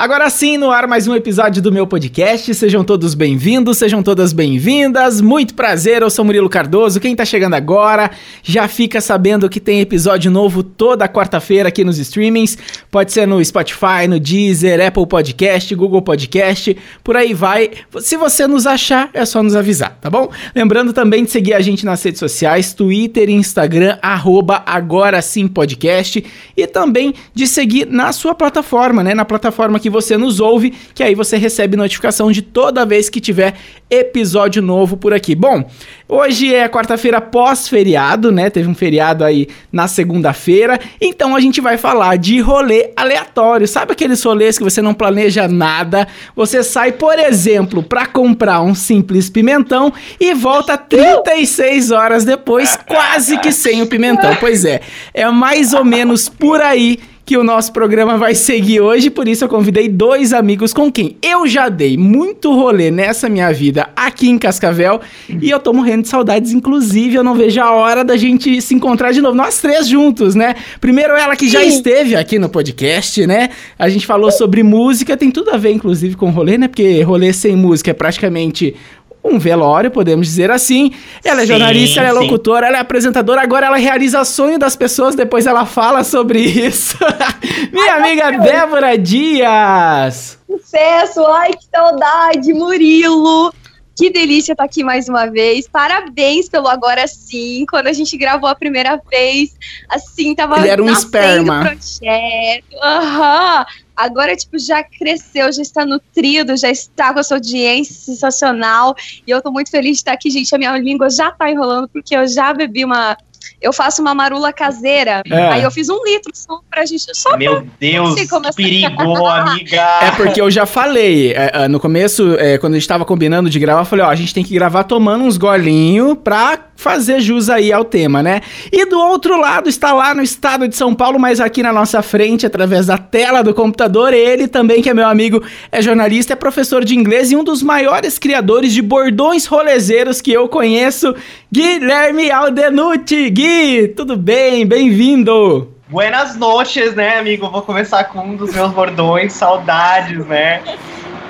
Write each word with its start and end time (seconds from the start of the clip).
Agora 0.00 0.30
sim, 0.30 0.56
no 0.56 0.70
ar 0.70 0.86
mais 0.86 1.06
um 1.06 1.14
episódio 1.14 1.60
do 1.60 1.70
meu 1.70 1.86
podcast. 1.86 2.54
Sejam 2.54 2.82
todos 2.82 3.12
bem-vindos, 3.12 3.76
sejam 3.76 4.02
todas 4.02 4.32
bem-vindas. 4.32 5.20
Muito 5.20 5.52
prazer, 5.52 6.00
eu 6.00 6.08
sou 6.08 6.24
Murilo 6.24 6.48
Cardoso. 6.48 6.98
Quem 6.98 7.14
tá 7.14 7.22
chegando 7.22 7.52
agora 7.52 8.10
já 8.42 8.66
fica 8.66 8.98
sabendo 8.98 9.46
que 9.46 9.60
tem 9.60 9.78
episódio 9.82 10.30
novo 10.30 10.62
toda 10.62 11.06
quarta-feira 11.06 11.68
aqui 11.68 11.84
nos 11.84 11.98
streamings. 11.98 12.56
Pode 12.90 13.12
ser 13.12 13.26
no 13.26 13.44
Spotify, 13.44 14.08
no 14.08 14.18
Deezer, 14.18 14.80
Apple 14.86 15.06
Podcast, 15.06 15.74
Google 15.74 16.00
Podcast, 16.00 16.74
por 17.04 17.14
aí 17.14 17.34
vai. 17.34 17.70
Se 17.98 18.16
você 18.16 18.46
nos 18.46 18.66
achar, 18.66 19.10
é 19.12 19.26
só 19.26 19.42
nos 19.42 19.54
avisar, 19.54 19.98
tá 20.00 20.08
bom? 20.08 20.30
Lembrando 20.54 20.94
também 20.94 21.24
de 21.24 21.30
seguir 21.30 21.52
a 21.52 21.60
gente 21.60 21.84
nas 21.84 22.02
redes 22.02 22.20
sociais, 22.20 22.72
Twitter 22.72 23.28
e 23.28 23.34
Instagram, 23.34 23.98
arroba 24.00 24.62
agora 24.64 25.20
sim 25.20 25.46
podcast. 25.46 26.24
E 26.56 26.66
também 26.66 27.12
de 27.34 27.46
seguir 27.46 27.86
na 27.86 28.14
sua 28.14 28.34
plataforma, 28.34 29.04
né? 29.04 29.12
Na 29.12 29.26
plataforma 29.26 29.78
que 29.78 29.89
você 29.90 30.16
nos 30.16 30.40
ouve, 30.40 30.72
que 30.94 31.02
aí 31.02 31.14
você 31.14 31.36
recebe 31.36 31.76
notificação 31.76 32.32
de 32.32 32.40
toda 32.40 32.86
vez 32.86 33.10
que 33.10 33.20
tiver 33.20 33.54
episódio 33.90 34.62
novo 34.62 34.96
por 34.96 35.12
aqui. 35.12 35.34
Bom, 35.34 35.68
hoje 36.08 36.54
é 36.54 36.68
quarta-feira 36.68 37.20
pós-feriado, 37.20 38.30
né? 38.30 38.48
Teve 38.48 38.68
um 38.68 38.74
feriado 38.74 39.24
aí 39.24 39.48
na 39.72 39.88
segunda-feira, 39.88 40.78
então 41.00 41.34
a 41.34 41.40
gente 41.40 41.60
vai 41.60 41.76
falar 41.76 42.16
de 42.16 42.40
rolê 42.40 42.90
aleatório. 42.96 43.66
Sabe 43.66 43.92
aqueles 43.92 44.22
rolês 44.22 44.56
que 44.56 44.64
você 44.64 44.80
não 44.80 44.94
planeja 44.94 45.48
nada? 45.48 46.06
Você 46.36 46.62
sai, 46.62 46.92
por 46.92 47.18
exemplo, 47.18 47.82
para 47.82 48.06
comprar 48.06 48.62
um 48.62 48.74
simples 48.74 49.28
pimentão 49.28 49.92
e 50.20 50.32
volta 50.34 50.78
36 50.78 51.90
horas 51.90 52.24
depois, 52.24 52.78
quase 52.86 53.38
que 53.38 53.50
sem 53.50 53.82
o 53.82 53.86
pimentão. 53.86 54.36
Pois 54.36 54.64
é, 54.64 54.80
é 55.12 55.28
mais 55.30 55.74
ou 55.74 55.84
menos 55.84 56.28
por 56.28 56.60
aí 56.60 56.98
que 57.24 57.36
o 57.36 57.44
nosso 57.44 57.72
programa 57.72 58.16
vai 58.16 58.34
seguir 58.34 58.80
hoje, 58.80 59.10
por 59.10 59.28
isso 59.28 59.44
eu 59.44 59.48
convidei 59.48 59.88
dois 59.88 60.32
amigos 60.32 60.72
com 60.72 60.90
quem 60.90 61.16
eu 61.22 61.46
já 61.46 61.68
dei 61.68 61.96
muito 61.96 62.52
rolê 62.52 62.90
nessa 62.90 63.28
minha 63.28 63.52
vida 63.52 63.88
aqui 63.94 64.28
em 64.28 64.38
Cascavel 64.38 65.00
e 65.28 65.48
eu 65.48 65.60
tô 65.60 65.72
morrendo 65.72 66.02
de 66.02 66.08
saudades, 66.08 66.52
inclusive 66.52 67.14
eu 67.14 67.24
não 67.24 67.34
vejo 67.34 67.60
a 67.60 67.70
hora 67.70 68.04
da 68.04 68.16
gente 68.16 68.60
se 68.60 68.74
encontrar 68.74 69.12
de 69.12 69.20
novo, 69.20 69.36
nós 69.36 69.60
três 69.60 69.86
juntos, 69.86 70.34
né? 70.34 70.56
Primeiro 70.80 71.14
ela 71.14 71.36
que 71.36 71.48
já 71.48 71.62
esteve 71.62 72.16
aqui 72.16 72.38
no 72.38 72.48
podcast, 72.48 73.26
né? 73.26 73.50
A 73.78 73.88
gente 73.88 74.06
falou 74.06 74.32
sobre 74.32 74.62
música, 74.62 75.16
tem 75.16 75.30
tudo 75.30 75.50
a 75.50 75.56
ver 75.56 75.72
inclusive 75.72 76.16
com 76.16 76.30
rolê, 76.30 76.58
né? 76.58 76.68
Porque 76.68 77.02
rolê 77.02 77.32
sem 77.32 77.54
música 77.54 77.90
é 77.90 77.94
praticamente 77.94 78.74
um 79.22 79.38
velório, 79.38 79.90
podemos 79.90 80.26
dizer 80.26 80.50
assim. 80.50 80.92
Ela 81.24 81.42
é 81.42 81.46
sim, 81.46 81.52
jornalista, 81.52 82.00
ela 82.00 82.08
é 82.08 82.22
locutora, 82.22 82.66
ela 82.66 82.78
é 82.78 82.80
apresentadora, 82.80 83.42
agora 83.42 83.66
ela 83.66 83.76
realiza 83.76 84.24
sonho 84.24 84.58
das 84.58 84.74
pessoas, 84.74 85.14
depois 85.14 85.46
ela 85.46 85.66
fala 85.66 86.02
sobre 86.04 86.40
isso. 86.40 86.96
Minha 87.72 87.94
ai, 87.94 88.00
amiga 88.00 88.38
Débora 88.38 88.98
Dias! 88.98 90.38
Sucesso! 90.46 91.24
Ai, 91.26 91.50
que 91.52 91.64
saudade, 91.72 92.52
Murilo! 92.52 93.52
Que 93.96 94.08
delícia 94.08 94.52
estar 94.52 94.64
aqui 94.64 94.82
mais 94.82 95.10
uma 95.10 95.26
vez. 95.26 95.68
Parabéns 95.68 96.48
pelo 96.48 96.68
Agora 96.68 97.06
Sim. 97.06 97.66
Quando 97.68 97.88
a 97.88 97.92
gente 97.92 98.16
gravou 98.16 98.48
a 98.48 98.54
primeira 98.54 98.98
vez, 99.10 99.54
assim, 99.90 100.34
tava 100.34 100.58
Ele 100.58 100.68
era 100.68 100.82
um 100.82 100.90
esperma. 100.90 101.60
projeto. 101.60 102.76
Aham. 102.82 103.58
Uhum. 103.58 103.64
Agora, 104.00 104.34
tipo, 104.34 104.58
já 104.58 104.82
cresceu, 104.82 105.52
já 105.52 105.62
está 105.62 105.84
nutrido, 105.84 106.56
já 106.56 106.70
está 106.70 107.12
com 107.12 107.20
a 107.20 107.22
sua 107.22 107.36
audiência 107.36 107.94
sensacional. 107.94 108.94
E 109.26 109.30
eu 109.30 109.42
tô 109.42 109.50
muito 109.50 109.70
feliz 109.70 109.92
de 109.92 109.98
estar 109.98 110.12
aqui, 110.12 110.30
gente. 110.30 110.54
A 110.54 110.58
minha 110.58 110.76
língua 110.78 111.10
já 111.10 111.30
tá 111.30 111.50
enrolando, 111.50 111.88
porque 111.88 112.16
eu 112.16 112.26
já 112.26 112.52
bebi 112.52 112.84
uma 112.84 113.16
eu 113.60 113.72
faço 113.72 114.00
uma 114.00 114.14
marula 114.14 114.52
caseira. 114.52 115.22
É. 115.30 115.48
Aí 115.48 115.62
eu 115.62 115.70
fiz 115.70 115.88
um 115.88 116.02
litro 116.04 116.32
só 116.34 116.60
pra 116.70 116.84
gente. 116.86 117.04
Só 117.14 117.36
Meu 117.36 117.56
pra, 117.56 117.70
Deus, 117.78 118.14
que 118.14 118.52
perigo, 118.54 119.26
amiga. 119.26 119.82
É 120.02 120.10
porque 120.12 120.40
eu 120.40 120.50
já 120.50 120.64
falei. 120.64 121.32
É, 121.32 121.50
é, 121.64 121.68
no 121.68 121.78
começo, 121.78 122.34
é, 122.38 122.56
quando 122.58 122.74
a 122.74 122.78
gente 122.78 122.88
tava 122.88 123.04
combinando 123.04 123.50
de 123.50 123.58
gravar, 123.58 123.82
eu 123.82 123.86
falei: 123.86 124.04
ó, 124.04 124.08
a 124.08 124.14
gente 124.14 124.32
tem 124.32 124.42
que 124.42 124.54
gravar 124.54 124.84
tomando 124.84 125.24
uns 125.24 125.36
golinhos 125.36 126.16
pra 126.22 126.56
fazer 126.80 127.20
jus 127.20 127.50
aí 127.50 127.72
ao 127.72 127.84
tema, 127.84 128.22
né? 128.22 128.40
E 128.72 128.86
do 128.86 128.98
outro 128.98 129.38
lado 129.38 129.68
está 129.68 129.92
lá 129.92 130.14
no 130.14 130.22
estado 130.22 130.66
de 130.66 130.74
São 130.74 130.94
Paulo, 130.94 131.18
mas 131.18 131.38
aqui 131.38 131.62
na 131.62 131.72
nossa 131.72 132.00
frente, 132.02 132.46
através 132.46 132.86
da 132.86 132.96
tela 132.96 133.42
do 133.42 133.52
computador, 133.52 134.14
ele 134.14 134.48
também, 134.48 134.80
que 134.80 134.88
é 134.88 134.94
meu 134.94 135.06
amigo, 135.06 135.42
é 135.70 135.82
jornalista, 135.82 136.32
é 136.32 136.36
professor 136.36 136.84
de 136.84 136.96
inglês 136.96 137.30
e 137.30 137.36
um 137.36 137.44
dos 137.44 137.62
maiores 137.62 138.18
criadores 138.18 138.72
de 138.72 138.80
bordões 138.80 139.44
rolezeiros 139.44 140.20
que 140.20 140.32
eu 140.32 140.48
conheço, 140.48 141.14
Guilherme 141.52 142.30
Aldenucci. 142.30 143.28
Gui, 143.28 143.88
tudo 143.88 144.16
bem? 144.16 144.66
Bem-vindo! 144.66 145.74
Buenas 145.90 146.36
noches, 146.36 146.94
né, 146.94 147.18
amigo? 147.18 147.50
Vou 147.50 147.62
começar 147.62 148.04
com 148.04 148.20
um 148.20 148.36
dos 148.36 148.54
meus 148.54 148.70
bordões, 148.70 149.32
saudades, 149.32 150.24
né? 150.26 150.62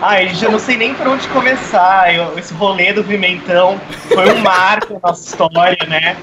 Ai, 0.02 0.34
já 0.34 0.48
não 0.48 0.58
sei 0.58 0.78
nem 0.78 0.94
por 0.94 1.06
onde 1.08 1.28
começar. 1.28 2.14
Eu, 2.14 2.38
esse 2.38 2.54
rolê 2.54 2.92
do 2.92 3.04
Pimentão 3.04 3.78
foi 4.08 4.32
um 4.32 4.40
marco 4.40 4.94
na 4.94 5.00
nossa 5.10 5.28
história, 5.28 5.86
né? 5.86 6.16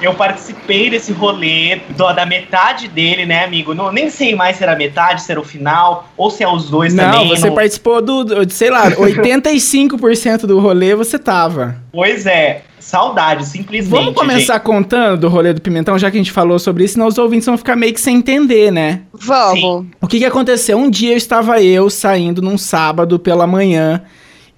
Eu 0.00 0.14
participei 0.14 0.88
desse 0.88 1.12
rolê, 1.12 1.80
do, 1.90 2.12
da 2.12 2.24
metade 2.24 2.86
dele, 2.86 3.26
né, 3.26 3.44
amigo? 3.44 3.74
Não, 3.74 3.90
nem 3.90 4.08
sei 4.08 4.34
mais 4.34 4.56
se 4.56 4.62
era 4.62 4.76
metade, 4.76 5.22
se 5.22 5.30
era 5.32 5.40
o 5.40 5.44
final, 5.44 6.08
ou 6.16 6.30
se 6.30 6.44
é 6.44 6.48
os 6.48 6.70
dois 6.70 6.94
não, 6.94 7.10
também. 7.10 7.28
Não, 7.28 7.36
você 7.36 7.50
participou 7.50 8.00
do, 8.00 8.24
do, 8.24 8.50
sei 8.52 8.70
lá, 8.70 8.88
85% 8.94 10.46
do 10.46 10.60
rolê 10.60 10.94
você 10.94 11.18
tava. 11.18 11.76
Pois 11.92 12.26
é. 12.26 12.62
Saudade, 12.80 13.46
simplesmente. 13.46 13.90
Vamos 13.90 14.14
começar 14.14 14.54
gente. 14.54 14.62
contando 14.62 15.20
do 15.20 15.28
rolê 15.28 15.52
do 15.52 15.60
Pimentão, 15.60 15.98
já 15.98 16.10
que 16.10 16.16
a 16.16 16.20
gente 16.20 16.32
falou 16.32 16.58
sobre 16.58 16.84
isso, 16.84 16.94
senão 16.94 17.06
os 17.06 17.18
ouvintes 17.18 17.46
vão 17.46 17.58
ficar 17.58 17.76
meio 17.76 17.92
que 17.92 18.00
sem 18.00 18.16
entender, 18.16 18.72
né? 18.72 19.02
Vamos. 19.12 19.60
Sim. 19.60 19.90
O 20.00 20.06
que 20.06 20.18
que 20.18 20.24
aconteceu? 20.24 20.78
Um 20.78 20.88
dia 20.88 21.12
eu 21.12 21.16
estava 21.16 21.62
eu 21.62 21.90
saindo 21.90 22.40
num 22.40 22.56
sábado 22.56 23.18
pela 23.18 23.46
manhã, 23.46 24.02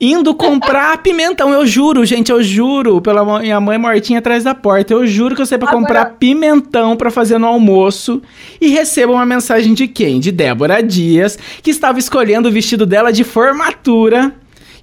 indo 0.00 0.34
comprar 0.34 0.98
pimentão. 1.02 1.52
Eu 1.52 1.66
juro, 1.66 2.04
gente, 2.04 2.30
eu 2.30 2.42
juro, 2.42 3.00
pela 3.00 3.40
minha 3.40 3.60
mãe 3.60 3.76
mortinha 3.76 4.20
atrás 4.20 4.44
da 4.44 4.54
porta. 4.54 4.94
Eu 4.94 5.04
juro 5.04 5.34
que 5.34 5.42
eu 5.42 5.46
sei 5.46 5.58
para 5.58 5.68
Agora... 5.68 5.82
comprar 5.82 6.04
pimentão 6.18 6.96
para 6.96 7.10
fazer 7.10 7.38
no 7.38 7.48
almoço 7.48 8.22
e 8.60 8.68
recebo 8.68 9.14
uma 9.14 9.26
mensagem 9.26 9.74
de 9.74 9.88
quem? 9.88 10.20
De 10.20 10.30
Débora 10.30 10.80
Dias, 10.80 11.36
que 11.60 11.70
estava 11.70 11.98
escolhendo 11.98 12.48
o 12.48 12.52
vestido 12.52 12.86
dela 12.86 13.12
de 13.12 13.24
formatura 13.24 14.32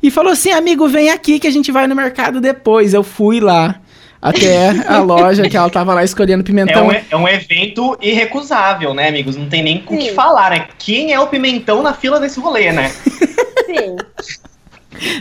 e 0.01 0.09
falou 0.09 0.31
assim: 0.31 0.51
amigo, 0.51 0.87
vem 0.87 1.09
aqui 1.09 1.39
que 1.39 1.47
a 1.47 1.51
gente 1.51 1.71
vai 1.71 1.87
no 1.87 1.95
mercado 1.95 2.39
depois. 2.39 2.93
Eu 2.93 3.03
fui 3.03 3.39
lá 3.39 3.79
até 4.21 4.69
a 4.87 4.99
loja 5.01 5.49
que 5.49 5.57
ela 5.57 5.69
tava 5.69 5.93
lá 5.93 6.03
escolhendo 6.03 6.43
pimentão. 6.43 6.91
É 6.91 6.97
um, 6.97 7.01
é 7.11 7.15
um 7.17 7.27
evento 7.27 7.97
irrecusável, 8.01 8.93
né, 8.93 9.07
amigos? 9.07 9.35
Não 9.35 9.47
tem 9.47 9.63
nem 9.63 9.83
o 9.87 9.97
que 9.97 10.13
falar, 10.13 10.51
né? 10.51 10.67
Quem 10.77 11.13
é 11.13 11.19
o 11.19 11.27
pimentão 11.27 11.81
na 11.81 11.93
fila 11.93 12.19
desse 12.19 12.39
rolê, 12.39 12.71
né? 12.71 12.89
Sim. 13.65 13.95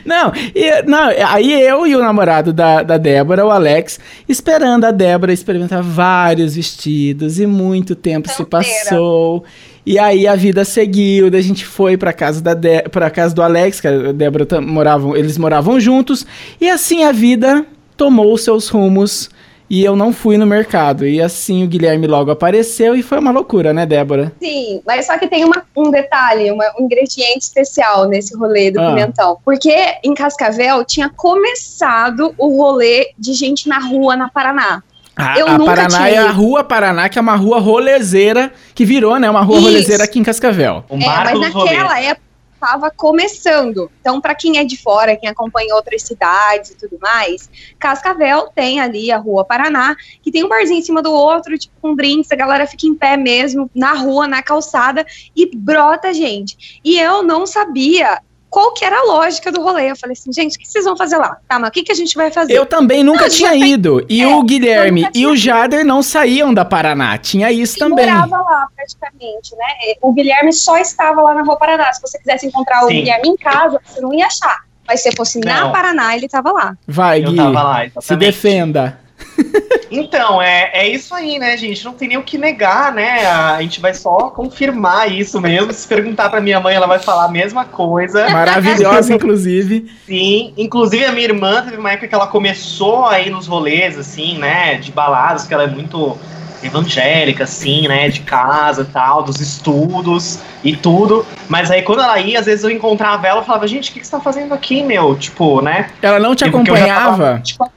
Não, 0.05 0.33
e, 0.55 0.83
não, 0.83 1.09
aí 1.29 1.53
eu 1.63 1.87
e 1.87 1.95
o 1.95 2.01
namorado 2.01 2.53
da, 2.53 2.83
da 2.83 2.97
Débora, 2.97 3.47
o 3.47 3.51
Alex, 3.51 4.01
esperando 4.29 4.85
a 4.85 4.91
Débora 4.91 5.33
experimentar 5.33 5.83
vários 5.83 6.57
vestidos 6.57 7.39
e 7.39 7.47
muito 7.47 7.95
tempo 7.95 8.29
se 8.29 8.45
passou. 8.45 9.45
E 9.89 9.99
aí 9.99 10.27
a 10.27 10.37
vida 10.37 10.67
seguiu, 10.67 11.31
daí 11.31 11.41
a 11.41 11.43
gente 11.43 11.65
foi 11.65 11.97
pra 11.97 12.13
casa 12.13 12.43
da 12.43 12.53
De 12.53 12.83
pra 12.91 13.09
casa 13.09 13.35
do 13.35 13.41
Alex, 13.41 13.81
que 13.81 13.89
a 13.89 14.13
Débora 14.13 14.61
moravam, 14.61 15.17
eles 15.17 15.39
moravam 15.39 15.81
juntos, 15.81 16.27
e 16.61 16.69
assim 16.69 17.05
a 17.05 17.11
vida 17.11 17.65
tomou 17.97 18.35
os 18.35 18.43
seus 18.45 18.69
rumos 18.69 19.31
e 19.71 19.83
eu 19.83 19.97
não 19.97 20.13
fui 20.13 20.37
no 20.37 20.47
mercado. 20.47 21.07
E 21.07 21.23
assim 21.23 21.65
o 21.65 21.67
Guilherme 21.67 22.07
logo 22.07 22.31
apareceu 22.31 22.95
e 22.95 23.03
foi 23.03 23.19
uma 23.19 23.31
loucura, 23.31 23.73
né, 23.73 23.87
Débora? 23.87 24.31
Sim, 24.39 24.83
mas 24.87 25.07
só 25.07 25.17
que 25.17 25.27
tem 25.27 25.43
uma, 25.43 25.63
um 25.75 25.91
detalhe, 25.91 26.51
uma, 26.51 26.65
um 26.79 26.85
ingrediente 26.85 27.45
especial 27.45 28.07
nesse 28.07 28.37
rolê 28.37 28.71
do 28.71 28.81
ah. 28.81 28.89
pimentão. 28.89 29.39
Porque 29.43 29.75
em 30.05 30.13
Cascavel 30.13 30.85
tinha 30.85 31.09
começado 31.09 32.35
o 32.37 32.59
rolê 32.59 33.13
de 33.19 33.33
gente 33.33 33.67
na 33.67 33.79
rua 33.79 34.17
na 34.17 34.29
Paraná. 34.29 34.83
A, 35.19 35.37
eu 35.37 35.49
a 35.49 35.59
Paraná 35.59 36.09
é 36.09 36.17
a 36.17 36.31
Rua 36.31 36.63
Paraná, 36.63 37.09
que 37.09 37.19
é 37.19 37.21
uma 37.21 37.35
rua 37.35 37.59
rolezeira, 37.59 38.53
que 38.73 38.85
virou, 38.85 39.19
né, 39.19 39.29
uma 39.29 39.43
rua 39.43 39.57
Isso. 39.57 39.67
rolezeira 39.67 40.05
aqui 40.05 40.21
em 40.21 40.23
Cascavel. 40.23 40.85
é, 40.89 40.97
mas 40.97 41.41
naquela 41.41 42.01
época 42.01 42.29
estava 42.55 42.91
começando. 42.91 43.91
Então, 44.01 44.21
para 44.21 44.35
quem 44.35 44.59
é 44.59 44.65
de 44.65 44.77
fora, 44.77 45.17
quem 45.17 45.29
acompanha 45.29 45.75
outras 45.75 46.03
cidades 46.03 46.71
e 46.71 46.77
tudo 46.77 46.99
mais, 47.01 47.49
Cascavel 47.79 48.49
tem 48.55 48.81
ali 48.81 49.11
a 49.11 49.19
Rua 49.19 49.45
Paraná, 49.45 49.97
que 50.23 50.31
tem 50.31 50.45
um 50.45 50.49
barzinho 50.49 50.79
em 50.79 50.83
cima 50.83 51.01
do 51.03 51.13
outro, 51.13 51.57
tipo 51.59 51.75
com 51.81 51.95
drinks, 51.95 52.31
a 52.31 52.37
galera 52.37 52.67
fica 52.67 52.87
em 52.87 52.95
pé 52.95 53.17
mesmo, 53.17 53.71
na 53.75 53.95
rua, 53.95 54.27
na 54.29 54.43
calçada, 54.43 55.07
e 55.35 55.51
brota 55.57 56.13
gente. 56.13 56.81
E 56.85 56.99
eu 56.99 57.23
não 57.23 57.47
sabia 57.47 58.21
qual 58.51 58.73
que 58.73 58.85
era 58.85 58.99
a 59.01 59.05
lógica 59.05 59.53
do 59.53 59.63
rolê. 59.63 59.91
Eu 59.91 59.97
falei 59.97 60.15
assim, 60.19 60.33
gente, 60.33 60.57
o 60.57 60.59
que 60.59 60.67
vocês 60.67 60.85
vão 60.85 60.97
fazer 60.97 61.17
lá? 61.17 61.39
Tá, 61.49 61.59
mas 61.59 61.69
o 61.69 61.73
que, 61.73 61.83
que 61.83 61.93
a 61.93 61.95
gente 61.95 62.15
vai 62.17 62.31
fazer? 62.31 62.55
Eu 62.55 62.67
também 62.67 63.05
nunca 63.05 63.23
não, 63.23 63.29
tinha 63.29 63.55
ido. 63.55 64.05
E 64.09 64.23
é, 64.23 64.27
o 64.27 64.43
Guilherme 64.43 65.09
e 65.15 65.27
o 65.27 65.37
Jader 65.37 65.85
não 65.85 66.03
saíam 66.03 66.53
da 66.53 66.65
Paraná. 66.65 67.17
Tinha 67.19 67.53
isso 67.53 67.77
e 67.77 67.79
também. 67.79 68.07
morava 68.07 68.39
lá, 68.39 68.69
praticamente, 68.75 69.55
né? 69.57 69.95
O 70.01 70.13
Guilherme 70.13 70.53
só 70.53 70.79
estava 70.79 71.21
lá 71.21 71.35
na 71.35 71.43
Rua 71.43 71.57
Paraná. 71.57 71.93
Se 71.93 72.01
você 72.01 72.19
quisesse 72.19 72.47
encontrar 72.47 72.81
Sim. 72.81 72.85
o 72.85 72.89
Guilherme 72.89 73.29
em 73.29 73.37
casa, 73.37 73.81
você 73.85 74.01
não 74.01 74.13
ia 74.15 74.27
achar. 74.27 74.65
Mas 74.87 75.03
se 75.03 75.13
fosse 75.15 75.39
não. 75.39 75.53
na 75.53 75.69
Paraná, 75.71 76.17
ele 76.17 76.27
estava 76.27 76.51
lá. 76.51 76.77
Vai, 76.87 77.21
Gui. 77.21 77.37
Eu 77.37 77.37
tava 77.37 77.63
lá, 77.63 77.85
exatamente. 77.85 78.07
Se 78.07 78.17
defenda. 78.17 78.99
Então, 79.91 80.41
é, 80.41 80.71
é 80.75 80.89
isso 80.89 81.15
aí, 81.15 81.39
né, 81.39 81.57
gente? 81.57 81.83
Não 81.85 81.95
tem 81.95 82.09
nem 82.09 82.19
o 82.19 82.23
que 82.23 82.37
negar, 82.37 82.93
né? 82.93 83.27
A 83.27 83.61
gente 83.63 83.81
vai 83.81 83.95
só 83.95 84.29
confirmar 84.31 85.11
isso 85.11 85.41
mesmo. 85.41 85.73
Se 85.73 85.89
perguntar 85.89 86.29
pra 86.29 86.41
minha 86.43 86.61
mãe, 86.61 86.75
ela 86.75 86.87
vai 86.87 86.99
falar 86.99 87.25
a 87.25 87.29
mesma 87.29 87.65
coisa. 87.65 88.29
Maravilhosa, 88.31 89.15
inclusive. 89.15 89.91
Sim, 90.07 90.53
inclusive 90.59 91.07
a 91.07 91.13
minha 91.13 91.25
irmã 91.25 91.63
teve 91.63 91.79
uma 91.79 91.91
época 91.91 92.07
que 92.07 92.15
ela 92.15 92.27
começou 92.27 93.07
aí 93.07 93.31
nos 93.31 93.47
rolês, 93.47 93.99
assim, 93.99 94.37
né? 94.37 94.75
De 94.77 94.93
baladas, 94.93 95.47
que 95.47 95.55
ela 95.55 95.65
é 95.65 95.69
muito 95.69 96.19
evangélica, 96.63 97.45
assim, 97.45 97.89
né? 97.89 98.09
De 98.11 98.21
casa 98.21 98.83
e 98.83 98.93
tal, 98.93 99.23
dos 99.23 99.41
estudos 99.41 100.41
e 100.63 100.77
tudo. 100.77 101.25
Mas 101.49 101.71
aí 101.71 101.81
quando 101.83 102.03
ela 102.03 102.19
ia, 102.21 102.41
às 102.41 102.47
vezes 102.47 102.65
eu 102.65 102.71
encontrava 102.71 103.27
ela 103.27 103.43
e 103.43 103.47
falava, 103.47 103.67
gente, 103.67 103.91
o 103.91 103.93
que, 103.95 104.01
que 104.01 104.07
você 104.07 104.13
tá 104.13 104.21
fazendo 104.21 104.53
aqui, 104.53 104.83
meu? 104.83 105.17
Tipo, 105.17 105.63
né? 105.63 105.89
Ela 106.03 106.19
não 106.19 106.35
te 106.35 106.45
Tipo, 106.45 106.63
que 106.63 106.71
eu 106.71 106.77
já 106.77 106.83
acompanhava? 106.85 107.25
tava, 107.25 107.41
tipo, 107.41 107.71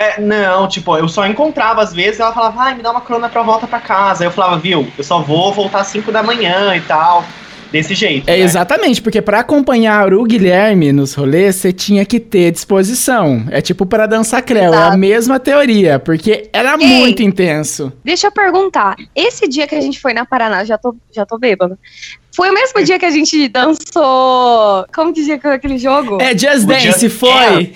é, 0.00 0.18
não, 0.18 0.66
tipo, 0.66 0.96
eu 0.96 1.06
só 1.06 1.26
encontrava 1.26 1.82
às 1.82 1.92
vezes, 1.92 2.20
ela 2.20 2.32
falava, 2.32 2.62
ai, 2.62 2.74
me 2.74 2.82
dá 2.82 2.90
uma 2.90 3.02
crona 3.02 3.28
pra 3.28 3.42
volta 3.42 3.66
pra 3.66 3.78
casa. 3.78 4.24
Aí 4.24 4.28
eu 4.28 4.32
falava, 4.32 4.58
viu, 4.58 4.90
eu 4.96 5.04
só 5.04 5.20
vou 5.20 5.52
voltar 5.52 5.80
às 5.80 5.88
5 5.88 6.10
da 6.10 6.22
manhã 6.22 6.74
e 6.74 6.80
tal. 6.80 7.22
Desse 7.70 7.94
jeito. 7.94 8.28
É 8.28 8.32
né? 8.32 8.38
exatamente, 8.40 9.00
porque 9.00 9.22
pra 9.22 9.40
acompanhar 9.40 10.12
o 10.12 10.24
Guilherme 10.24 10.90
nos 10.90 11.14
rolês, 11.14 11.54
você 11.54 11.72
tinha 11.72 12.04
que 12.04 12.18
ter 12.18 12.50
disposição. 12.50 13.44
É 13.48 13.60
tipo 13.60 13.86
pra 13.86 14.06
dançar 14.06 14.42
creu, 14.42 14.74
é 14.74 14.76
a 14.88 14.96
mesma 14.96 15.38
teoria, 15.38 15.96
porque 16.00 16.48
era 16.52 16.72
Ei. 16.72 16.84
muito 16.84 17.22
intenso. 17.22 17.92
Deixa 18.02 18.26
eu 18.26 18.32
perguntar. 18.32 18.96
Esse 19.14 19.46
dia 19.46 19.68
que 19.68 19.76
a 19.76 19.80
gente 19.80 20.00
foi 20.00 20.12
na 20.12 20.24
Paraná, 20.26 20.64
já 20.64 20.76
tô, 20.76 20.96
já 21.12 21.24
tô 21.24 21.38
bêbada. 21.38 21.78
Foi 22.40 22.48
o 22.48 22.54
mesmo 22.54 22.82
dia 22.82 22.98
que 22.98 23.04
a 23.04 23.10
gente 23.10 23.48
dançou. 23.48 24.86
Como 24.94 25.12
que 25.12 25.20
dizia 25.20 25.34
aquele 25.34 25.76
jogo? 25.76 26.16
É 26.22 26.30
Just 26.30 26.64
Dance, 26.64 26.80
Just 26.86 27.08
foi. 27.10 27.74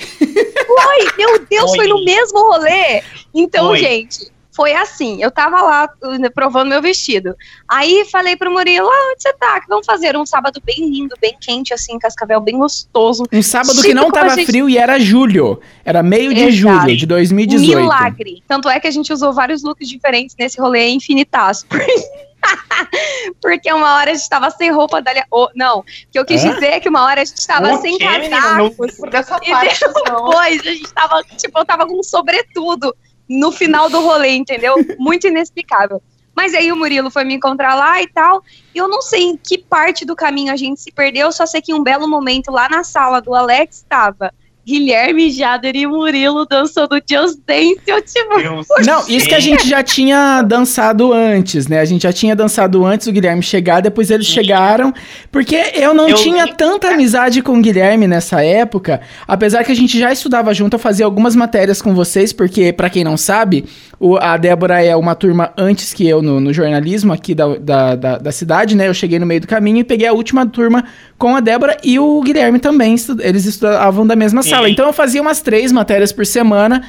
Foi! 0.67 1.13
Meu 1.19 1.39
Deus, 1.51 1.69
Foi. 1.69 1.77
foi 1.81 1.87
no 1.87 2.03
mesmo 2.03 2.39
rolê! 2.39 3.03
Então, 3.35 3.67
Foi. 3.67 3.79
gente, 3.79 4.33
foi 4.51 4.73
assim. 4.73 5.23
Eu 5.23 5.31
tava 5.31 5.61
lá 5.61 5.91
uh, 6.03 6.33
provando 6.33 6.71
meu 6.71 6.81
vestido. 6.81 7.35
Aí 7.69 8.07
falei 8.11 8.37
pro 8.37 8.51
Murilo: 8.51 8.89
ah, 8.89 9.11
onde 9.13 9.23
você 9.23 9.35
tá? 9.35 9.61
Que 9.61 9.69
vamos 9.69 9.85
fazer 9.85 10.17
um 10.17 10.25
sábado 10.25 10.63
bem 10.65 10.89
lindo, 10.89 11.15
bem 11.21 11.37
quente, 11.39 11.75
assim, 11.75 11.99
cascavel 11.99 12.41
bem 12.41 12.57
gostoso. 12.57 13.25
Um 13.31 13.43
sábado 13.43 13.75
que 13.83 13.89
Tipo 13.89 13.95
não 13.95 14.11
tava 14.11 14.31
gente- 14.35 14.47
frio 14.47 14.67
e 14.67 14.79
era 14.79 14.99
julho. 14.99 15.61
Era 15.85 16.03
meio 16.03 16.33
de 16.33 16.41
Exato. 16.43 16.81
julho 16.87 16.97
de 16.97 17.05
2018. 17.05 17.81
Milagre. 17.83 18.43
Tanto 18.49 18.71
é 18.71 18.81
que 18.81 18.87
a 18.87 18.91
gente 18.91 19.13
usou 19.13 19.31
vários 19.35 19.63
looks 19.63 19.87
diferentes 19.87 20.35
nesse 20.39 20.59
rolê 20.59 20.89
infinitaço. 20.89 21.67
Porque 23.41 23.73
uma 23.73 23.97
hora 23.97 24.11
a 24.11 24.15
gente 24.15 24.29
tava 24.29 24.51
sem 24.51 24.71
roupa. 24.71 25.03
Oh, 25.31 25.49
não, 25.55 25.81
o 25.81 25.85
que 25.85 26.19
eu 26.19 26.25
quis 26.25 26.45
Hã? 26.45 26.55
dizer 26.55 26.67
é 26.67 26.81
que 26.81 26.89
uma 26.89 27.05
hora 27.05 27.23
a 27.23 27.25
gente 27.25 27.47
tava 27.47 27.75
O 27.75 27.81
sem 27.81 27.99
quê, 27.99 28.09
menina? 28.09 28.71
Dessa 29.11 29.39
E 29.43 29.51
parte, 29.51 29.81
não. 30.07 30.29
Depois 30.29 30.61
a 30.61 30.71
gente 30.71 30.93
tava, 30.93 31.23
tipo, 31.37 31.59
eu 31.59 31.65
tava 31.65 31.87
com 31.87 31.99
um 31.99 32.03
sobretudo 32.03 32.95
no 33.29 33.51
final 33.51 33.89
do 33.89 34.01
rolê, 34.01 34.31
entendeu? 34.31 34.75
Muito 34.99 35.27
inexplicável. 35.27 36.03
Mas 36.35 36.53
aí 36.53 36.73
o 36.73 36.77
Murilo 36.77 37.11
foi 37.11 37.25
me 37.25 37.35
encontrar 37.35 37.75
lá 37.75 38.03
e 38.03 38.09
tal. 38.09 38.43
E 38.75 38.79
eu 38.79 38.89
não 38.89 39.01
sei 39.01 39.23
em 39.23 39.37
que 39.37 39.57
parte 39.57 40.05
do 40.05 40.17
caminho 40.17 40.53
a 40.53 40.57
gente 40.57 40.81
se 40.81 40.91
perdeu, 40.91 41.31
só 41.31 41.47
sei 41.47 41.63
que 41.63 41.73
em 41.73 41.75
um 41.75 41.83
belo 41.83 42.09
momento 42.09 42.51
lá 42.51 42.69
na 42.69 42.83
sala 42.83 43.21
do 43.21 43.35
Alex 43.35 43.77
estava 43.77 44.35
Guilherme, 44.67 45.31
Jader 45.31 45.77
e 45.77 45.87
Murilo 45.87 46.47
dançando 46.47 46.95
Just 47.09 47.39
Dance. 47.47 47.81
Eu, 47.87 48.01
tipo, 48.03 48.39
Deus 48.39 48.67
Não, 48.87 49.07
isso 49.09 49.29
que 49.29 49.35
a 49.35 49.41
gente 49.41 49.69
já 49.69 49.83
tinha 49.83 50.43
dançado 50.43 51.13
antes, 51.13 51.67
né? 51.69 51.81
A 51.81 51.85
gente 51.85 52.03
já 52.03 52.13
tinha 52.13 52.35
dançado 52.35 52.85
antes 52.85 53.07
do 53.07 53.13
Guilherme 53.13 53.43
chegar, 53.43 53.81
depois 53.81 54.11
eles 54.11 54.27
chegaram. 54.27 54.93
Porque 55.31 55.57
eu 55.75 55.93
não 55.93 56.09
Eu 56.09 56.17
tinha 56.17 56.47
vi- 56.47 56.55
tanta 56.57 56.89
amizade 56.89 57.43
com 57.43 57.59
o 57.59 57.61
Guilherme 57.61 58.07
nessa 58.07 58.43
época. 58.43 59.01
Apesar 59.29 59.65
que 59.65 59.73
a 59.73 59.77
gente 59.77 59.99
já 59.99 60.13
estudava 60.13 60.53
junto, 60.55 60.75
eu 60.75 60.79
fazia 60.79 61.05
algumas 61.05 61.37
matérias 61.37 61.83
com 61.83 61.95
vocês, 61.95 62.33
porque, 62.33 62.73
pra 62.73 62.89
quem 62.89 63.05
não 63.05 63.17
sabe, 63.17 63.65
o- 64.07 64.17
a 64.19 64.37
Débora 64.37 64.83
é 64.85 64.95
uma 64.95 65.15
turma 65.15 65.53
antes 65.57 65.95
que 65.95 66.07
eu 66.07 66.21
no, 66.21 66.39
no 66.41 66.53
jornalismo 66.53 67.13
aqui 67.13 67.35
da, 67.35 67.57
da, 67.57 67.95
da, 67.95 68.19
da 68.19 68.33
cidade, 68.33 68.77
né? 68.77 68.87
Eu 68.89 68.93
cheguei 68.95 69.19
no 69.19 69.25
meio 69.25 69.41
do 69.41 69.47
caminho 69.47 69.79
e 69.79 69.85
peguei 69.85 70.07
a 70.07 70.13
última 70.13 70.45
turma 70.47 70.85
com 71.17 71.35
a 71.35 71.41
Débora 71.41 71.77
e 71.83 71.99
o 71.99 72.21
Guilherme 72.21 72.59
também. 72.59 72.95
estu- 72.95 73.17
Eles 73.21 73.47
estudavam 73.47 74.07
da 74.07 74.15
mesma 74.15 74.43
Sim. 74.43 74.51
sala. 74.51 74.69
Então 74.69 74.87
eu 74.87 74.93
fazia 74.93 75.23
umas 75.23 75.41
três 75.41 75.73
matérias 75.73 76.13
por 76.13 76.27
semana. 76.27 76.83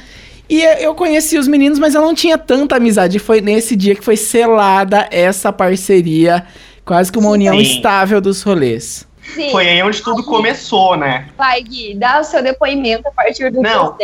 E 0.48 0.60
eu 0.84 0.94
conheci 0.94 1.38
os 1.38 1.48
meninos, 1.48 1.78
mas 1.78 1.94
eu 1.94 2.00
não 2.02 2.14
tinha 2.14 2.36
tanta 2.38 2.76
amizade. 2.76 3.18
Foi 3.18 3.40
nesse 3.40 3.74
dia 3.74 3.94
que 3.96 4.04
foi 4.04 4.16
selada 4.16 5.08
essa 5.10 5.52
parceria, 5.52 6.44
quase 6.84 7.10
que 7.10 7.18
uma 7.18 7.30
união 7.30 7.54
Sim. 7.56 7.62
estável 7.62 8.20
dos 8.20 8.42
rolês. 8.42 9.06
Sim. 9.34 9.50
Foi 9.50 9.68
aí 9.68 9.82
onde 9.82 10.02
tudo 10.02 10.24
começou, 10.24 10.96
né? 10.96 11.28
Vai, 11.36 11.62
Gui, 11.62 11.94
dá 11.94 12.20
o 12.20 12.24
seu 12.24 12.42
depoimento 12.42 13.08
a 13.08 13.10
partir 13.10 13.50
do 13.50 13.60
Não. 13.60 13.96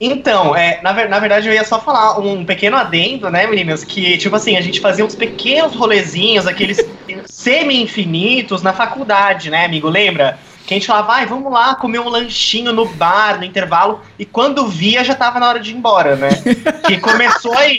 Então, 0.00 0.54
é, 0.54 0.80
na, 0.82 0.92
na 1.08 1.18
verdade, 1.18 1.48
eu 1.48 1.54
ia 1.54 1.64
só 1.64 1.80
falar 1.80 2.18
um 2.18 2.44
pequeno 2.44 2.76
adendo, 2.76 3.30
né, 3.30 3.46
meninas? 3.46 3.84
Que, 3.84 4.18
tipo 4.18 4.34
assim, 4.36 4.56
a 4.56 4.60
gente 4.60 4.80
fazia 4.80 5.04
uns 5.04 5.14
pequenos 5.14 5.74
rolezinhos, 5.74 6.46
aqueles 6.46 6.84
semi-infinitos 7.26 8.62
na 8.62 8.72
faculdade, 8.72 9.50
né, 9.50 9.64
amigo? 9.64 9.88
Lembra? 9.88 10.38
Que 10.66 10.74
a 10.74 10.76
gente 10.76 10.86
falava, 10.86 11.08
vai, 11.08 11.26
vamos 11.26 11.52
lá 11.52 11.74
comer 11.74 11.98
um 11.98 12.08
lanchinho 12.08 12.72
no 12.72 12.86
bar, 12.86 13.38
no 13.38 13.44
intervalo, 13.44 14.00
e 14.18 14.24
quando 14.24 14.66
via 14.66 15.04
já 15.04 15.14
tava 15.14 15.38
na 15.38 15.48
hora 15.48 15.60
de 15.60 15.70
ir 15.70 15.76
embora, 15.76 16.16
né? 16.16 16.30
que 16.86 16.98
começou 16.98 17.52
aí. 17.52 17.78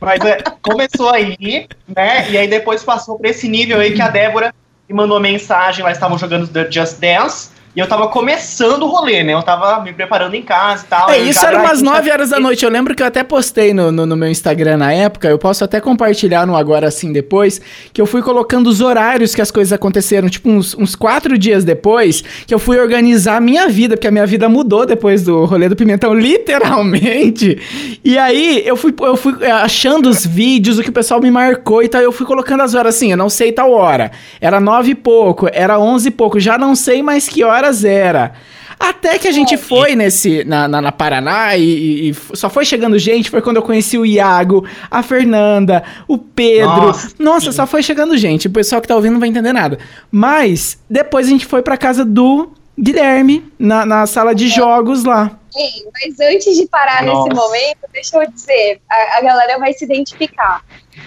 Mas 0.00 0.20
é, 0.20 0.38
começou 0.62 1.10
aí, 1.10 1.66
né? 1.88 2.30
E 2.30 2.38
aí 2.38 2.46
depois 2.46 2.84
passou 2.84 3.18
pra 3.18 3.30
esse 3.30 3.48
nível 3.48 3.80
aí 3.80 3.92
que 3.92 4.02
a 4.02 4.08
Débora 4.08 4.54
me 4.88 4.94
mandou 4.94 5.20
mensagem, 5.20 5.84
lá 5.84 5.92
estavam 5.92 6.16
jogando 6.16 6.48
The 6.48 6.70
Just 6.70 6.98
Dance. 6.98 7.50
E 7.78 7.80
eu 7.80 7.86
tava 7.86 8.08
começando 8.08 8.82
o 8.82 8.86
rolê, 8.88 9.22
né? 9.22 9.34
Eu 9.34 9.42
tava 9.44 9.80
me 9.84 9.92
preparando 9.92 10.34
em 10.34 10.42
casa 10.42 10.84
e 10.84 10.88
tal. 10.88 11.10
É, 11.10 11.18
isso 11.18 11.46
era 11.46 11.60
umas 11.60 11.78
puxa 11.78 11.92
9 11.92 12.10
horas 12.10 12.30
da 12.30 12.40
noite. 12.40 12.64
Eu 12.64 12.70
lembro 12.72 12.92
que 12.92 13.04
eu 13.04 13.06
até 13.06 13.22
postei 13.22 13.72
no, 13.72 13.92
no, 13.92 14.04
no 14.04 14.16
meu 14.16 14.28
Instagram 14.28 14.78
na 14.78 14.92
época. 14.92 15.28
Eu 15.28 15.38
posso 15.38 15.62
até 15.62 15.80
compartilhar 15.80 16.44
no 16.44 16.56
Agora 16.56 16.88
Assim 16.88 17.12
depois. 17.12 17.60
Que 17.92 18.00
eu 18.00 18.06
fui 18.06 18.20
colocando 18.20 18.66
os 18.66 18.80
horários 18.80 19.32
que 19.32 19.40
as 19.40 19.52
coisas 19.52 19.72
aconteceram. 19.72 20.28
Tipo, 20.28 20.50
uns, 20.50 20.74
uns 20.74 20.96
quatro 20.96 21.38
dias 21.38 21.62
depois. 21.62 22.24
Que 22.48 22.52
eu 22.52 22.58
fui 22.58 22.80
organizar 22.80 23.36
a 23.36 23.40
minha 23.40 23.68
vida. 23.68 23.96
Porque 23.96 24.08
a 24.08 24.10
minha 24.10 24.26
vida 24.26 24.48
mudou 24.48 24.84
depois 24.84 25.22
do 25.22 25.44
rolê 25.44 25.68
do 25.68 25.76
Pimentão, 25.76 26.12
literalmente. 26.18 28.00
E 28.04 28.18
aí 28.18 28.60
eu 28.66 28.76
fui, 28.76 28.92
eu 29.02 29.16
fui 29.16 29.34
achando 29.46 30.08
os 30.08 30.26
vídeos, 30.26 30.80
o 30.80 30.82
que 30.82 30.90
o 30.90 30.92
pessoal 30.92 31.20
me 31.20 31.30
marcou 31.30 31.80
e 31.80 31.88
tal. 31.88 32.02
Eu 32.02 32.10
fui 32.10 32.26
colocando 32.26 32.60
as 32.64 32.74
horas 32.74 32.96
assim. 32.96 33.12
Eu 33.12 33.16
não 33.16 33.30
sei 33.30 33.52
tal 33.52 33.70
hora. 33.70 34.10
Era 34.40 34.58
nove 34.58 34.90
e 34.90 34.96
pouco, 34.96 35.48
era 35.52 35.78
onze 35.78 36.08
e 36.08 36.10
pouco. 36.10 36.40
Já 36.40 36.58
não 36.58 36.74
sei 36.74 37.04
mais 37.04 37.28
que 37.28 37.44
horas 37.68 37.84
era. 37.84 38.32
Até 38.80 39.18
que 39.18 39.26
a 39.26 39.32
gente 39.32 39.56
foi 39.56 39.96
nesse 39.96 40.44
na, 40.44 40.68
na, 40.68 40.80
na 40.80 40.92
Paraná 40.92 41.56
e, 41.56 41.62
e- 41.64 42.10
e 42.10 42.14
só 42.36 42.48
foi 42.48 42.64
chegando 42.64 42.96
gente, 42.98 43.28
foi 43.28 43.42
quando 43.42 43.56
eu 43.56 43.62
conheci 43.62 43.98
o 43.98 44.06
Iago, 44.06 44.64
a 44.88 45.02
Fernanda, 45.02 45.82
o 46.06 46.16
Pedro. 46.16 46.68
Nossa, 46.86 47.10
Nossa, 47.18 47.52
só 47.52 47.66
foi 47.66 47.82
chegando 47.82 48.16
gente. 48.16 48.46
O 48.46 48.50
pessoal 48.50 48.80
que 48.80 48.86
tá 48.86 48.94
ouvindo 48.94 49.14
não 49.14 49.20
vai 49.20 49.28
entender 49.28 49.52
nada. 49.52 49.78
Mas 50.12 50.78
depois 50.88 51.26
a 51.26 51.30
gente 51.30 51.44
foi 51.44 51.60
pra 51.60 51.76
casa 51.76 52.04
do 52.04 52.52
Guilherme, 52.78 53.44
na, 53.58 53.84
na 53.84 54.06
sala 54.06 54.32
de 54.32 54.46
jogos 54.48 55.02
lá. 55.02 55.36
Ei, 55.56 55.84
mas 55.92 56.20
antes 56.20 56.56
de 56.56 56.66
parar 56.68 57.02
Nossa. 57.02 57.24
nesse 57.30 57.36
momento, 57.36 57.78
deixa 57.92 58.16
eu 58.22 58.30
dizer, 58.30 58.80
a, 58.88 59.18
a 59.18 59.22
galera 59.22 59.58
vai 59.58 59.72
se 59.72 59.84
identificar. 59.84 60.62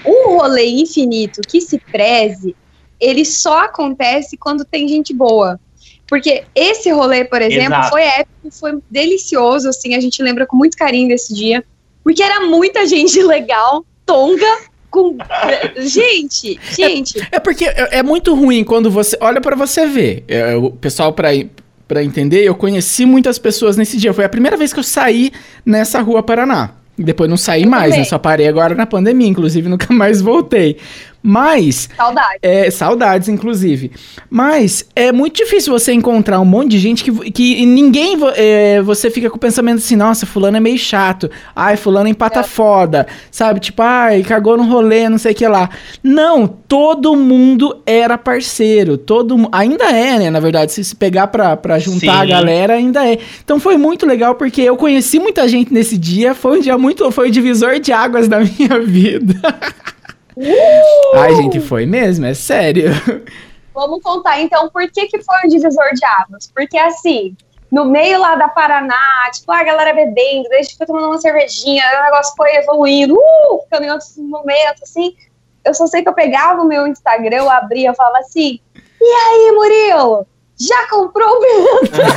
Um 0.06 0.36
rolê 0.38 0.65
infinito 0.65 1.39
que 1.48 1.62
se 1.62 1.80
preze, 1.80 2.53
ele 3.00 3.24
só 3.24 3.63
acontece 3.63 4.36
quando 4.36 4.65
tem 4.65 4.89
gente 4.89 5.13
boa. 5.13 5.58
Porque 6.12 6.44
esse 6.53 6.91
rolê, 6.91 7.24
por 7.24 7.41
exemplo, 7.41 7.68
Exato. 7.68 7.89
foi 7.89 8.03
épico, 8.03 8.51
foi 8.51 8.77
delicioso, 8.91 9.70
assim, 9.70 9.96
a 9.96 10.00
gente 10.01 10.22
lembra 10.22 10.46
com 10.46 10.58
muito 10.58 10.75
carinho 10.75 11.08
desse 11.08 11.34
dia. 11.34 11.63
Porque 12.03 12.22
era 12.22 12.41
muita 12.41 12.86
gente 12.86 13.18
legal, 13.24 13.86
tonga, 14.06 14.58
com... 14.89 15.15
Gente, 15.80 16.60
gente, 16.77 17.25
É 17.32 17.39
porque 17.39 17.63
é, 17.63 18.00
é 18.00 18.03
muito 18.03 18.36
ruim 18.36 18.62
quando 18.62 18.91
você. 18.91 19.18
Olha 19.22 19.39
pra 19.39 19.56
você 19.56 19.86
ver. 19.86 20.25
É, 20.27 20.53
o 20.53 20.70
pessoal, 20.72 21.13
pra, 21.13 21.30
pra 21.88 22.03
entender, 22.03 22.44
eu 22.44 22.56
conheci 22.56 23.06
muitas 23.06 23.39
pessoas 23.39 23.77
nesse 23.77 23.96
dia. 23.96 24.13
Foi 24.13 24.25
a 24.25 24.30
primeira 24.30 24.58
vez 24.58 24.74
que 24.74 24.80
eu 24.80 24.84
saí 24.84 25.32
nessa 25.65 26.01
rua 26.01 26.22
Paraná. 26.22 26.72
Depois 26.98 27.30
não 27.30 27.38
saí 27.38 27.63
Eu 27.63 27.70
mais, 27.70 27.96
né? 27.96 28.03
Só 28.03 28.20
parei 28.20 28.50
agora 28.50 28.75
na 28.75 28.86
pandemia, 28.86 29.30
inclusive 29.30 29.70
nunca 29.70 29.91
mais 29.94 30.22
voltei. 30.22 30.75
Mas 31.24 31.90
saudade. 31.96 32.40
é, 32.42 32.72
saudades, 32.72 33.28
inclusive. 33.30 33.92
Mas 34.30 34.86
é 34.96 35.12
muito 35.12 35.36
difícil 35.38 35.72
você 35.72 35.94
encontrar 35.94 36.40
um 36.40 36.46
monte 36.46 36.72
de 36.72 36.80
gente 36.80 37.04
que, 37.04 37.32
que 37.32 37.66
ninguém. 37.66 38.18
é, 38.36 38.82
você 38.82 39.10
fica 39.12 39.30
com 39.30 39.38
o 39.38 39.40
pensamento 39.40 39.78
assim, 39.78 39.96
nossa, 39.96 40.25
fulano 40.25 40.58
é 40.58 40.60
meio 40.60 40.78
chato. 40.78 41.30
Ai, 41.56 41.78
fulano 41.78 42.08
empata 42.10 42.40
É. 42.40 42.44
foda. 42.44 43.08
Sabe? 43.30 43.60
Tipo, 43.60 43.82
ai, 43.84 44.24
cagou 44.24 44.58
no 44.58 44.63
rolê, 44.63 45.08
não 45.10 45.18
sei 45.18 45.32
o 45.32 45.36
que 45.36 45.48
lá. 45.48 45.70
Não, 46.04 46.48
todo 46.48 47.16
mundo 47.16 47.82
era 47.86 48.18
parceiro. 48.18 48.98
Todo 48.98 49.48
Ainda 49.51 49.86
é, 49.86 50.18
né? 50.20 50.30
Na 50.30 50.40
verdade, 50.40 50.72
se 50.72 50.84
se 50.84 50.96
pegar 50.96 51.28
pra, 51.28 51.56
pra 51.56 51.78
juntar 51.80 52.20
a 52.20 52.22
Sim. 52.24 52.30
galera, 52.30 52.74
ainda 52.74 53.08
é. 53.08 53.18
Então 53.44 53.60
foi 53.60 53.78
muito 53.78 54.06
legal, 54.06 54.36
porque 54.36 54.62
eu 54.62 54.75
conheci 54.75 55.20
muita 55.20 55.48
gente 55.48 55.74
nesse 55.74 55.98
dia. 55.98 56.34
Foi 56.34 56.58
um 56.58 56.62
dia 56.62 56.78
muito. 56.78 57.10
Foi 57.12 57.30
o 57.30 57.32
divisor 57.32 57.80
de 57.80 57.92
águas 57.94 58.28
da 58.28 58.40
minha 58.58 58.80
vida. 58.82 59.36
Ai, 61.16 61.36
gente, 61.36 61.60
foi 61.60 61.86
mesmo, 61.86 62.26
é 62.26 62.34
sério. 62.34 62.92
Vamos 63.74 64.02
contar 64.02 64.40
então 64.42 64.70
por 64.70 64.90
que, 64.90 65.08
que 65.08 65.22
foi 65.22 65.36
um 65.46 65.48
divisor 65.48 65.94
de 65.94 66.06
águas. 66.06 66.52
Porque 66.54 66.78
assim, 66.78 67.36
no 67.72 67.86
meio 67.86 68.20
lá 68.20 68.36
da 68.36 68.50
Paraná, 68.50 69.30
tipo, 69.34 69.52
a 69.52 69.64
galera 69.64 69.94
bebendo, 69.94 70.50
daí 70.50 70.62
tipo, 70.62 70.86
tomando 70.86 71.08
uma 71.08 71.18
cervejinha, 71.20 71.84
o 72.00 72.04
negócio 72.04 72.36
foi 72.36 72.54
evoluindo, 72.56 73.16
uh, 73.16 73.64
ficando 73.64 73.86
em 73.86 73.92
outros 73.92 74.18
momentos, 74.18 74.84
assim. 74.84 75.16
Eu 75.64 75.74
só 75.74 75.88
sei 75.88 76.02
que 76.02 76.10
eu 76.10 76.14
pegava 76.14 76.62
o 76.62 76.68
meu 76.68 76.88
Instagram, 76.88 77.38
eu 77.38 77.50
abria, 77.50 77.90
eu 77.90 77.96
falava 77.96 78.18
assim, 78.18 78.60
e 79.00 79.04
aí, 79.04 79.52
Murilo? 79.54 80.28
Já 80.68 80.88
comprou 80.89 81.27
o 81.27 81.39
pimentão? 81.39 82.01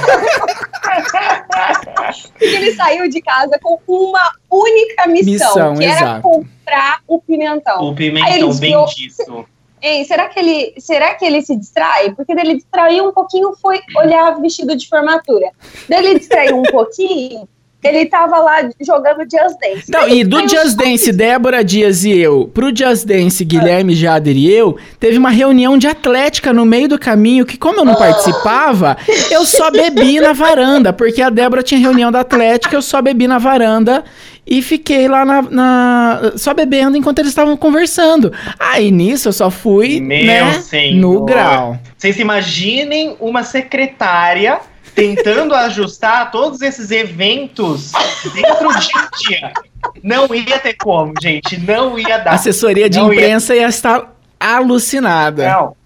Porque 2.32 2.44
ele 2.44 2.74
saiu 2.74 3.08
de 3.08 3.22
casa 3.22 3.58
com 3.60 3.78
uma 3.88 4.32
única 4.50 5.06
missão, 5.06 5.32
Missão, 5.32 5.74
que 5.74 5.84
era 5.84 5.96
exato. 5.96 6.22
comprar 6.22 7.00
o 7.06 7.20
pimentão. 7.20 7.82
O 7.82 7.94
pimentão 7.94 8.58
bem 8.58 8.84
disso. 8.86 9.46
Ei, 9.80 10.04
será 10.04 10.28
que 10.28 10.38
ele, 10.38 10.74
será 10.78 11.14
que 11.14 11.24
ele 11.24 11.42
se 11.42 11.54
distrai? 11.56 12.12
Porque 12.14 12.32
ele 12.32 12.54
distraiu 12.54 13.08
um 13.08 13.12
pouquinho, 13.12 13.54
foi 13.60 13.80
olhar 13.96 14.40
vestido 14.40 14.74
de 14.74 14.88
formatura. 14.88 15.50
Daí 15.88 16.06
ele 16.06 16.18
distraiu 16.18 16.58
um 16.58 16.62
pouquinho, 16.62 17.46
ele 17.84 18.06
tava 18.06 18.38
lá 18.38 18.68
jogando 18.80 19.20
Just 19.20 19.56
Dance. 19.60 19.90
Não, 19.90 20.08
e 20.08 20.24
do 20.24 20.40
Just 20.48 20.76
Dance, 20.76 21.12
Débora 21.12 21.62
Dias 21.64 22.04
e 22.04 22.18
eu, 22.18 22.50
pro 22.52 22.74
Just 22.74 23.06
Dance, 23.06 23.44
Guilherme 23.44 23.94
Jader 23.94 24.36
e 24.36 24.50
eu, 24.52 24.76
teve 24.98 25.18
uma 25.18 25.30
reunião 25.30 25.76
de 25.78 25.86
atlética 25.86 26.52
no 26.52 26.64
meio 26.64 26.88
do 26.88 26.98
caminho 26.98 27.44
que, 27.46 27.56
como 27.58 27.80
eu 27.80 27.84
não 27.84 27.94
participava, 27.94 28.96
eu 29.30 29.44
só 29.44 29.70
bebi 29.70 30.20
na 30.20 30.32
varanda, 30.32 30.92
porque 30.92 31.20
a 31.22 31.30
Débora 31.30 31.62
tinha 31.62 31.80
reunião 31.80 32.10
da 32.10 32.20
atlética, 32.20 32.74
eu 32.74 32.82
só 32.82 33.00
bebi 33.02 33.26
na 33.28 33.38
varanda 33.38 34.04
e 34.46 34.60
fiquei 34.60 35.08
lá 35.08 35.24
na, 35.24 35.40
na- 35.42 36.32
só 36.36 36.52
bebendo 36.52 36.96
enquanto 36.98 37.18
eles 37.18 37.30
estavam 37.30 37.56
conversando. 37.56 38.32
Aí 38.58 38.90
nisso 38.90 39.28
eu 39.28 39.32
só 39.32 39.50
fui, 39.50 40.00
Meu 40.00 40.24
né, 40.26 40.52
senhor. 40.60 41.00
no 41.00 41.24
grau. 41.24 41.78
Vocês 41.96 42.18
imaginem 42.18 43.16
uma 43.20 43.42
secretária 43.42 44.58
tentando 44.94 45.54
ajustar 45.54 46.30
todos 46.30 46.60
esses 46.62 46.90
eventos 46.90 47.92
dentro 48.32 48.68
de 48.68 48.88
um 48.88 49.28
dia. 49.28 49.52
Não 50.02 50.34
ia 50.34 50.58
ter 50.58 50.74
como, 50.74 51.12
gente. 51.20 51.58
Não 51.60 51.98
ia 51.98 52.16
A 52.16 52.18
dar. 52.18 52.30
assessoria 52.34 52.88
de 52.88 52.98
Não 52.98 53.12
ia- 53.12 53.20
imprensa 53.20 53.54
ia 53.54 53.66
estar 53.68 54.14
alucinada. 54.38 55.48
Não. 55.50 55.76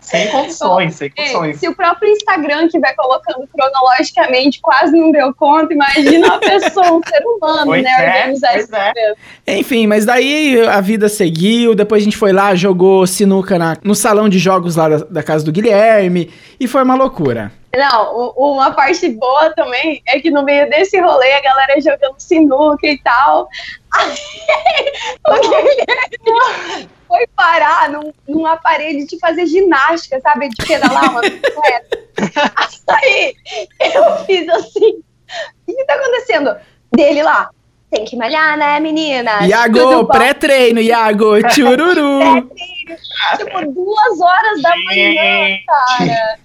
Sem 0.00 0.28
condições, 0.30 0.96
sem 0.96 1.06
Ei, 1.16 1.24
condições. 1.32 1.58
se 1.60 1.66
o 1.66 1.74
próprio 1.74 2.10
Instagram 2.10 2.68
vai 2.78 2.94
colocando 2.94 3.48
cronologicamente 3.48 4.60
quase 4.60 4.92
não 4.92 5.10
deu 5.10 5.32
conta, 5.34 5.72
imagina 5.72 6.26
uma 6.26 6.38
pessoa, 6.38 6.92
um 6.92 7.00
ser 7.02 7.22
humano, 7.24 7.64
Pois 7.68 7.82
né? 7.82 7.90
é, 7.90 8.18
organizar 8.18 8.58
esse 8.58 8.68
é. 8.76 9.14
Enfim, 9.58 9.86
mas 9.86 10.04
daí 10.04 10.60
a 10.68 10.78
vida 10.82 11.08
seguiu, 11.08 11.74
depois 11.74 12.02
a 12.02 12.04
gente 12.04 12.18
foi 12.18 12.34
lá, 12.34 12.54
jogou 12.54 13.06
sinuca 13.06 13.58
na- 13.58 13.78
no 13.82 13.94
salão 13.94 14.28
de 14.28 14.38
jogos 14.38 14.76
lá 14.76 14.90
da, 14.90 14.96
da 14.98 15.22
casa 15.22 15.42
do 15.42 15.50
Guilherme, 15.50 16.30
e 16.60 16.68
foi 16.68 16.82
uma 16.82 16.94
loucura. 16.94 17.50
Não, 17.76 18.32
uma 18.36 18.72
parte 18.72 19.08
boa 19.08 19.50
também 19.54 20.02
é 20.06 20.20
que 20.20 20.30
no 20.30 20.44
meio 20.44 20.68
desse 20.70 21.00
rolê 21.00 21.32
a 21.32 21.42
galera 21.42 21.80
jogando 21.80 22.18
sinuca 22.18 22.86
e 22.86 22.98
tal. 22.98 23.48
Aí, 23.94 24.16
foi 27.06 27.26
parar 27.28 27.90
num, 27.90 28.12
num 28.28 28.46
aparelho 28.46 29.06
de 29.06 29.18
fazer 29.18 29.46
ginástica, 29.46 30.20
sabe? 30.20 30.48
De 30.48 30.66
pedalar 30.66 31.10
uma 31.10 31.20
bicicleta. 31.20 31.98
Aí 32.88 33.34
eu 33.94 34.24
fiz 34.24 34.48
assim: 34.48 35.02
o 35.66 35.74
que 35.74 35.84
tá 35.84 35.94
acontecendo? 35.94 36.56
Dele 36.92 37.22
lá. 37.22 37.50
Tem 37.94 38.04
que 38.04 38.16
malhar, 38.16 38.58
né, 38.58 38.80
menina? 38.80 39.46
Iago, 39.46 40.04
pré-treino, 40.06 40.80
Iago, 40.80 41.40
tchururu. 41.48 42.50
Tipo, 43.38 43.72
duas 43.72 44.20
horas 44.20 44.60
da 44.62 44.70
manhã, 44.84 45.56
cara. 45.64 46.38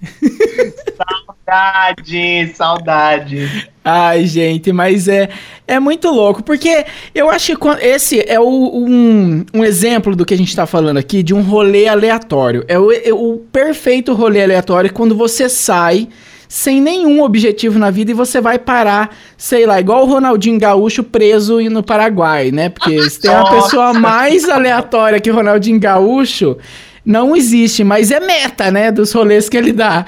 Saudade, 1.46 2.54
saudade. 2.56 3.70
Ai, 3.84 4.26
gente, 4.28 4.72
mas 4.72 5.08
é, 5.08 5.30
é 5.68 5.80
muito 5.80 6.10
louco, 6.12 6.44
porque 6.44 6.86
eu 7.16 7.30
acho 7.32 7.58
que 7.58 7.68
esse 7.84 8.24
é 8.30 8.40
o- 8.40 8.46
um, 8.86 9.44
um 9.54 9.64
exemplo 9.64 10.16
do 10.16 10.26
que 10.26 10.34
a 10.36 10.38
gente 10.38 10.56
tá 10.56 10.68
falando 10.68 10.98
aqui, 10.98 11.24
de 11.24 11.34
um 11.34 11.42
rolê 11.42 11.88
aleatório. 11.88 12.64
É 12.68 12.78
o, 12.78 12.92
é 12.92 13.12
o 13.12 13.38
perfeito 13.52 14.14
rolê 14.14 14.44
aleatório 14.44 14.94
quando 14.94 15.16
você 15.16 15.50
sai 15.50 16.08
sem 16.50 16.82
nenhum 16.82 17.22
objetivo 17.22 17.78
na 17.78 17.92
vida 17.92 18.10
e 18.10 18.16
você 18.16 18.42
vai 18.42 18.58
parar, 18.58 19.16
sei 19.38 19.68
lá, 19.68 19.80
igual 19.80 20.04
o 20.04 20.10
Ronaldinho 20.10 20.60
Gaúcho 20.60 21.04
preso 21.04 21.62
no 21.70 21.84
Paraguai, 21.84 22.50
né? 22.50 22.70
Porque 22.70 23.08
se 23.08 23.22
tem 23.22 23.30
uma 23.30 23.48
pessoa 23.62 23.94
mais 23.94 24.50
aleatória 24.50 25.22
que 25.22 25.30
o 25.30 25.36
Ronaldinho 25.36 25.80
Gaúcho, 25.80 26.58
não 27.06 27.36
existe, 27.36 27.84
mas 27.84 28.10
é 28.10 28.20
meta, 28.20 28.72
né, 28.72 28.92
dos 28.92 29.12
rolês 29.12 29.48
que 29.48 29.56
ele 29.56 29.72
dá. 29.72 30.08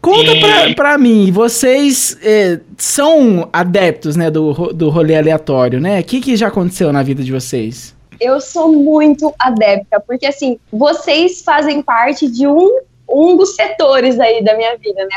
Conta 0.00 0.36
pra, 0.40 0.74
pra 0.74 0.98
mim, 0.98 1.30
vocês 1.30 2.18
eh, 2.20 2.60
são 2.76 3.48
adeptos, 3.52 4.16
né, 4.16 4.28
do, 4.28 4.52
do 4.72 4.88
rolê 4.90 5.16
aleatório, 5.16 5.80
né? 5.80 6.00
O 6.00 6.04
que, 6.04 6.20
que 6.20 6.36
já 6.36 6.48
aconteceu 6.48 6.92
na 6.92 7.02
vida 7.02 7.22
de 7.22 7.30
vocês? 7.30 7.94
Eu 8.20 8.40
sou 8.40 8.72
muito 8.72 9.32
adepta, 9.38 10.00
porque 10.00 10.26
assim, 10.26 10.58
vocês 10.72 11.42
fazem 11.42 11.80
parte 11.80 12.28
de 12.28 12.46
um, 12.46 12.80
um 13.08 13.36
dos 13.36 13.54
setores 13.54 14.18
aí 14.18 14.42
da 14.42 14.56
minha 14.56 14.76
vida, 14.76 15.00
né? 15.04 15.16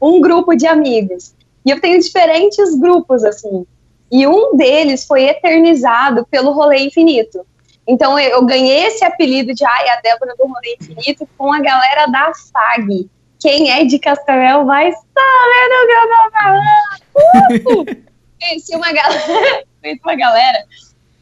Um 0.00 0.20
grupo 0.20 0.54
de 0.54 0.66
amigos. 0.66 1.34
E 1.64 1.70
eu 1.70 1.80
tenho 1.80 2.00
diferentes 2.00 2.74
grupos, 2.78 3.24
assim. 3.24 3.66
E 4.10 4.26
um 4.26 4.56
deles 4.56 5.06
foi 5.06 5.24
eternizado 5.24 6.26
pelo 6.30 6.52
Rolê 6.52 6.78
Infinito. 6.78 7.46
Então 7.86 8.18
eu, 8.18 8.44
ganhei 8.44 8.86
esse 8.86 9.04
apelido 9.04 9.54
de 9.54 9.64
ai, 9.64 9.88
a 9.88 10.00
Débora 10.00 10.34
do 10.36 10.46
Rolê 10.46 10.76
Infinito 10.80 11.28
com 11.36 11.52
a 11.52 11.60
galera 11.60 12.06
da 12.06 12.32
FAG. 12.52 13.08
Quem 13.38 13.70
é 13.70 13.84
de 13.84 13.98
Cascavel 13.98 14.64
vai 14.66 14.92
saber 14.92 15.68
do 15.68 15.86
que 15.86 15.92
eu 15.92 16.08
tô 16.08 16.30
falando. 17.82 18.10
Conheci 18.40 18.74
uma 18.74 18.92
galera, 18.92 19.64
conheci 19.82 20.00
uma 20.02 20.16
galera 20.16 20.64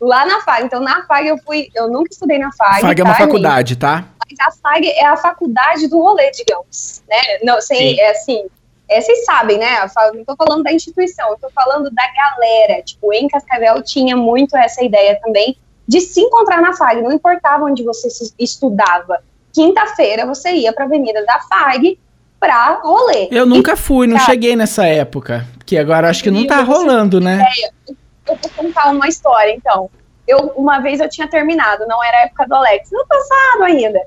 lá 0.00 0.24
na 0.24 0.40
FAG. 0.40 0.64
Então, 0.64 0.80
na 0.80 1.04
FAG 1.06 1.26
eu 1.26 1.38
fui. 1.38 1.68
Eu 1.74 1.88
nunca 1.88 2.10
estudei 2.12 2.38
na 2.38 2.52
FAG. 2.52 2.80
FAG 2.80 3.00
é 3.00 3.04
uma 3.04 3.14
tá, 3.14 3.18
faculdade, 3.18 3.76
tá? 3.76 3.96
gente? 3.96 4.38
Mas 4.38 4.46
a 4.46 4.52
FAG 4.60 4.86
é 4.86 5.06
a 5.06 5.16
faculdade 5.16 5.88
do 5.88 5.98
rolê, 5.98 6.30
digamos. 6.30 7.02
Né? 7.08 7.38
Não, 7.42 7.60
sem, 7.60 7.94
Sim. 7.96 8.00
é 8.00 8.10
assim. 8.10 8.46
É, 8.88 9.00
vocês 9.00 9.24
sabem, 9.24 9.58
né? 9.58 9.76
A 9.78 9.88
FAG, 9.88 10.16
não 10.16 10.24
tô 10.24 10.34
falando 10.36 10.62
da 10.62 10.72
instituição, 10.72 11.28
eu 11.30 11.38
tô 11.38 11.50
falando 11.50 11.90
da 11.90 12.04
galera. 12.14 12.82
Tipo, 12.82 13.12
em 13.12 13.28
Cascavel 13.28 13.82
tinha 13.82 14.16
muito 14.16 14.56
essa 14.56 14.82
ideia 14.82 15.18
também 15.22 15.56
de 15.86 16.00
se 16.00 16.20
encontrar 16.20 16.60
na 16.62 16.74
FAG, 16.76 17.00
não 17.02 17.12
importava 17.12 17.64
onde 17.64 17.82
você 17.82 18.08
estudava. 18.38 19.22
Quinta-feira 19.52 20.26
você 20.26 20.50
ia 20.52 20.72
pra 20.72 20.84
Avenida 20.84 21.24
da 21.24 21.38
FAG 21.40 21.98
pra 22.40 22.80
rolê. 22.82 23.28
Eu 23.30 23.44
nunca 23.46 23.76
fui, 23.76 24.06
não 24.06 24.16
Tá. 24.18 24.24
cheguei 24.24 24.54
nessa 24.54 24.86
época. 24.86 25.46
Que 25.66 25.76
agora 25.76 26.08
acho 26.08 26.22
que 26.22 26.30
não 26.30 26.46
tá 26.46 26.58
Você- 26.58 26.62
rolando, 26.72 27.20
né? 27.20 27.44
eu 27.88 28.36
vou 28.36 28.50
contar 28.56 28.90
uma 28.90 29.08
história, 29.08 29.52
então. 29.52 29.90
Eu, 30.26 30.52
uma 30.56 30.78
vez 30.80 31.00
eu 31.00 31.08
tinha 31.08 31.26
terminado, 31.26 31.86
não 31.86 32.04
era 32.04 32.18
a 32.18 32.20
época 32.22 32.46
do 32.46 32.54
Alex, 32.54 32.90
no 32.92 33.04
passado 33.06 33.64
ainda. 33.64 34.00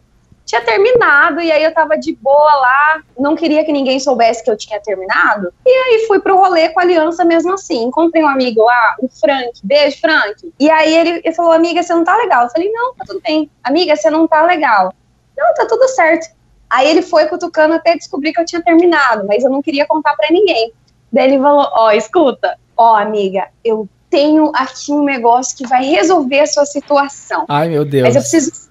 Tinha 0.51 0.61
terminado, 0.65 1.39
e 1.39 1.49
aí 1.49 1.63
eu 1.63 1.73
tava 1.73 1.97
de 1.97 2.13
boa 2.13 2.55
lá, 2.55 3.01
não 3.17 3.37
queria 3.37 3.63
que 3.63 3.71
ninguém 3.71 4.01
soubesse 4.01 4.43
que 4.43 4.51
eu 4.51 4.57
tinha 4.57 4.81
terminado. 4.81 5.53
E 5.65 5.69
aí 5.69 6.05
fui 6.09 6.19
pro 6.19 6.35
rolê 6.35 6.67
com 6.67 6.81
a 6.81 6.83
aliança 6.83 7.23
mesmo 7.23 7.53
assim. 7.53 7.85
Encontrei 7.85 8.21
um 8.21 8.27
amigo 8.27 8.61
lá, 8.61 8.97
o 8.99 9.07
Frank, 9.07 9.51
beijo, 9.63 10.01
Frank. 10.01 10.53
E 10.59 10.69
aí 10.69 10.93
ele, 10.93 11.21
ele 11.23 11.33
falou, 11.33 11.53
amiga, 11.53 11.81
você 11.81 11.93
não 11.93 12.03
tá 12.03 12.17
legal. 12.17 12.43
Eu 12.43 12.49
falei, 12.49 12.69
não, 12.69 12.93
tá 12.95 13.05
tudo 13.07 13.21
bem. 13.21 13.49
Amiga, 13.63 13.95
você 13.95 14.09
não 14.09 14.27
tá 14.27 14.45
legal. 14.45 14.93
Não, 15.37 15.53
tá 15.53 15.65
tudo 15.65 15.87
certo. 15.87 16.35
Aí 16.69 16.89
ele 16.89 17.01
foi 17.01 17.27
cutucando 17.27 17.75
até 17.75 17.95
descobrir 17.95 18.33
que 18.33 18.41
eu 18.41 18.45
tinha 18.45 18.61
terminado, 18.61 19.25
mas 19.25 19.45
eu 19.45 19.49
não 19.49 19.61
queria 19.61 19.87
contar 19.87 20.17
pra 20.17 20.27
ninguém. 20.29 20.73
Daí 21.13 21.29
ele 21.31 21.41
falou, 21.41 21.65
ó, 21.71 21.91
escuta, 21.91 22.59
ó, 22.75 22.97
amiga, 22.97 23.47
eu 23.63 23.87
tenho 24.09 24.51
aqui 24.53 24.91
um 24.91 25.05
negócio 25.05 25.57
que 25.57 25.65
vai 25.65 25.85
resolver 25.85 26.41
a 26.41 26.45
sua 26.45 26.65
situação. 26.65 27.45
Ai, 27.47 27.69
meu 27.69 27.85
Deus. 27.85 28.03
Mas 28.03 28.15
eu 28.17 28.21
preciso. 28.21 28.70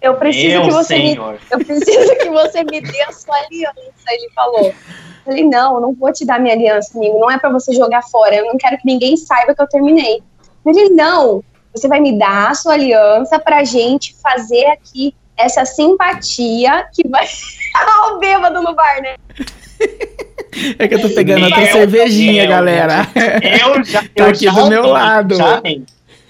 Eu 0.00 0.14
preciso 0.14 0.60
Meu 0.60 0.62
que 0.62 0.70
você 0.70 0.98
me. 0.98 1.16
Eu 1.16 1.58
preciso 1.58 2.16
que 2.16 2.30
você 2.30 2.64
me 2.64 2.80
dê 2.80 3.02
a 3.02 3.12
sua 3.12 3.36
aliança, 3.36 4.06
ele 4.10 4.30
falou. 4.34 4.66
Eu 4.66 4.74
falei, 5.24 5.44
não, 5.44 5.74
eu 5.74 5.80
não 5.80 5.94
vou 5.94 6.12
te 6.12 6.24
dar 6.24 6.40
minha 6.40 6.54
aliança, 6.54 6.96
amigo. 6.96 7.18
Não 7.18 7.30
é 7.30 7.38
pra 7.38 7.50
você 7.50 7.72
jogar 7.72 8.02
fora. 8.02 8.34
Eu 8.34 8.46
não 8.46 8.56
quero 8.56 8.78
que 8.78 8.86
ninguém 8.86 9.16
saiba 9.16 9.54
que 9.54 9.60
eu 9.60 9.66
terminei. 9.66 10.22
Ele, 10.64 10.90
não, 10.90 11.42
você 11.74 11.88
vai 11.88 12.00
me 12.00 12.18
dar 12.18 12.50
a 12.50 12.54
sua 12.54 12.74
aliança 12.74 13.38
pra 13.38 13.64
gente 13.64 14.14
fazer 14.22 14.66
aqui 14.66 15.14
essa 15.36 15.64
simpatia 15.64 16.86
que 16.92 17.06
vai. 17.08 17.26
Ah, 17.76 18.14
o 18.14 18.18
bêbado 18.18 18.60
no 18.62 18.74
bar, 18.74 19.00
né? 19.02 19.14
É 20.78 20.88
que 20.88 20.94
eu 20.94 21.02
tô 21.02 21.10
pegando 21.10 21.42
Meu 21.42 21.66
cervejinha, 21.66 22.42
Deus. 22.42 22.48
galera. 22.48 23.06
Eu 23.62 23.84
já. 23.84 24.02
Tá 24.02 24.08
eu 24.16 24.26
aqui 24.26 24.46
já 24.46 24.50
do 24.52 24.68
meu 24.68 24.86
lado. 24.86 25.36
Já 25.36 25.60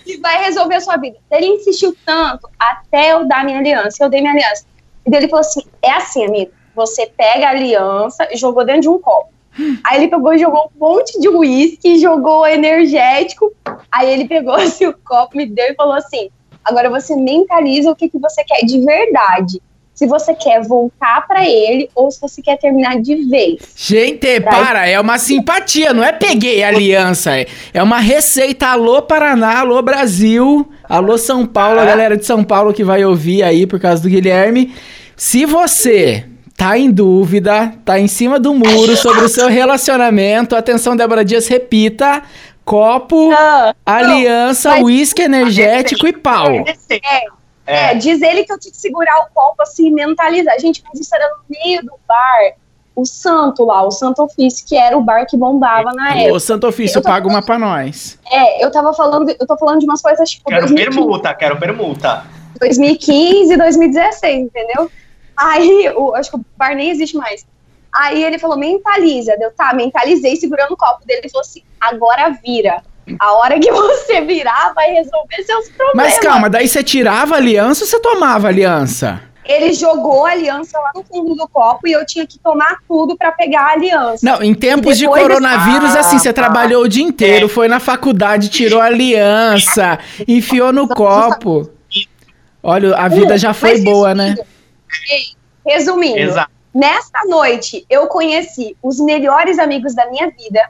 que 0.08 0.16
vai 0.16 0.42
resolver 0.44 0.76
a 0.76 0.80
sua 0.80 0.96
vida. 0.96 1.18
Ele 1.30 1.46
insistiu 1.48 1.94
tanto 2.06 2.48
até 2.58 3.12
eu 3.12 3.26
dar 3.28 3.44
minha 3.44 3.58
aliança. 3.58 4.02
Eu 4.02 4.08
dei 4.08 4.22
minha 4.22 4.32
aliança. 4.32 4.64
E 5.06 5.14
ele 5.14 5.28
falou 5.28 5.40
assim: 5.40 5.62
é 5.82 5.90
assim, 5.90 6.24
amigo. 6.24 6.50
Você 6.74 7.06
pega 7.06 7.46
a 7.46 7.50
aliança 7.50 8.26
e 8.32 8.36
jogou 8.36 8.64
dentro 8.64 8.82
de 8.82 8.88
um 8.88 8.98
copo. 8.98 9.28
Aí 9.84 9.98
ele 9.98 10.08
pegou 10.08 10.32
e 10.32 10.38
jogou 10.38 10.70
um 10.74 10.78
monte 10.78 11.20
de 11.20 11.28
uísque, 11.28 11.98
jogou 11.98 12.46
energético. 12.46 13.52
Aí 13.92 14.10
ele 14.10 14.26
pegou 14.26 14.54
assim 14.56 14.86
o 14.86 14.96
copo, 14.96 15.36
me 15.36 15.44
deu 15.44 15.66
e 15.66 15.74
falou 15.74 15.94
assim: 15.94 16.30
agora 16.64 16.88
você 16.88 17.14
mentaliza 17.14 17.90
o 17.90 17.96
que, 17.96 18.08
que 18.08 18.18
você 18.18 18.42
quer 18.44 18.64
de 18.64 18.82
verdade. 18.82 19.60
Se 19.98 20.06
você 20.06 20.32
quer 20.32 20.62
voltar 20.62 21.26
pra 21.26 21.44
ele 21.44 21.90
ou 21.92 22.08
se 22.08 22.20
você 22.20 22.40
quer 22.40 22.56
terminar 22.56 23.00
de 23.00 23.16
vez. 23.28 23.56
Gente, 23.74 24.40
Pra- 24.40 24.52
para, 24.52 24.86
é 24.88 25.00
uma 25.00 25.18
simpatia, 25.18 25.92
não 25.92 26.04
é 26.04 26.12
peguei 26.12 26.62
aliança. 26.62 27.36
é- 27.36 27.46
É 27.74 27.82
uma 27.82 27.98
receita. 27.98 28.68
Alô, 28.68 29.02
Paraná, 29.02 29.58
alô, 29.58 29.82
Brasil, 29.82 30.68
alô, 30.88 31.18
São 31.18 31.44
Paulo, 31.44 31.80
a 31.80 31.84
galera 31.84 32.16
de 32.16 32.24
São 32.24 32.44
Paulo 32.44 32.72
que 32.72 32.84
vai 32.84 33.04
ouvir 33.04 33.42
aí 33.42 33.66
por 33.66 33.80
causa 33.80 34.00
do 34.00 34.08
Guilherme. 34.08 34.72
Se 35.16 35.44
você 35.44 36.24
tá 36.56 36.78
em 36.78 36.90
dúvida, 36.92 37.72
tá 37.84 37.98
em 37.98 38.06
cima 38.06 38.38
do 38.38 38.54
muro 38.54 38.96
sobre 38.96 39.24
o 39.24 39.28
seu 39.28 39.48
relacionamento, 39.48 40.54
atenção, 40.54 40.94
Débora 40.94 41.24
Dias, 41.24 41.48
repita: 41.48 42.22
copo, 42.64 43.32
Ah, 43.32 43.74
aliança, 43.84 44.70
mas- 44.70 44.82
uísque 44.84 45.22
energético 45.22 46.06
e 46.06 46.12
pau. 46.12 46.46
É, 46.88 47.37
diz 47.94 48.22
ele 48.22 48.44
que 48.44 48.52
eu 48.52 48.58
tinha 48.58 48.72
que 48.72 48.78
segurar 48.78 49.18
o 49.20 49.34
copo 49.34 49.62
assim 49.62 49.88
e 49.88 49.90
mentalizar. 49.90 50.58
Gente, 50.58 50.82
mas 50.88 51.00
isso 51.00 51.14
era 51.14 51.28
no 51.28 51.44
meio 51.48 51.82
do 51.82 51.92
bar. 52.06 52.54
O 52.96 53.04
Santo 53.06 53.64
lá, 53.64 53.84
o 53.84 53.92
Santo 53.92 54.24
Ofício, 54.24 54.66
que 54.66 54.76
era 54.76 54.98
o 54.98 55.00
bar 55.00 55.24
que 55.24 55.36
bombava 55.36 55.92
na 55.92 56.16
época. 56.16 56.34
Ô, 56.34 56.40
Santo 56.40 56.66
Ofício, 56.66 57.00
paga 57.00 57.28
uma 57.28 57.40
pra 57.40 57.56
nós. 57.56 58.18
É, 58.28 58.64
eu 58.64 58.72
tava 58.72 58.92
falando, 58.92 59.30
eu 59.30 59.46
tô 59.46 59.56
falando 59.56 59.78
de 59.78 59.86
umas 59.86 60.02
coisas 60.02 60.28
tipo 60.28 60.50
Quero 60.50 60.66
2015, 60.66 60.98
permuta, 60.98 61.34
quero 61.34 61.56
permuta. 61.56 62.24
2015 62.58 63.56
2016, 63.56 64.46
entendeu? 64.46 64.90
Aí, 65.36 65.88
o, 65.96 66.12
acho 66.16 66.30
que 66.30 66.36
o 66.38 66.44
bar 66.56 66.74
nem 66.74 66.90
existe 66.90 67.16
mais. 67.16 67.46
Aí 67.94 68.24
ele 68.24 68.38
falou, 68.38 68.58
mentaliza. 68.58 69.36
Deu, 69.36 69.52
tá, 69.52 69.72
mentalizei 69.72 70.34
segurando 70.36 70.72
o 70.72 70.76
copo 70.76 71.06
dele. 71.06 71.20
Ele 71.20 71.28
falou 71.28 71.42
assim, 71.42 71.62
agora 71.80 72.30
vira. 72.44 72.82
A 73.18 73.32
hora 73.34 73.58
que 73.58 73.70
você 73.70 74.20
virar, 74.22 74.72
vai 74.74 74.92
resolver 74.92 75.42
seus 75.44 75.68
problemas. 75.70 75.94
Mas 76.14 76.18
calma, 76.18 76.48
daí 76.50 76.66
você 76.68 76.82
tirava 76.82 77.34
a 77.34 77.38
aliança 77.38 77.84
ou 77.84 77.88
você 77.90 78.00
tomava 78.00 78.48
a 78.48 78.50
aliança? 78.50 79.22
Ele 79.44 79.72
jogou 79.72 80.26
a 80.26 80.32
aliança 80.32 80.78
lá 80.78 80.90
no 80.94 81.02
fundo 81.02 81.34
do 81.34 81.48
copo 81.48 81.88
e 81.88 81.92
eu 81.92 82.04
tinha 82.04 82.26
que 82.26 82.38
tomar 82.38 82.80
tudo 82.86 83.16
pra 83.16 83.32
pegar 83.32 83.62
a 83.62 83.72
aliança. 83.72 84.18
Não, 84.22 84.42
em 84.42 84.52
tempos 84.54 84.98
de 84.98 85.06
coronavírus, 85.06 85.96
Ah, 85.96 86.00
assim, 86.00 86.18
você 86.18 86.32
tá. 86.34 86.42
trabalhou 86.42 86.82
o 86.84 86.88
dia 86.88 87.02
inteiro, 87.04 87.46
É. 87.46 87.48
foi 87.48 87.66
na 87.66 87.80
faculdade, 87.80 88.50
tirou 88.50 88.78
a 88.78 88.84
aliança, 88.84 89.98
enfiou 90.26 90.70
no 90.70 90.86
copo. 90.86 91.70
Olha, 92.62 92.94
a 92.96 93.08
vida 93.08 93.38
já 93.38 93.54
foi 93.54 93.70
Mas 93.72 93.84
boa, 93.84 94.14
né? 94.14 94.34
resumindo, 94.34 95.38
Resumindo, 95.66 96.18
Exato. 96.18 96.50
nesta 96.74 97.24
noite 97.26 97.86
eu 97.88 98.06
conheci 98.06 98.76
os 98.82 99.00
melhores 99.00 99.58
amigos 99.58 99.94
da 99.94 100.06
minha 100.10 100.26
vida, 100.30 100.60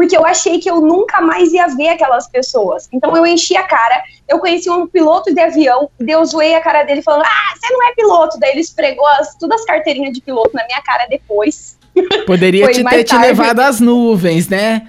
porque 0.00 0.16
eu 0.16 0.24
achei 0.24 0.58
que 0.58 0.70
eu 0.70 0.80
nunca 0.80 1.20
mais 1.20 1.52
ia 1.52 1.66
ver 1.66 1.90
aquelas 1.90 2.26
pessoas. 2.26 2.88
Então 2.90 3.14
eu 3.14 3.26
enchi 3.26 3.54
a 3.54 3.64
cara, 3.64 4.02
eu 4.26 4.38
conheci 4.38 4.70
um 4.70 4.86
piloto 4.86 5.30
de 5.34 5.38
avião, 5.38 5.90
daí 6.00 6.12
eu 6.14 6.24
zoei 6.24 6.54
a 6.54 6.60
cara 6.62 6.84
dele 6.84 7.02
falando, 7.02 7.26
ah, 7.26 7.54
você 7.54 7.70
não 7.70 7.86
é 7.86 7.92
piloto. 7.94 8.40
Daí 8.40 8.52
ele 8.52 8.60
esfregou 8.60 9.06
as, 9.06 9.34
todas 9.34 9.60
as 9.60 9.66
carteirinhas 9.66 10.14
de 10.14 10.22
piloto 10.22 10.52
na 10.54 10.64
minha 10.64 10.80
cara 10.80 11.06
depois. 11.06 11.78
Poderia 12.26 12.68
te 12.72 12.82
ter 12.82 13.04
te 13.04 13.10
tarde. 13.10 13.26
levado 13.26 13.60
às 13.60 13.78
nuvens, 13.78 14.48
né? 14.48 14.88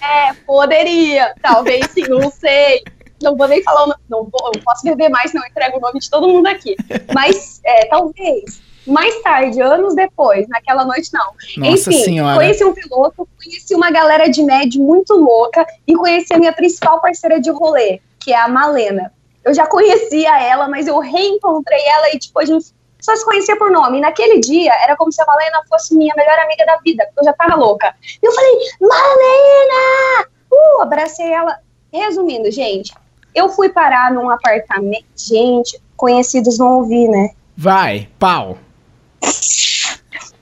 É, 0.00 0.32
poderia, 0.46 1.34
talvez 1.42 1.90
sim, 1.90 2.02
não 2.08 2.30
sei. 2.30 2.84
Não 3.20 3.36
vou 3.36 3.48
nem 3.48 3.60
falar, 3.60 3.82
o 3.82 3.86
no- 3.88 3.96
não, 4.08 4.18
vou, 4.30 4.52
não 4.54 4.62
posso 4.62 4.84
beber 4.84 5.08
mais, 5.08 5.32
não 5.34 5.44
entrego 5.44 5.78
o 5.78 5.80
nome 5.80 5.98
de 5.98 6.08
todo 6.08 6.28
mundo 6.28 6.46
aqui. 6.46 6.76
Mas, 7.12 7.60
é, 7.64 7.86
talvez, 7.86 8.60
mais 8.86 9.22
tarde, 9.22 9.60
anos 9.60 9.94
depois, 9.94 10.46
naquela 10.48 10.84
noite 10.84 11.10
não. 11.12 11.32
Nossa 11.58 11.90
Enfim, 11.90 12.04
senhora. 12.04 12.36
conheci 12.36 12.64
um 12.64 12.74
piloto, 12.74 13.28
conheci 13.42 13.74
uma 13.74 13.90
galera 13.90 14.28
de 14.28 14.42
médio 14.42 14.82
muito 14.82 15.14
louca 15.14 15.66
e 15.86 15.94
conheci 15.94 16.32
a 16.34 16.38
minha 16.38 16.52
principal 16.52 17.00
parceira 17.00 17.40
de 17.40 17.50
rolê, 17.50 18.00
que 18.20 18.32
é 18.32 18.36
a 18.36 18.48
Malena. 18.48 19.12
Eu 19.44 19.54
já 19.54 19.66
conhecia 19.66 20.40
ela, 20.40 20.68
mas 20.68 20.86
eu 20.86 20.98
reencontrei 20.98 21.80
ela 21.86 22.14
e, 22.14 22.18
tipo, 22.18 22.38
a 22.40 22.44
gente 22.44 22.66
só 23.00 23.14
se 23.14 23.24
conhecia 23.24 23.56
por 23.56 23.70
nome. 23.70 23.98
E 23.98 24.00
naquele 24.00 24.40
dia, 24.40 24.72
era 24.82 24.96
como 24.96 25.12
se 25.12 25.20
a 25.20 25.26
Malena 25.26 25.60
fosse 25.68 25.94
minha 25.94 26.14
melhor 26.16 26.38
amiga 26.38 26.64
da 26.64 26.78
vida, 26.78 27.04
porque 27.06 27.20
eu 27.20 27.24
já 27.24 27.32
tava 27.34 27.54
louca. 27.54 27.94
E 28.02 28.26
eu 28.26 28.32
falei, 28.32 28.52
Malena! 28.80 30.28
Uh, 30.50 30.82
abracei 30.82 31.30
ela. 31.30 31.58
Resumindo, 31.92 32.50
gente, 32.50 32.92
eu 33.34 33.48
fui 33.50 33.68
parar 33.68 34.10
num 34.10 34.30
apartamento. 34.30 35.04
Gente, 35.16 35.80
conhecidos 35.96 36.56
vão 36.56 36.78
ouvir, 36.78 37.08
né? 37.08 37.30
Vai, 37.56 38.08
pau. 38.18 38.58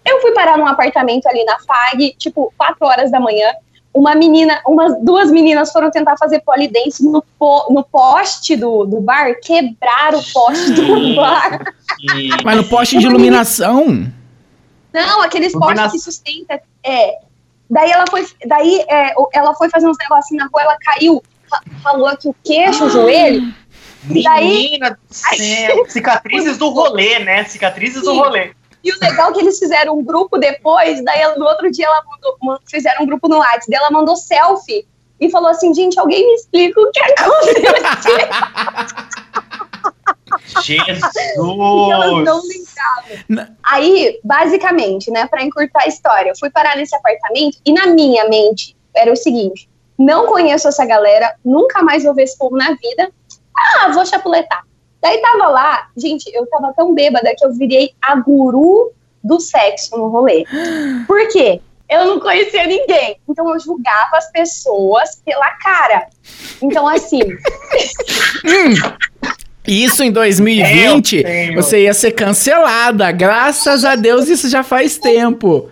Eu 0.05 0.21
fui 0.21 0.33
parar 0.33 0.59
num 0.59 0.67
apartamento 0.67 1.27
ali 1.27 1.45
na 1.45 1.59
FAG, 1.61 2.15
tipo, 2.19 2.53
4 2.59 2.77
horas 2.87 3.11
da 3.11 3.21
manhã. 3.21 3.53
Uma 3.95 4.15
menina, 4.15 4.61
umas 4.66 4.95
duas 5.05 5.31
meninas 5.31 5.71
foram 5.71 5.90
tentar 5.90 6.16
fazer 6.16 6.40
polidense 6.40 7.05
no, 7.05 7.23
po- 7.38 7.66
no 7.71 7.85
poste 7.85 8.57
do, 8.57 8.85
do 8.85 9.01
bar, 9.01 9.35
quebraram 9.42 10.18
o 10.18 10.33
poste 10.33 10.73
do 10.73 11.14
bar. 11.16 11.61
Mas 12.42 12.57
no 12.57 12.64
poste 12.64 12.99
de 12.99 13.07
iluminação. 13.07 14.11
Não, 14.92 15.23
aqueles 15.23 15.53
postes 15.53 15.92
que 15.92 15.99
sustenta. 15.99 16.61
É. 16.83 17.18
Daí 17.71 17.90
ela 17.90 18.05
foi, 18.11 18.27
daí 18.47 18.81
é, 18.88 19.12
o- 19.16 19.29
ela 19.33 19.55
foi 19.55 19.68
fazer 19.71 19.87
uns 19.88 19.97
negocinhos 19.99 20.42
na 20.45 20.51
rua, 20.53 20.62
ela 20.62 20.77
caiu, 20.81 21.23
fa- 21.49 21.62
falou 21.83 22.07
aqui 22.07 22.29
o 22.29 22.35
queixo, 22.42 22.85
o 22.87 22.90
joelho. 22.90 23.55
daí- 24.25 24.49
menina 24.49 24.90
do 24.90 24.99
céu. 25.14 25.85
Cicatrizes 25.88 26.57
do 26.59 26.71
rolê, 26.71 27.18
né? 27.21 27.45
Cicatrizes 27.45 28.03
do 28.03 28.11
Sim. 28.11 28.18
rolê. 28.18 28.53
E 28.85 28.92
o 28.92 28.99
legal 29.01 29.31
é 29.31 29.33
que 29.33 29.40
eles 29.40 29.59
fizeram 29.59 29.97
um 29.99 30.05
grupo 30.05 30.38
depois, 30.38 31.03
daí 31.05 31.38
no 31.38 31.47
outro 31.47 31.71
dia 31.71 31.87
ela 31.87 32.03
mandou, 32.05 32.37
man- 32.42 32.59
fizeram 32.68 33.03
um 33.03 33.07
grupo 33.07 33.29
no 33.29 33.38
WhatsApp, 33.38 33.66
daí 33.68 33.79
ela 33.79 33.90
mandou 33.90 34.16
selfie 34.16 34.87
e 35.21 35.31
falou 35.31 35.49
assim, 35.51 35.73
gente, 35.73 35.99
alguém 36.01 36.27
me 36.27 36.35
explica 36.35 36.81
o 36.81 36.90
que 36.90 37.01
aconteceu. 37.01 37.62
E 41.88 41.92
elas 41.92 42.11
não 42.25 42.40
Jesus. 42.40 42.75
lembravam. 43.29 43.57
Aí, 43.62 44.18
basicamente, 44.25 45.11
né, 45.11 45.27
pra 45.27 45.42
encurtar 45.42 45.83
a 45.85 45.88
história, 45.88 46.31
eu 46.31 46.37
fui 46.38 46.51
parar 46.51 46.77
nesse 46.77 46.95
apartamento 46.97 47.59
e 47.64 47.73
na 47.73 47.87
minha 47.87 48.29
mente 48.29 48.77
era 48.95 49.12
o 49.12 49.16
seguinte: 49.16 49.68
não 49.99 50.27
conheço 50.27 50.68
essa 50.68 50.85
galera, 50.87 51.35
nunca 51.45 51.83
mais 51.83 52.05
vou 52.05 52.14
ver 52.14 52.25
esse 52.25 52.38
povo 52.38 52.57
na 52.57 52.71
vida. 52.75 53.11
Ah, 53.57 53.88
vou 53.92 54.05
chapuletar. 54.07 54.64
Daí 55.03 55.21
tava 55.21 55.49
lá, 55.49 55.88
gente, 55.97 56.31
eu 56.33 56.47
tava 56.47 56.73
tão 56.75 56.95
bêbada 56.95 57.35
que 57.37 57.45
eu 57.45 57.53
virei 57.53 57.93
a 58.01 58.15
guru 58.15 58.93
do 59.23 59.41
sexo 59.41 59.97
no 59.97 60.09
rolê. 60.09 60.45
Por 61.07 61.29
quê? 61.29 61.61
Eu 61.91 62.07
não 62.07 62.21
conhecia 62.21 62.67
ninguém. 62.67 63.19
Então 63.29 63.53
eu 63.53 63.59
julgava 63.59 64.17
as 64.17 64.31
pessoas 64.31 65.21
pela 65.25 65.51
cara. 65.57 66.07
Então, 66.62 66.87
assim, 66.88 67.21
Isso 69.67 70.03
em 70.03 70.11
2020, 70.11 71.17
Meu 71.17 71.25
Senhor. 71.25 71.55
você 71.55 71.83
ia 71.83 71.95
ser 71.95 72.12
cancelada. 72.12 73.11
Graças 73.12 73.85
a 73.85 73.95
Deus, 73.95 74.29
isso 74.29 74.49
já 74.49 74.62
faz 74.62 74.99
tempo. 74.99 75.69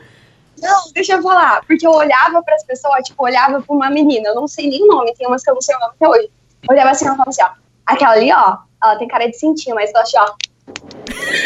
Não, 0.60 0.92
deixa 0.94 1.14
eu 1.14 1.22
falar, 1.22 1.62
porque 1.66 1.86
eu 1.86 1.90
olhava 1.90 2.42
para 2.42 2.54
as 2.54 2.64
pessoas, 2.64 3.02
tipo, 3.06 3.24
olhava 3.24 3.62
para 3.62 3.74
uma 3.74 3.88
menina, 3.90 4.28
eu 4.28 4.34
não 4.34 4.46
sei 4.46 4.68
nem 4.68 4.84
o 4.84 4.86
nome, 4.86 5.14
tem 5.14 5.26
umas 5.26 5.42
que 5.42 5.50
eu 5.50 5.54
não 5.54 5.62
sei 5.62 5.74
o 5.74 5.80
nome 5.80 5.94
até 5.98 6.08
hoje. 6.08 6.30
Eu 6.68 6.74
olhava 6.74 6.90
assim, 6.90 7.06
ela 7.06 7.16
falava 7.16 7.30
assim, 7.30 7.42
ó, 7.42 7.48
aquela 7.86 8.12
ali, 8.12 8.30
ó, 8.30 8.58
ela 8.82 8.96
tem 8.96 9.08
cara 9.08 9.26
de 9.28 9.36
cintinho, 9.36 9.74
mas 9.74 9.92
gosta 9.92 10.10
de, 10.10 10.18
ó, 10.18 10.34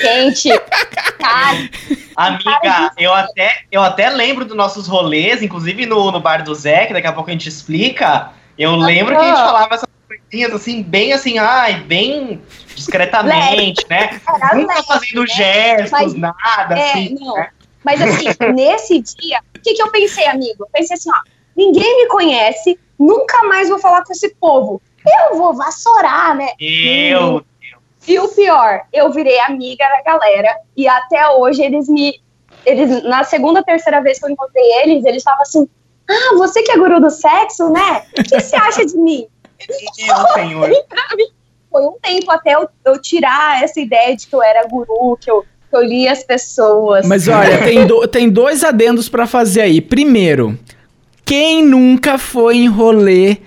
quente, 0.02 0.48
cara, 1.18 1.68
Amiga, 2.16 2.92
eu 2.98 3.12
até, 3.12 3.62
eu 3.72 3.82
até 3.82 4.08
lembro 4.10 4.44
dos 4.44 4.56
nossos 4.56 4.86
rolês, 4.86 5.42
inclusive 5.42 5.86
no, 5.86 6.12
no 6.12 6.20
bar 6.20 6.42
do 6.44 6.54
Zé, 6.54 6.86
que 6.86 6.92
daqui 6.92 7.06
a 7.06 7.12
pouco 7.12 7.30
a 7.30 7.32
gente 7.32 7.48
explica. 7.48 8.30
Eu 8.56 8.76
lembro 8.76 9.16
que 9.16 9.20
a 9.22 9.26
gente 9.26 9.36
falava 9.36 9.74
essas 9.74 9.88
coisinhas 10.06 10.52
assim, 10.52 10.82
bem 10.82 11.12
assim, 11.12 11.38
ai, 11.38 11.80
bem 11.80 12.40
discretamente, 12.74 13.84
né? 13.90 14.20
era 14.26 14.54
Nunca 14.54 14.74
leve, 14.74 14.86
fazendo 14.86 15.20
né? 15.22 15.26
gestos, 15.26 15.90
Mas- 15.90 16.14
nada, 16.14 16.78
É, 16.78 16.90
assim. 16.92 17.16
não. 17.20 17.34
né? 17.34 17.48
Mas 17.84 18.00
assim, 18.00 18.26
nesse 18.54 19.00
dia, 19.00 19.40
o 19.56 19.60
que, 19.60 19.74
que 19.74 19.82
eu 19.82 19.90
pensei, 19.90 20.26
amigo? 20.26 20.64
Eu 20.64 20.68
pensei 20.72 20.96
assim, 20.96 21.10
ó, 21.10 21.20
ninguém 21.56 21.96
me 22.02 22.08
conhece, 22.08 22.78
nunca 22.98 23.42
mais 23.46 23.68
vou 23.68 23.78
falar 23.78 24.04
com 24.04 24.12
esse 24.12 24.34
povo. 24.36 24.80
Eu 25.06 25.36
vou 25.38 25.54
vassourar, 25.54 26.34
né? 26.36 26.48
Eu, 26.60 27.44
E 28.06 28.18
o 28.18 28.28
pior, 28.28 28.82
eu 28.92 29.10
virei 29.12 29.38
amiga 29.40 29.84
da 29.88 30.02
galera 30.02 30.56
e 30.76 30.86
até 30.88 31.28
hoje 31.30 31.62
eles 31.62 31.88
me. 31.88 32.20
Eles, 32.66 33.02
na 33.04 33.24
segunda, 33.24 33.62
terceira 33.62 34.00
vez 34.02 34.18
que 34.18 34.24
eu 34.24 34.30
encontrei 34.30 34.64
eles, 34.82 35.04
eles 35.04 35.18
estavam 35.18 35.42
assim: 35.42 35.68
Ah, 36.08 36.34
você 36.36 36.62
que 36.62 36.70
é 36.72 36.76
guru 36.78 37.00
do 37.00 37.10
sexo, 37.10 37.70
né? 37.70 38.04
O 38.18 38.22
que 38.22 38.40
você 38.40 38.56
acha 38.56 38.84
de 38.86 38.96
mim? 38.96 39.26
meu 39.68 40.32
senhor. 40.34 40.70
Foi 41.70 41.82
um 41.82 41.96
tempo 42.00 42.30
até 42.30 42.54
eu, 42.54 42.68
eu 42.84 43.00
tirar 43.02 43.62
essa 43.62 43.80
ideia 43.80 44.14
de 44.16 44.26
que 44.26 44.34
eu 44.34 44.42
era 44.42 44.66
guru, 44.68 45.18
que 45.20 45.28
eu, 45.30 45.44
lia 45.82 46.12
as 46.12 46.22
pessoas. 46.22 47.04
Mas 47.06 47.26
olha, 47.26 47.58
tem, 47.64 47.84
do- 47.86 48.06
tem 48.06 48.30
dois 48.30 48.62
adendos 48.62 49.08
pra 49.08 49.26
fazer 49.26 49.62
aí. 49.62 49.80
Primeiro, 49.80 50.56
quem 51.24 51.64
nunca 51.64 52.16
foi 52.16 52.58
em 52.58 52.68
rolê 52.68 53.38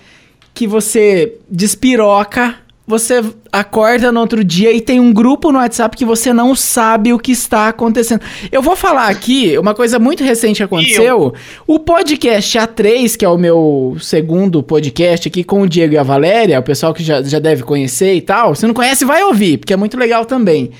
que 0.58 0.66
você 0.66 1.36
despiroca 1.48 2.56
você 2.84 3.22
acorda 3.52 4.10
no 4.10 4.18
outro 4.18 4.42
dia 4.42 4.72
e 4.72 4.80
tem 4.80 4.98
um 4.98 5.12
grupo 5.12 5.52
no 5.52 5.58
WhatsApp 5.58 5.94
que 5.94 6.06
você 6.06 6.32
não 6.32 6.54
sabe 6.54 7.12
o 7.12 7.18
que 7.18 7.32
está 7.32 7.68
acontecendo. 7.68 8.22
Eu 8.50 8.62
vou 8.62 8.74
falar 8.74 9.08
aqui 9.08 9.58
uma 9.58 9.74
coisa 9.74 9.98
muito 9.98 10.24
recente 10.24 10.56
que 10.56 10.62
aconteceu. 10.62 11.34
O 11.66 11.78
podcast 11.78 12.58
A3, 12.58 13.14
que 13.14 13.26
é 13.26 13.28
o 13.28 13.36
meu 13.36 13.98
segundo 14.00 14.62
podcast 14.62 15.28
aqui 15.28 15.44
com 15.44 15.60
o 15.60 15.68
Diego 15.68 15.92
e 15.92 15.98
a 15.98 16.02
Valéria, 16.02 16.58
o 16.58 16.62
pessoal 16.62 16.94
que 16.94 17.04
já, 17.04 17.20
já 17.22 17.38
deve 17.38 17.62
conhecer 17.62 18.14
e 18.14 18.22
tal. 18.22 18.54
Se 18.54 18.66
não 18.66 18.72
conhece, 18.72 19.04
vai 19.04 19.22
ouvir, 19.22 19.58
porque 19.58 19.74
é 19.74 19.76
muito 19.76 19.98
legal 19.98 20.24
também. 20.24 20.70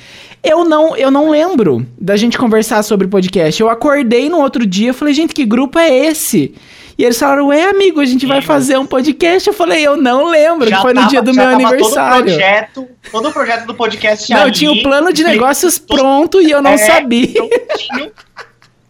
Eu 0.43 0.65
não, 0.65 0.97
eu 0.97 1.11
não 1.11 1.29
lembro 1.29 1.87
da 2.01 2.17
gente 2.17 2.39
conversar 2.39 2.83
sobre 2.85 3.07
podcast. 3.07 3.61
Eu 3.61 3.69
acordei 3.69 4.31
no 4.31 4.39
outro 4.39 4.65
dia 4.65 4.91
e 4.91 4.95
falei, 4.95 5.13
gente, 5.13 5.35
que 5.35 5.45
grupo 5.45 5.79
é 5.79 6.07
esse? 6.07 6.55
E 6.99 7.05
eles 7.05 7.17
falaram, 7.17 7.47
ué, 7.47 7.63
amigo, 7.71 8.01
a 8.01 8.05
gente 8.05 8.27
vai 8.27 8.43
fazer 8.43 8.77
um 8.77 8.85
podcast. 8.85 9.47
Eu 9.47 9.55
falei, 9.55 9.87
eu 9.87 9.97
não 9.97 10.27
lembro, 10.27 10.69
Já 10.69 10.77
que 10.77 10.83
foi 10.83 10.93
no 10.93 11.01
tava- 11.03 11.11
dia 11.11 11.23
do 11.23 11.33
já 11.33 11.41
meu 11.47 11.51
tava 11.59 11.69
aniversário. 11.69 12.17
Todo 12.19 12.19
o 12.19 12.25
projeto, 12.37 12.89
todo 13.13 13.29
o 13.29 13.33
projeto 13.33 13.67
do 13.67 13.75
podcast 13.75 14.31
Não, 14.31 14.39
eu 14.39 14.43
ali, 14.45 14.53
tinha 14.53 14.73
o 14.73 14.83
plano 14.83 15.13
de 15.13 15.23
negócios 15.23 15.79
pronto 15.79 16.41
e 16.43 16.51
eu 16.51 16.61
não 16.61 16.73
É, 16.73 16.79
sabia. 16.79 17.29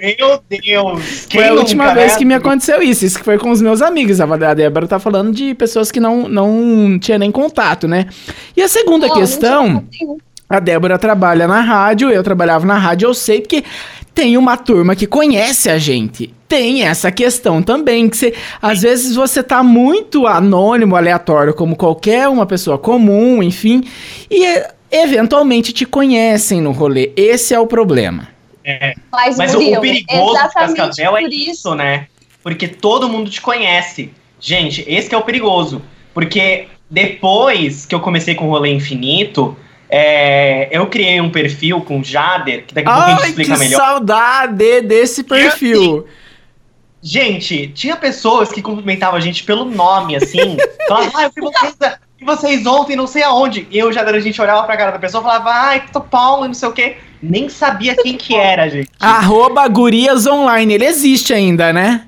Meu 0.01 0.41
Deus. 0.49 1.27
Foi 1.31 1.49
a 1.49 1.53
última 1.55 1.85
nunca, 1.85 1.97
vez 1.97 2.13
né? 2.13 2.19
que 2.19 2.25
me 2.25 2.35
aconteceu 2.35 2.81
isso. 2.81 3.05
Isso 3.05 3.19
que 3.19 3.25
foi 3.25 3.37
com 3.37 3.51
os 3.51 3.61
meus 3.61 3.83
amigos. 3.83 4.21
A 4.21 4.55
Débora 4.55 4.87
tá 4.87 4.99
falando 5.01 5.33
de 5.33 5.55
pessoas 5.55 5.91
que 5.91 5.99
não, 5.99 6.29
não 6.29 6.99
tinha 7.01 7.19
nem 7.19 7.33
contato, 7.33 7.89
né? 7.89 8.07
E 8.57 8.63
a 8.63 8.69
segunda 8.69 9.09
não 9.09 9.15
questão. 9.17 9.85
nenhum. 10.01 10.19
A 10.49 10.61
Débora 10.61 10.99
trabalha 10.99 11.47
na 11.47 11.61
rádio, 11.61 12.11
eu 12.11 12.23
trabalhava 12.23 12.65
na 12.65 12.79
rádio, 12.79 13.07
eu 13.07 13.15
sei 13.15 13.41
porque 13.41 13.63
tem 14.15 14.37
uma 14.37 14.57
turma 14.57 14.97
que 14.97 15.07
conhece 15.07 15.69
a 15.69 15.77
gente. 15.77 16.35
Tem 16.49 16.85
essa 16.85 17.13
questão 17.13 17.63
também, 17.63 18.09
que 18.09 18.17
você, 18.17 18.35
às 18.61 18.81
vezes 18.81 19.15
você 19.15 19.43
tá 19.43 19.63
muito 19.63 20.27
anônimo, 20.27 20.97
aleatório, 20.97 21.53
como 21.53 21.77
qualquer 21.77 22.29
uma 22.29 22.47
pessoa 22.47 22.79
comum, 22.79 23.43
enfim, 23.43 23.85
e 24.31 24.45
é, 24.45 24.71
eventualmente 24.91 25.73
te 25.73 25.85
conhecem 25.85 26.63
no 26.63 26.73
rolê. 26.73 27.13
Esse 27.15 27.53
é 27.53 27.61
o 27.61 27.67
problema. 27.67 28.29
Mas, 29.13 29.37
Mas 29.37 29.55
o, 29.55 29.61
o 29.61 29.81
perigoso 29.81 30.35
exatamente 30.35 30.77
Cascavel 30.77 31.17
é 31.17 31.23
por 31.23 31.33
isso, 31.33 31.75
né? 31.75 32.07
Porque 32.43 32.69
todo 32.69 33.09
mundo 33.09 33.31
te 33.31 33.41
conhece. 33.41 34.11
Gente, 34.41 34.85
esse 34.87 35.09
que 35.09 35.15
é 35.15 35.19
o 35.19 35.23
perigoso. 35.23 35.83
Porque 36.15 36.69
depois 36.91 37.87
que 37.87 37.95
eu 37.95 38.01
comecei 38.01 38.35
com 38.35 38.47
o 38.47 38.51
Rolê 38.51 38.71
Infinito, 38.71 39.57
é, 39.91 40.69
eu 40.71 40.87
criei 40.87 41.21
um 41.21 41.31
perfil 41.31 41.81
com 41.81 42.01
o 42.01 42.05
Jader, 42.05 42.65
que 42.67 42.75
daqui 42.75 42.89
a 42.89 42.93
pouco 42.93 43.07
a 43.07 43.11
gente 43.11 43.21
Ai, 43.21 43.25
que 43.25 43.29
explica 43.43 43.59
melhor. 43.59 43.77
saudade 43.77 44.83
desse 44.83 45.25
perfil. 45.25 46.07
Gente, 47.01 47.69
tinha 47.69 47.97
pessoas 47.97 48.51
que 48.51 48.61
cumprimentavam 48.61 49.17
a 49.17 49.21
gente 49.21 49.45
pelo 49.45 49.65
nome, 49.65 50.17
assim. 50.17 50.57
falavam, 50.89 51.13
ah, 51.15 51.25
eu 51.25 51.31
vi 51.35 51.41
vocês, 51.41 51.77
vi 52.19 52.25
vocês 52.25 52.67
ontem, 52.67 52.97
não 52.97 53.07
sei 53.07 53.23
aonde. 53.23 53.67
E 53.71 53.79
eu, 53.79 53.93
Jader, 53.93 54.15
a 54.15 54.21
gente 54.21 54.41
olhava 54.43 54.65
pra 54.65 54.77
cara 54.77 54.91
da 54.91 54.99
pessoa 54.99 55.23
e 55.23 55.25
falava, 55.25 55.51
ai, 55.51 55.85
tô 55.93 56.01
Paulo, 56.01 56.45
e 56.45 56.49
não 56.49 56.55
sei 56.55 56.69
o 56.69 56.73
quê. 56.73 56.97
Nem 57.23 57.49
sabia 57.49 57.97
quem 57.97 58.17
que 58.17 58.35
era, 58.35 58.69
gente. 58.69 58.91
Arroba 59.01 59.67
Gurias 59.69 60.27
Online, 60.27 60.75
ele 60.75 60.85
existe 60.85 61.33
ainda, 61.33 61.73
né? 61.73 62.05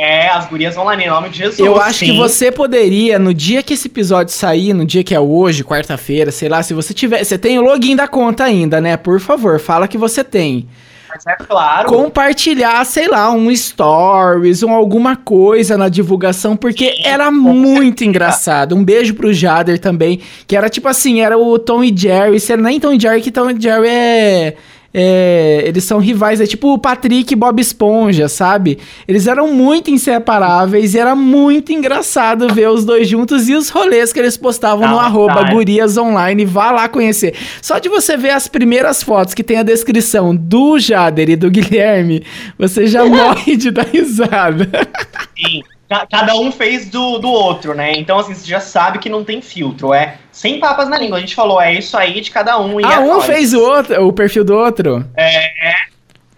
É, 0.00 0.30
as 0.30 0.46
gurias 0.46 0.76
online, 0.78 1.04
em 1.04 1.08
nome 1.08 1.28
de 1.28 1.36
Jesus. 1.36 1.58
Eu 1.58 1.78
acho 1.78 1.98
que 1.98 2.12
sim. 2.12 2.16
você 2.16 2.50
poderia, 2.50 3.18
no 3.18 3.34
dia 3.34 3.62
que 3.62 3.74
esse 3.74 3.86
episódio 3.86 4.32
sair, 4.32 4.72
no 4.72 4.86
dia 4.86 5.04
que 5.04 5.14
é 5.14 5.20
hoje, 5.20 5.62
quarta-feira, 5.62 6.30
sei 6.30 6.48
lá, 6.48 6.62
se 6.62 6.72
você 6.72 6.94
tiver. 6.94 7.22
Você 7.22 7.36
tem 7.36 7.58
o 7.58 7.62
login 7.62 7.94
da 7.94 8.08
conta 8.08 8.44
ainda, 8.44 8.80
né? 8.80 8.96
Por 8.96 9.20
favor, 9.20 9.60
fala 9.60 9.86
que 9.86 9.98
você 9.98 10.24
tem. 10.24 10.66
Mas 11.06 11.26
é 11.26 11.36
claro. 11.44 11.88
Compartilhar, 11.88 12.82
sei 12.86 13.08
lá, 13.08 13.30
um 13.30 13.54
stories 13.54 14.62
ou 14.62 14.70
alguma 14.70 15.16
coisa 15.16 15.76
na 15.76 15.90
divulgação, 15.90 16.56
porque 16.56 16.92
Sim, 16.92 17.02
era 17.04 17.30
muito 17.30 18.02
engraçado. 18.02 18.74
Um 18.74 18.82
beijo 18.82 19.12
pro 19.14 19.34
Jader 19.34 19.78
também, 19.78 20.20
que 20.46 20.56
era 20.56 20.70
tipo 20.70 20.88
assim, 20.88 21.20
era 21.20 21.36
o 21.36 21.58
Tom 21.58 21.84
e 21.84 21.94
Jerry. 21.94 22.40
Se 22.40 22.56
nem 22.56 22.80
Tom 22.80 22.92
e 22.92 23.00
Jerry, 23.00 23.20
que 23.20 23.30
Tom 23.30 23.50
e 23.50 23.60
Jerry 23.60 23.88
é. 23.88 24.56
É, 24.92 25.62
eles 25.66 25.84
são 25.84 25.98
rivais, 25.98 26.40
é 26.40 26.46
tipo 26.46 26.72
o 26.72 26.78
Patrick 26.78 27.32
e 27.32 27.36
Bob 27.36 27.60
Esponja, 27.60 28.28
sabe? 28.28 28.78
Eles 29.06 29.26
eram 29.26 29.52
muito 29.54 29.90
inseparáveis 29.90 30.94
e 30.94 30.98
era 30.98 31.14
muito 31.14 31.72
engraçado 31.72 32.52
ver 32.52 32.68
os 32.68 32.84
dois 32.84 33.08
juntos 33.08 33.48
e 33.48 33.54
os 33.54 33.68
rolês 33.68 34.12
que 34.12 34.18
eles 34.18 34.36
postavam 34.36 34.88
no 34.88 34.98
Ah, 34.98 35.04
arroba 35.04 35.44
tá, 35.44 35.48
é. 35.48 35.52
Gurias 35.52 35.96
Online. 35.96 36.44
Vá 36.44 36.70
lá 36.72 36.88
conhecer. 36.88 37.34
Só 37.62 37.78
de 37.78 37.88
você 37.88 38.16
ver 38.16 38.30
as 38.30 38.48
primeiras 38.48 39.02
fotos 39.02 39.32
que 39.34 39.44
tem 39.44 39.58
a 39.58 39.62
descrição 39.62 40.34
do 40.34 40.78
Jader 40.78 41.30
e 41.30 41.36
do 41.36 41.50
Guilherme, 41.50 42.24
você 42.58 42.86
já 42.86 43.04
morre 43.06 43.56
de 43.56 43.70
dar 43.70 43.86
risada. 43.86 44.68
Sim. 45.38 45.62
Ca- 45.90 46.06
Cada 46.08 46.36
um 46.36 46.52
fez 46.52 46.88
do, 46.88 47.18
do 47.18 47.28
outro, 47.28 47.74
né? 47.74 47.92
Então, 47.96 48.16
assim, 48.18 48.32
você 48.32 48.46
já 48.46 48.60
sabe 48.60 49.00
que 49.00 49.08
não 49.08 49.24
tem 49.24 49.42
filtro. 49.42 49.92
É 49.92 50.18
sem 50.30 50.60
papas 50.60 50.88
na 50.88 50.96
língua. 50.96 51.18
A 51.18 51.20
gente 51.20 51.34
falou, 51.34 51.60
é 51.60 51.74
isso 51.74 51.96
aí 51.96 52.20
de 52.20 52.30
cada 52.30 52.60
um. 52.60 52.80
E 52.80 52.84
ah, 52.84 52.94
é 52.94 52.98
um 53.00 53.20
fez 53.20 53.52
o 53.52 53.60
outro, 53.60 54.06
o 54.06 54.12
perfil 54.12 54.44
do 54.44 54.54
outro. 54.54 55.04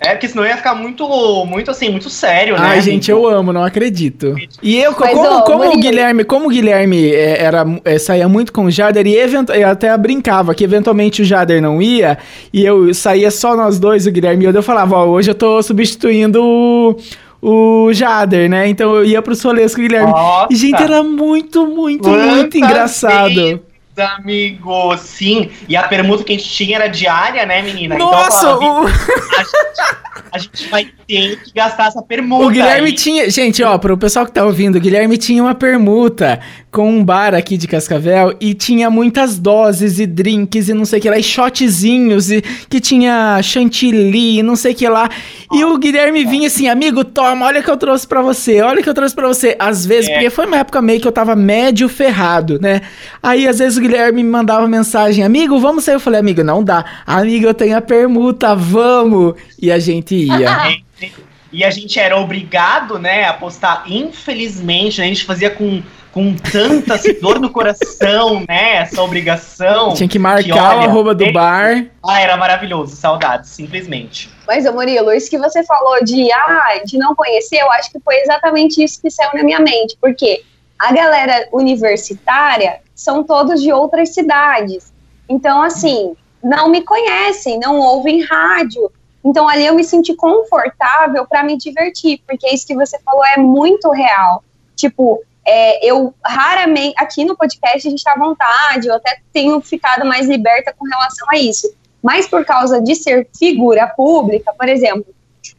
É, 0.05 0.15
porque 0.15 0.29
senão 0.29 0.45
ia 0.45 0.57
ficar 0.57 0.75
muito, 0.75 1.07
muito 1.47 1.71
assim, 1.71 1.89
muito 1.89 2.11
sério, 2.11 2.55
né? 2.59 2.71
Ai, 2.71 2.81
gente, 2.81 3.09
eu 3.09 3.25
amo, 3.29 3.53
não 3.53 3.63
acredito. 3.63 4.35
E 4.61 4.77
eu, 4.77 4.93
Mas, 4.99 5.15
como, 5.15 5.29
ó, 5.29 5.43
como 5.43 5.65
o 5.73 5.77
Guilherme, 5.79 6.25
como 6.25 6.47
o 6.47 6.49
Guilherme 6.49 7.13
é, 7.13 7.41
era, 7.41 7.65
é, 7.85 7.99
saía 7.99 8.29
muito 8.29 8.53
com 8.53 8.65
o 8.65 8.71
Jader, 8.71 9.07
e 9.07 9.17
event, 9.17 9.51
eu 9.51 9.69
até 9.69 9.97
brincava 9.97 10.57
que 10.57 10.65
eventualmente 10.65 11.23
o 11.23 11.25
Jader 11.25 11.63
não 11.63 11.81
ia, 11.81 12.19
e 12.53 12.65
eu 12.65 12.93
saía 12.93 13.31
só 13.31 13.55
nós 13.55 13.79
dois, 13.79 14.05
o 14.05 14.11
Guilherme 14.11 14.45
e 14.45 14.49
eu, 14.49 14.53
eu 14.53 14.63
falava, 14.63 14.97
ó, 14.97 15.07
hoje 15.07 15.31
eu 15.31 15.37
tô 15.37 15.63
substituindo 15.63 16.43
o, 16.43 16.97
o 17.43 17.93
Jader, 17.93 18.49
né? 18.49 18.69
Então 18.69 18.95
eu 18.95 19.05
ia 19.05 19.21
pros 19.21 19.43
rolês 19.43 19.75
com 19.75 19.81
o 19.81 19.85
Guilherme. 19.85 20.13
Nossa, 20.13 20.47
E, 20.53 20.55
gente, 20.57 20.81
era 20.81 21.03
muito, 21.03 21.67
muito, 21.67 22.05
Quantas 22.05 22.37
muito 22.37 22.57
engraçado. 22.57 23.35
vezes, 23.35 23.61
amigo, 24.01 24.97
sim. 24.97 25.51
E 25.69 25.77
a 25.77 25.83
permuta 25.85 26.25
que 26.25 26.33
a 26.33 26.37
gente 26.37 26.49
tinha 26.49 26.77
era 26.77 26.87
diária, 26.89 27.45
né, 27.45 27.63
menina? 27.63 27.97
Nossa, 27.99 28.47
então, 28.47 28.59
falava, 28.59 28.81
o, 28.83 28.87
a, 28.87 29.43
gente, 29.43 30.33
a 30.33 30.39
gente 30.39 30.69
vai 30.71 30.89
ter 31.07 31.43
que 31.43 31.53
gastar 31.55 31.89
essa 31.89 32.03
permuta. 32.03 32.47
o 32.47 32.51
Guilherme 32.51 32.89
aí. 32.89 32.95
tinha. 32.95 33.29
Gente, 33.31 33.63
ó, 33.63 33.77
pro 33.79 33.97
pessoal 33.99 34.25
que 34.25 34.33
tá 34.33 34.45
ouvindo, 34.45 34.77
o 34.77 34.81
Guilherme 34.81 35.19
tinha 35.19 35.43
uma 35.43 35.55
permuta 35.55 36.41
com 36.71 36.89
um 36.89 37.05
bar 37.05 37.35
aqui 37.35 37.59
de 37.59 37.69
Cascavel 37.69 38.35
e 38.41 38.55
tinha 38.55 38.89
muitas 38.89 39.39
doses 39.39 39.99
e 39.99 40.07
drinks 40.07 40.71
e 40.71 40.75
não 40.75 40.87
sei 40.87 40.99
o 40.99 41.03
que 41.03 41.11
lá, 41.11 41.19
e 41.19 41.23
shotzinhos 41.23 42.31
e 42.31 42.41
que 42.41 42.81
tinha 42.81 43.39
chantilly 43.43 44.39
e 44.39 44.43
não 44.43 44.57
sei 44.57 44.73
o 44.73 44.75
que 44.75 44.89
lá. 44.89 45.11
E 45.53 45.63
o 45.67 45.77
Guilherme 45.77 46.25
vinha 46.25 46.47
assim, 46.47 46.69
amigo, 46.69 47.05
toma, 47.05 47.45
olha 47.45 47.61
o 47.61 47.63
que 47.63 47.71
eu 47.71 47.77
trouxe 47.77 48.07
pra 48.07 48.23
você, 48.23 48.63
olha 48.63 48.81
o 48.81 48.83
que 48.83 48.89
eu 48.89 48.95
trouxe 48.95 49.15
pra 49.15 49.29
você. 49.29 49.55
Às 49.59 49.85
vezes, 49.85 50.09
É. 50.09 50.15
porque 50.15 50.31
foi 50.31 50.47
uma 50.47 50.57
época 50.57 50.81
meio 50.81 50.99
que 50.99 51.07
eu 51.07 51.13
tava 51.13 51.37
médio 51.37 51.91
ferrado, 51.91 52.59
né? 52.59 52.81
Aí 53.23 53.47
às 53.47 53.59
vezes 53.59 53.77
o 53.77 53.81
Guilherme 53.83 53.92
me 54.13 54.23
mandava 54.23 54.67
mensagem, 54.69 55.25
amigo, 55.25 55.59
vamos 55.59 55.85
sair. 55.85 55.95
Eu 55.95 56.01
falei, 56.01 56.21
amigo, 56.21 56.43
não 56.43 56.63
dá. 56.63 56.85
Amigo, 57.07 57.47
eu 57.47 57.55
tenho 57.55 57.77
a 57.77 57.81
permuta, 57.81 58.55
vamos. 58.55 59.35
E 59.61 59.71
a 59.71 59.79
gente 59.79 60.15
ia. 60.15 60.81
E 61.53 61.63
a 61.63 61.71
gente 61.71 62.01
era 62.01 62.17
obrigado, 62.17 62.99
né, 62.99 63.25
a 63.25 63.35
postar. 63.35 63.85
Infelizmente, 63.87 65.03
a 65.03 65.05
gente 65.05 65.23
fazia 65.23 65.51
com, 65.51 65.83
com 66.11 66.35
tanta 66.35 66.99
dor 67.21 67.39
no 67.39 67.51
coração, 67.51 68.43
né, 68.49 68.77
essa 68.77 69.03
obrigação. 69.03 69.93
Tinha 69.93 70.09
que 70.09 70.19
marcar 70.19 70.45
que, 70.45 70.51
o 70.51 70.57
olha, 70.57 70.89
arroba 70.89 71.15
do 71.15 71.31
bar. 71.31 71.85
Ah, 72.03 72.21
era 72.23 72.39
maravilhoso, 72.39 72.97
saudades, 72.97 73.51
simplesmente. 73.51 74.31
Mas, 74.47 74.65
ô 74.65 74.73
Murilo, 74.73 75.13
isso 75.13 75.29
que 75.29 75.37
você 75.37 75.63
falou 75.65 76.03
de, 76.03 76.33
ah, 76.33 76.81
de 76.87 76.97
não 76.97 77.15
conhecer, 77.15 77.59
eu 77.59 77.71
acho 77.73 77.93
que 77.93 78.01
foi 78.01 78.17
exatamente 78.17 78.83
isso 78.83 79.03
que 79.03 79.11
saiu 79.11 79.31
na 79.35 79.45
minha 79.45 79.61
mente. 79.61 79.95
Porque 80.01 80.43
a 80.79 80.91
galera 80.91 81.49
universitária 81.53 82.81
são 83.03 83.23
todos 83.25 83.61
de 83.61 83.73
outras 83.73 84.15
cidades. 84.15 84.93
Então, 85.29 85.63
assim, 85.63 86.15
não 86.43 86.69
me 86.69 86.83
conhecem, 86.83 87.59
não 87.59 87.79
ouvem 87.79 88.23
rádio. 88.23 88.91
Então, 89.25 89.49
ali 89.49 89.65
eu 89.67 89.75
me 89.75 89.85
senti 89.85 90.15
confortável 90.15 91.27
para 91.27 91.45
me 91.45 91.57
divertir, 91.57 92.21
porque 92.27 92.49
isso 92.49 92.67
que 92.67 92.75
você 92.75 92.99
falou 92.99 93.25
é 93.25 93.37
muito 93.37 93.91
real. 93.91 94.43
Tipo, 94.75 95.21
é, 95.45 95.85
eu 95.87 96.15
raramente, 96.25 96.95
aqui 96.99 97.25
no 97.25 97.37
podcast 97.37 97.87
a 97.87 97.91
gente 97.91 98.03
tá 98.03 98.13
à 98.13 98.19
vontade, 98.19 98.89
eu 98.89 98.95
até 98.95 99.19
tenho 99.33 99.61
ficado 99.61 100.05
mais 100.05 100.27
liberta 100.27 100.75
com 100.77 100.85
relação 100.87 101.27
a 101.31 101.37
isso. 101.37 101.73
Mas 102.03 102.27
por 102.27 102.45
causa 102.45 102.81
de 102.81 102.97
ser 102.97 103.29
figura 103.39 103.87
pública, 103.87 104.53
por 104.59 104.69
exemplo, 104.69 105.07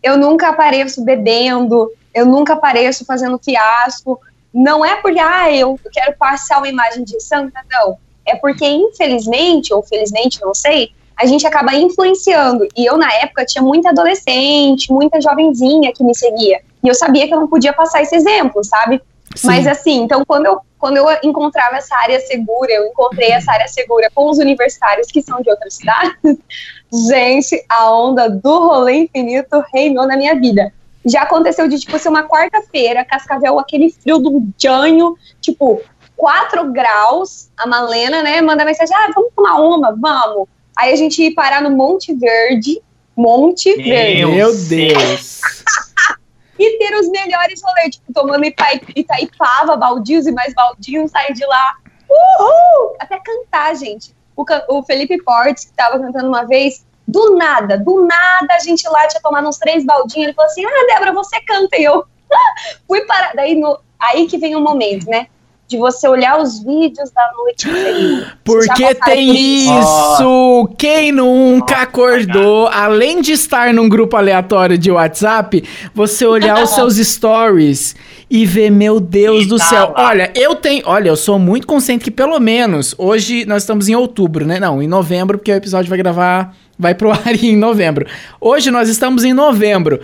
eu 0.01 0.17
nunca 0.17 0.49
apareço 0.49 1.03
bebendo, 1.03 1.89
eu 2.13 2.25
nunca 2.25 2.53
apareço 2.53 3.05
fazendo 3.05 3.39
fiasco. 3.39 4.19
Não 4.53 4.85
é 4.85 4.95
porque, 4.97 5.19
ah, 5.19 5.51
eu 5.51 5.79
quero 5.91 6.15
passar 6.17 6.59
uma 6.59 6.69
imagem 6.69 7.03
de 7.03 7.19
santa, 7.21 7.59
não. 7.71 7.97
É 8.25 8.35
porque, 8.35 8.65
infelizmente, 8.65 9.73
ou 9.73 9.81
felizmente, 9.81 10.39
não 10.41 10.53
sei, 10.53 10.91
a 11.17 11.25
gente 11.25 11.45
acaba 11.45 11.73
influenciando. 11.75 12.67
E 12.75 12.85
eu, 12.85 12.97
na 12.97 13.11
época, 13.13 13.45
tinha 13.45 13.61
muita 13.61 13.89
adolescente, 13.89 14.91
muita 14.91 15.19
jovenzinha 15.19 15.91
que 15.93 16.03
me 16.03 16.15
seguia. 16.15 16.61
E 16.83 16.87
eu 16.87 16.95
sabia 16.95 17.27
que 17.27 17.33
eu 17.33 17.39
não 17.39 17.47
podia 17.47 17.73
passar 17.73 18.01
esse 18.01 18.15
exemplo, 18.15 18.63
sabe? 18.63 19.01
Sim. 19.35 19.47
Mas 19.47 19.65
assim, 19.65 20.01
então 20.01 20.23
quando 20.25 20.45
eu, 20.45 20.59
quando 20.77 20.97
eu 20.97 21.05
encontrava 21.23 21.77
essa 21.77 21.95
área 21.97 22.19
segura, 22.19 22.71
eu 22.71 22.85
encontrei 22.85 23.31
essa 23.31 23.51
área 23.51 23.67
segura 23.67 24.11
com 24.13 24.29
os 24.29 24.37
universitários 24.37 25.07
que 25.07 25.21
são 25.21 25.41
de 25.41 25.49
outras 25.49 25.75
cidades, 25.75 26.37
gente, 27.09 27.65
a 27.67 27.91
onda 27.91 28.29
do 28.29 28.67
rolê 28.67 29.03
infinito 29.03 29.63
reinou 29.73 30.05
na 30.05 30.15
minha 30.17 30.35
vida. 30.35 30.71
Já 31.05 31.23
aconteceu 31.23 31.67
de, 31.67 31.79
tipo, 31.79 31.97
ser 31.99 32.09
uma 32.09 32.23
quarta-feira, 32.23 33.03
Cascavel, 33.03 33.59
aquele 33.59 33.91
frio 33.91 34.19
do 34.19 34.47
janho, 34.57 35.17
tipo, 35.41 35.81
4 36.15 36.71
graus, 36.71 37.49
a 37.57 37.67
Malena, 37.67 38.23
né, 38.23 38.41
manda 38.41 38.63
mensagem, 38.63 38.95
ah, 38.95 39.11
vamos 39.13 39.31
tomar 39.35 39.55
uma, 39.55 39.95
vamos. 39.95 40.47
Aí 40.77 40.93
a 40.93 40.95
gente 40.95 41.21
ia 41.21 41.33
parar 41.33 41.61
no 41.61 41.71
Monte 41.71 42.13
Verde, 42.13 42.81
Monte 43.15 43.75
Meu 43.75 43.85
Verde. 43.85 44.25
Meu 44.25 44.55
Deus! 44.55 45.41
e 46.57 46.77
ter 46.77 46.95
os 46.95 47.09
melhores 47.09 47.61
rolês, 47.61 47.95
tipo, 47.95 48.13
tomando 48.13 48.45
Itaipava, 48.45 49.75
baldios 49.75 50.25
e 50.25 50.31
mais 50.31 50.53
baldios, 50.53 51.11
sair 51.11 51.33
de 51.33 51.45
lá, 51.45 51.75
uhul! 52.09 52.95
Até 52.99 53.19
cantar, 53.19 53.75
gente. 53.75 54.15
O, 54.35 54.45
o 54.69 54.83
Felipe 54.83 55.21
Portes, 55.23 55.65
que 55.65 55.73
tava 55.73 55.99
cantando 55.99 56.27
uma 56.27 56.45
vez, 56.45 56.85
do 57.07 57.35
nada, 57.35 57.77
do 57.77 58.05
nada, 58.05 58.53
a 58.53 58.59
gente 58.59 58.87
lá 58.87 59.07
tinha 59.07 59.21
tomado 59.21 59.47
uns 59.47 59.57
três 59.57 59.85
baldinhos, 59.85 60.27
ele 60.27 60.33
falou 60.33 60.49
assim, 60.49 60.65
ah, 60.65 60.85
Débora, 60.87 61.13
você 61.13 61.39
canta, 61.41 61.77
e 61.77 61.83
eu 61.83 62.05
fui 62.87 63.01
para, 63.01 63.33
daí 63.33 63.55
no, 63.55 63.77
aí 63.99 64.27
que 64.27 64.37
vem 64.37 64.55
o 64.55 64.61
momento, 64.61 65.07
né, 65.09 65.27
de 65.67 65.77
você 65.77 66.07
olhar 66.07 66.39
os 66.39 66.63
vídeos 66.63 67.09
da 67.11 67.31
noite 67.35 67.67
Porque 68.43 68.95
tem 68.95 69.27
por 69.27 69.35
isso! 69.35 70.23
Oh. 70.23 70.67
Quem 70.77 71.11
nunca 71.11 71.77
acordou, 71.77 72.67
além 72.67 73.21
de 73.21 73.31
estar 73.31 73.73
num 73.73 73.89
grupo 73.89 74.15
aleatório 74.15 74.77
de 74.77 74.91
WhatsApp, 74.91 75.63
você 75.93 76.25
olhar 76.25 76.61
os 76.61 76.71
seus 76.71 76.97
stories 76.97 77.95
e 78.29 78.45
ver, 78.45 78.69
meu 78.69 78.99
Deus 78.99 79.43
e 79.43 79.47
do 79.47 79.57
tá 79.57 79.65
céu. 79.65 79.93
Lá. 79.95 80.09
Olha, 80.09 80.31
eu 80.35 80.55
tenho. 80.55 80.83
Olha, 80.85 81.09
eu 81.09 81.15
sou 81.15 81.39
muito 81.39 81.65
consciente 81.65 82.03
que 82.03 82.11
pelo 82.11 82.39
menos 82.39 82.93
hoje 82.97 83.45
nós 83.45 83.63
estamos 83.63 83.87
em 83.87 83.95
outubro, 83.95 84.45
né? 84.45 84.59
Não, 84.59 84.81
em 84.81 84.87
novembro, 84.87 85.37
porque 85.37 85.51
o 85.51 85.55
episódio 85.55 85.89
vai 85.89 85.97
gravar. 85.97 86.55
Vai 86.77 86.95
pro 86.95 87.11
ar 87.13 87.35
em 87.41 87.55
novembro. 87.55 88.05
Hoje 88.39 88.71
nós 88.71 88.89
estamos 88.89 89.23
em 89.23 89.33
novembro. 89.33 89.99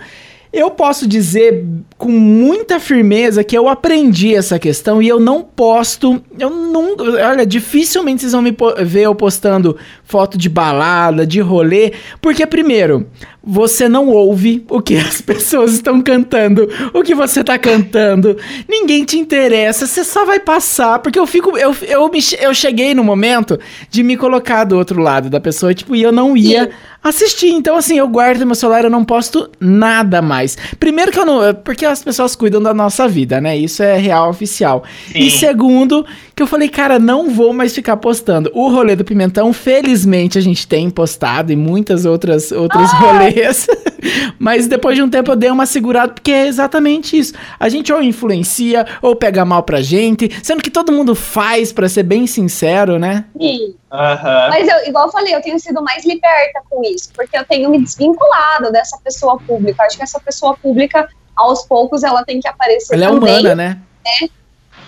Eu 0.52 0.72
posso 0.72 1.06
dizer 1.06 1.64
com 1.96 2.10
muita 2.10 2.80
firmeza 2.80 3.44
que 3.44 3.56
eu 3.56 3.68
aprendi 3.68 4.34
essa 4.34 4.58
questão 4.58 5.00
e 5.00 5.06
eu 5.06 5.20
não 5.20 5.44
posto. 5.44 6.20
Eu 6.36 6.50
nunca. 6.50 7.04
Olha, 7.04 7.46
dificilmente 7.46 8.22
vocês 8.22 8.32
vão 8.32 8.42
me 8.42 8.56
ver 8.84 9.02
eu 9.02 9.14
postando 9.14 9.76
foto 10.10 10.36
de 10.36 10.48
balada, 10.48 11.24
de 11.24 11.40
rolê, 11.40 11.92
porque, 12.20 12.44
primeiro, 12.44 13.06
você 13.42 13.88
não 13.88 14.08
ouve 14.08 14.64
o 14.68 14.82
que 14.82 14.96
as 14.96 15.20
pessoas 15.22 15.72
estão 15.72 16.02
cantando, 16.02 16.68
o 16.92 17.02
que 17.02 17.14
você 17.14 17.42
tá 17.42 17.56
cantando, 17.56 18.36
ninguém 18.68 19.04
te 19.04 19.16
interessa, 19.16 19.86
você 19.86 20.02
só 20.04 20.24
vai 20.24 20.40
passar, 20.40 20.98
porque 20.98 21.18
eu 21.18 21.26
fico, 21.26 21.56
eu, 21.56 21.74
eu, 21.82 22.08
me, 22.10 22.18
eu 22.40 22.52
cheguei 22.52 22.94
no 22.94 23.04
momento 23.04 23.58
de 23.88 24.02
me 24.02 24.16
colocar 24.16 24.64
do 24.64 24.76
outro 24.76 25.00
lado 25.00 25.30
da 25.30 25.40
pessoa, 25.40 25.72
tipo, 25.72 25.94
e 25.94 26.02
eu 26.02 26.12
não 26.12 26.36
ia 26.36 26.70
assistir, 27.02 27.48
então 27.48 27.76
assim, 27.76 27.98
eu 27.98 28.08
guardo 28.08 28.44
meu 28.44 28.54
celular, 28.54 28.84
eu 28.84 28.90
não 28.90 29.04
posto 29.04 29.48
nada 29.58 30.20
mais. 30.20 30.58
Primeiro 30.78 31.10
que 31.10 31.18
eu 31.18 31.24
não, 31.24 31.54
porque 31.54 31.86
as 31.86 32.02
pessoas 32.02 32.36
cuidam 32.36 32.60
da 32.60 32.74
nossa 32.74 33.08
vida, 33.08 33.40
né, 33.40 33.56
isso 33.56 33.82
é 33.82 33.96
real 33.96 34.28
oficial. 34.28 34.84
Sim. 35.12 35.18
E 35.20 35.30
segundo, 35.30 36.04
que 36.34 36.42
eu 36.42 36.46
falei, 36.46 36.68
cara, 36.68 36.98
não 36.98 37.30
vou 37.30 37.52
mais 37.52 37.74
ficar 37.74 37.96
postando. 37.96 38.50
O 38.54 38.68
rolê 38.68 38.96
do 38.96 39.04
Pimentão, 39.04 39.52
felizmente 40.00 40.38
a 40.38 40.40
gente 40.40 40.66
tem 40.66 40.88
postado 40.88 41.52
e 41.52 41.56
muitas 41.56 42.04
outras, 42.04 42.50
outros 42.52 42.90
ah! 42.92 42.96
rolês 42.96 43.66
Mas 44.38 44.66
depois 44.66 44.96
de 44.96 45.02
um 45.02 45.10
tempo 45.10 45.30
eu 45.30 45.36
dei 45.36 45.50
uma 45.50 45.66
segurada, 45.66 46.14
porque 46.14 46.30
é 46.30 46.46
exatamente 46.46 47.18
isso. 47.18 47.34
A 47.58 47.68
gente 47.68 47.92
ou 47.92 48.02
influencia, 48.02 48.86
ou 49.02 49.14
pega 49.14 49.44
mal 49.44 49.62
pra 49.62 49.82
gente, 49.82 50.30
sendo 50.42 50.62
que 50.62 50.70
todo 50.70 50.90
mundo 50.90 51.14
faz, 51.14 51.70
para 51.70 51.86
ser 51.86 52.04
bem 52.04 52.26
sincero, 52.26 52.98
né? 52.98 53.26
Sim. 53.38 53.74
Uhum. 53.92 54.48
Mas 54.48 54.66
eu, 54.66 54.88
igual 54.88 55.06
eu 55.06 55.12
falei, 55.12 55.34
eu 55.34 55.42
tenho 55.42 55.58
sido 55.60 55.82
mais 55.82 56.06
liberta 56.06 56.62
com 56.70 56.82
isso, 56.82 57.10
porque 57.14 57.36
eu 57.36 57.44
tenho 57.44 57.68
me 57.68 57.78
desvinculado 57.82 58.72
dessa 58.72 58.96
pessoa 59.04 59.38
pública. 59.38 59.82
Acho 59.82 59.98
que 59.98 60.02
essa 60.02 60.20
pessoa 60.20 60.56
pública, 60.56 61.06
aos 61.36 61.66
poucos, 61.66 62.02
ela 62.02 62.24
tem 62.24 62.40
que 62.40 62.48
aparecer. 62.48 62.94
Ela 62.94 63.08
também, 63.08 63.34
é 63.34 63.38
humana, 63.40 63.54
né? 63.54 63.80
né? 64.02 64.28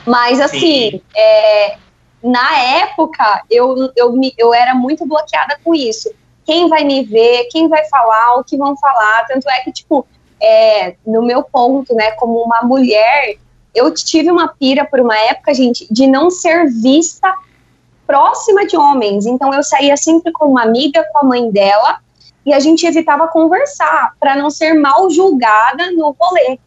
Mas 0.07 0.41
assim, 0.41 1.03
é, 1.15 1.77
na 2.23 2.59
época, 2.59 3.43
eu, 3.51 3.91
eu, 3.97 4.15
eu 4.39 4.55
era 4.55 4.75
muito 4.75 5.07
bloqueada 5.07 5.59
com 5.65 5.75
isso 5.75 6.11
quem 6.45 6.69
vai 6.69 6.85
me 6.85 7.05
ver, 7.05 7.49
quem 7.51 7.69
vai 7.69 7.85
falar, 7.87 8.37
o 8.37 8.45
que 8.45 8.57
vão 8.57 8.77
falar. 8.77 9.25
Tanto 9.27 9.49
é 9.49 9.61
que, 9.61 9.73
tipo, 9.73 10.07
é, 10.41 10.97
no 11.07 11.23
meu 11.23 11.43
ponto, 11.43 11.95
né, 11.95 12.13
como 12.13 12.43
uma 12.43 12.63
mulher, 12.63 13.37
eu 13.75 13.93
tive 13.95 14.31
uma 14.31 14.49
pira 14.49 14.85
por 14.85 15.01
uma 15.01 15.17
época, 15.17 15.55
gente, 15.55 15.87
de 15.91 16.07
não 16.07 16.31
ser 16.31 16.67
vista 16.69 17.33
próxima 18.07 18.67
de 18.67 18.77
homens. 18.77 19.27
Então 19.27 19.53
eu 19.55 19.63
saía 19.63 19.97
sempre 19.97 20.33
com 20.33 20.47
uma 20.47 20.63
amiga, 20.63 21.05
com 21.13 21.19
a 21.19 21.25
mãe 21.25 21.51
dela, 21.51 21.99
e 22.45 22.53
a 22.53 22.59
gente 22.59 22.85
evitava 22.85 23.29
conversar 23.29 24.15
para 24.19 24.35
não 24.35 24.51
ser 24.51 24.75
mal 24.75 25.09
julgada 25.09 25.93
no 25.93 26.15
rolê. 26.19 26.59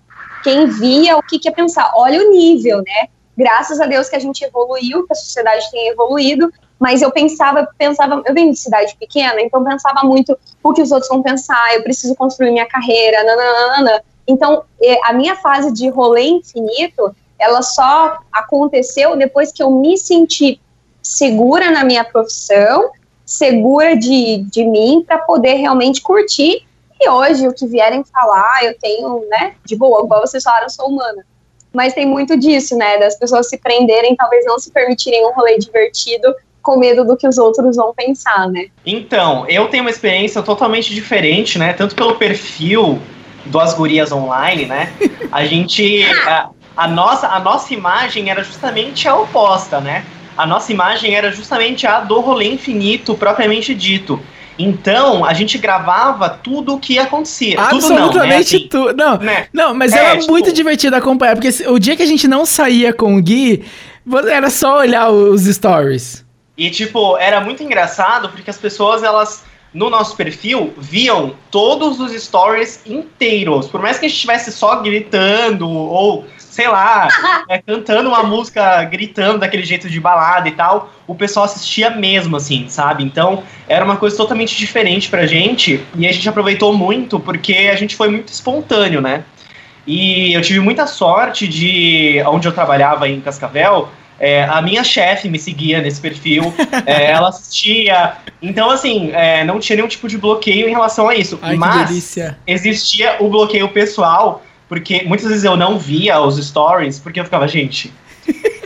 Quem 0.42 0.68
via, 0.68 1.18
o 1.18 1.24
que, 1.24 1.38
que 1.38 1.50
ia 1.50 1.54
pensar? 1.54 1.92
Olha 1.96 2.22
o 2.22 2.32
nível, 2.32 2.78
né? 2.78 3.10
Graças 3.38 3.82
a 3.82 3.86
Deus 3.86 4.08
que 4.08 4.16
a 4.16 4.20
gente 4.20 4.44
evoluiu, 4.44 5.06
que 5.06 5.14
a 5.14 5.16
sociedade 5.16 5.70
tem 5.72 5.90
evoluído, 5.90 6.52
mas 6.80 7.02
eu 7.02 7.12
pensava, 7.12 7.68
pensava, 7.78 8.22
eu 8.26 8.34
venho 8.34 8.52
de 8.52 8.60
cidade 8.60 8.96
pequena, 8.98 9.42
então 9.42 9.64
pensava 9.64 10.06
muito 10.06 10.38
o 10.64 10.74
que 10.74 10.82
os 10.82 10.92
outros 10.92 11.10
vão 11.10 11.22
pensar, 11.22 11.74
eu 11.74 11.84
preciso 11.84 12.16
construir 12.16 12.52
minha 12.52 12.66
carreira, 12.66 13.24
nananana. 13.24 14.04
Então, 14.28 14.64
a 15.04 15.14
minha 15.14 15.36
fase 15.36 15.74
de 15.74 15.90
rolê 15.90 16.24
infinito, 16.24 17.16
ela 17.38 17.62
só 17.62 18.20
aconteceu 18.32 19.16
depois 19.16 19.52
que 19.52 19.62
eu 19.62 19.72
me 19.72 19.98
senti 19.98 20.60
segura 21.02 21.72
na 21.72 21.84
minha 21.84 22.04
profissão, 22.04 22.90
segura 23.26 23.96
de, 23.96 24.38
de 24.52 24.64
mim, 24.66 25.04
para 25.06 25.20
poder 25.20 25.56
realmente 25.56 26.02
curtir. 26.02 26.66
E 27.00 27.10
hoje, 27.10 27.48
o 27.48 27.54
que 27.54 27.68
vierem 27.68 28.04
falar, 28.04 28.64
eu 28.64 28.78
tenho, 28.78 29.26
né, 29.30 29.56
de 29.66 29.76
boa, 29.76 30.04
igual 30.04 30.22
vocês 30.22 30.44
falaram, 30.44 30.66
eu 30.66 30.70
sou 30.70 30.88
humana. 30.88 31.26
Mas 31.76 31.94
tem 31.94 32.06
muito 32.06 32.38
disso, 32.38 32.76
né, 32.78 32.98
das 32.98 33.20
pessoas 33.20 33.50
se 33.50 33.58
prenderem, 33.58 34.16
talvez 34.16 34.46
não 34.46 34.58
se 34.58 34.72
permitirem 34.72 35.26
um 35.26 35.34
rolê 35.34 35.58
divertido 35.58 36.34
com 36.62 36.78
medo 36.78 37.06
do 37.06 37.16
que 37.16 37.28
os 37.28 37.38
outros 37.38 37.76
vão 37.76 37.94
pensar, 37.94 38.50
né? 38.50 38.68
Então, 38.84 39.48
eu 39.48 39.68
tenho 39.68 39.84
uma 39.84 39.90
experiência 39.92 40.42
totalmente 40.42 40.94
diferente, 40.94 41.60
né? 41.60 41.74
Tanto 41.74 41.96
pelo 41.96 42.16
perfil 42.16 43.00
do 43.46 43.60
As 43.60 43.76
Gurias 43.76 44.12
Online, 44.12 44.66
né? 44.66 44.92
A 45.32 45.46
gente. 45.46 46.04
A, 46.26 46.50
a, 46.84 46.88
nossa, 46.90 47.28
a 47.28 47.40
nossa 47.40 47.74
imagem 47.74 48.30
era 48.30 48.44
justamente 48.44 49.08
a 49.08 49.16
oposta, 49.16 49.80
né? 49.80 50.04
A 50.36 50.46
nossa 50.46 50.74
imagem 50.74 51.16
era 51.16 51.32
justamente 51.32 51.88
a 51.88 52.02
do 52.02 52.20
rolê 52.20 52.48
infinito, 52.48 53.16
propriamente 53.16 53.74
dito. 53.74 54.20
Então, 54.58 55.26
a 55.26 55.34
gente 55.34 55.58
gravava 55.58 56.30
tudo 56.30 56.76
o 56.76 56.80
que 56.80 56.98
acontecia. 56.98 57.60
Absolutamente 57.60 58.08
tudo. 58.08 58.18
Não, 58.18 58.26
né? 58.26 58.38
assim, 58.38 58.68
tudo. 58.68 58.96
Não, 58.96 59.18
né? 59.18 59.48
não, 59.52 59.74
mas 59.74 59.94
é, 59.94 60.00
era 60.00 60.20
tipo... 60.20 60.32
muito 60.32 60.52
divertido 60.52 60.96
acompanhar, 60.96 61.36
porque 61.36 61.50
o 61.68 61.78
dia 61.78 61.96
que 61.96 62.04
a 62.04 62.08
gente 62.08 62.28
não 62.28 62.46
saía 62.46 62.94
com 62.94 63.18
o 63.18 63.22
Gui, 63.22 63.66
era 64.30 64.50
só 64.50 64.80
olhar 64.80 65.10
os 65.10 65.44
stories. 65.46 66.26
E, 66.58 66.70
tipo, 66.70 67.18
era 67.18 67.42
muito 67.42 67.64
engraçado 67.64 68.30
porque 68.30 68.50
as 68.50 68.58
pessoas, 68.58 69.04
elas, 69.04 69.44
no 69.74 69.90
nosso 69.90 70.16
perfil, 70.16 70.74
viam 70.78 71.36
todos 71.52 72.00
os 72.00 72.14
stories 72.14 72.80
inteiros. 72.86 73.68
Por 73.68 73.82
mais 73.82 74.00
que 74.00 74.06
a 74.06 74.08
gente 74.08 74.16
estivesse 74.16 74.52
só 74.52 74.82
gritando 74.82 75.68
ou, 75.70 76.26
sei 76.56 76.70
lá, 76.70 77.10
é, 77.50 77.62
cantando 77.62 78.08
uma 78.08 78.24
música, 78.24 78.82
gritando 78.86 79.40
daquele 79.40 79.66
jeito 79.66 79.90
de 79.90 80.00
balada 80.00 80.48
e 80.48 80.54
tal, 80.54 80.90
o 81.06 81.14
pessoal 81.14 81.46
assistia 81.46 81.90
mesmo, 81.90 82.38
assim, 82.38 82.70
sabe? 82.70 83.04
Então, 83.04 83.44
era 83.68 83.84
uma 83.84 83.98
coisa 83.98 84.16
totalmente 84.16 84.56
diferente 84.56 85.10
pra 85.10 85.26
gente 85.26 85.86
e 85.98 86.08
a 86.08 86.12
gente 86.14 86.28
aproveitou 86.30 86.74
muito 86.74 87.20
porque 87.20 87.70
a 87.72 87.76
gente 87.76 87.94
foi 87.94 88.10
muito 88.10 88.30
espontâneo, 88.30 89.02
né? 89.02 89.26
E 89.86 90.34
eu 90.34 90.42
tive 90.42 90.62
muita 90.62 90.88
sorte 90.88 91.46
de, 91.46 92.24
onde 92.26 92.48
eu 92.48 92.54
trabalhava 92.54 93.08
em 93.10 93.20
Cascavel, 93.20 93.90
é, 94.18 94.46
a 94.46 94.62
minha 94.62 94.84
chefe 94.84 95.28
me 95.28 95.38
seguia 95.38 95.82
nesse 95.82 96.00
perfil, 96.00 96.54
é, 96.88 97.12
ela 97.12 97.28
assistia. 97.28 98.14
Então, 98.42 98.70
assim, 98.70 99.12
é, 99.12 99.44
não 99.44 99.60
tinha 99.60 99.76
nenhum 99.76 99.90
tipo 99.90 100.08
de 100.08 100.18
bloqueio 100.18 100.70
em 100.70 100.72
relação 100.72 101.10
a 101.10 101.16
isso. 101.16 101.38
Ai, 101.42 101.58
Mas 101.58 101.92
existia 102.48 103.18
o 103.20 103.28
bloqueio 103.30 103.68
pessoal, 103.68 104.42
porque 104.68 105.04
muitas 105.04 105.28
vezes 105.28 105.44
eu 105.44 105.56
não 105.56 105.78
via 105.78 106.20
os 106.20 106.38
stories, 106.44 107.00
porque 107.00 107.20
eu 107.20 107.24
ficava, 107.26 107.48
gente. 107.48 107.94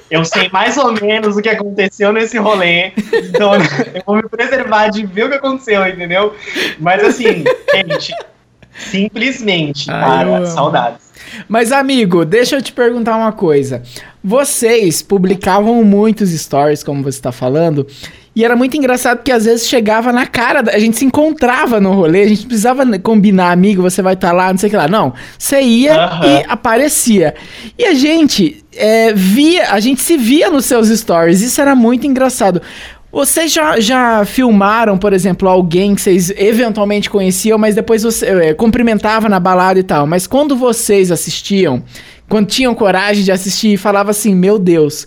Eu 0.09 0.25
sei 0.25 0.49
mais 0.51 0.75
ou 0.77 0.91
menos 0.93 1.37
o 1.37 1.41
que 1.41 1.49
aconteceu 1.49 2.11
nesse 2.11 2.37
rolê, 2.37 2.93
então 3.13 3.53
eu 3.93 4.03
vou 4.05 4.15
me 4.15 4.27
preservar 4.27 4.87
de 4.87 5.05
ver 5.05 5.25
o 5.25 5.29
que 5.29 5.35
aconteceu, 5.35 5.85
entendeu? 5.87 6.33
Mas 6.79 7.03
assim, 7.03 7.43
gente, 7.75 8.11
simplesmente, 8.73 9.89
Ai, 9.91 10.25
cara, 10.25 10.45
saudades. 10.47 11.09
Mas, 11.47 11.71
amigo, 11.71 12.25
deixa 12.25 12.55
eu 12.55 12.61
te 12.61 12.73
perguntar 12.73 13.15
uma 13.15 13.31
coisa. 13.31 13.83
Vocês 14.23 15.01
publicavam 15.01 15.83
muitos 15.83 16.31
stories, 16.31 16.83
como 16.83 17.03
você 17.03 17.17
está 17.17 17.31
falando, 17.31 17.85
e 18.39 18.45
era 18.45 18.55
muito 18.55 18.77
engraçado 18.77 19.17
porque 19.17 19.33
às 19.33 19.43
vezes 19.43 19.67
chegava 19.67 20.13
na 20.13 20.25
cara, 20.25 20.63
a 20.73 20.79
gente 20.79 20.95
se 20.95 21.03
encontrava 21.03 21.81
no 21.81 21.91
rolê, 21.91 22.21
a 22.21 22.27
gente 22.29 22.45
precisava 22.45 22.85
combinar, 22.99 23.51
amigo, 23.51 23.81
você 23.81 24.01
vai 24.01 24.13
estar 24.13 24.29
tá 24.29 24.33
lá, 24.33 24.49
não 24.49 24.57
sei 24.57 24.67
o 24.67 24.69
que 24.69 24.77
lá. 24.77 24.87
Não, 24.87 25.13
você 25.37 25.59
ia 25.59 25.93
uhum. 25.93 26.23
e 26.23 26.45
aparecia. 26.47 27.35
E 27.77 27.83
a 27.83 27.93
gente 27.93 28.63
é, 28.73 29.11
via, 29.11 29.73
a 29.73 29.81
gente 29.81 30.01
se 30.01 30.15
via 30.15 30.49
nos 30.49 30.63
seus 30.63 30.87
stories, 30.87 31.41
isso 31.41 31.59
era 31.59 31.75
muito 31.75 32.07
engraçado. 32.07 32.61
Vocês 33.11 33.51
já, 33.51 33.77
já 33.77 34.23
filmaram, 34.23 34.97
por 34.97 35.11
exemplo, 35.11 35.49
alguém 35.49 35.93
que 35.93 35.99
vocês 36.01 36.29
eventualmente 36.29 37.09
conheciam, 37.09 37.57
mas 37.57 37.75
depois 37.75 38.03
você 38.03 38.25
é, 38.25 38.53
cumprimentava 38.53 39.27
na 39.27 39.37
balada 39.41 39.77
e 39.77 39.83
tal. 39.83 40.07
Mas 40.07 40.25
quando 40.25 40.55
vocês 40.55 41.11
assistiam, 41.11 41.83
quando 42.29 42.47
tinham 42.47 42.73
coragem 42.73 43.21
de 43.21 43.33
assistir, 43.33 43.75
falava 43.75 44.11
assim: 44.11 44.33
Meu 44.33 44.57
Deus, 44.57 45.05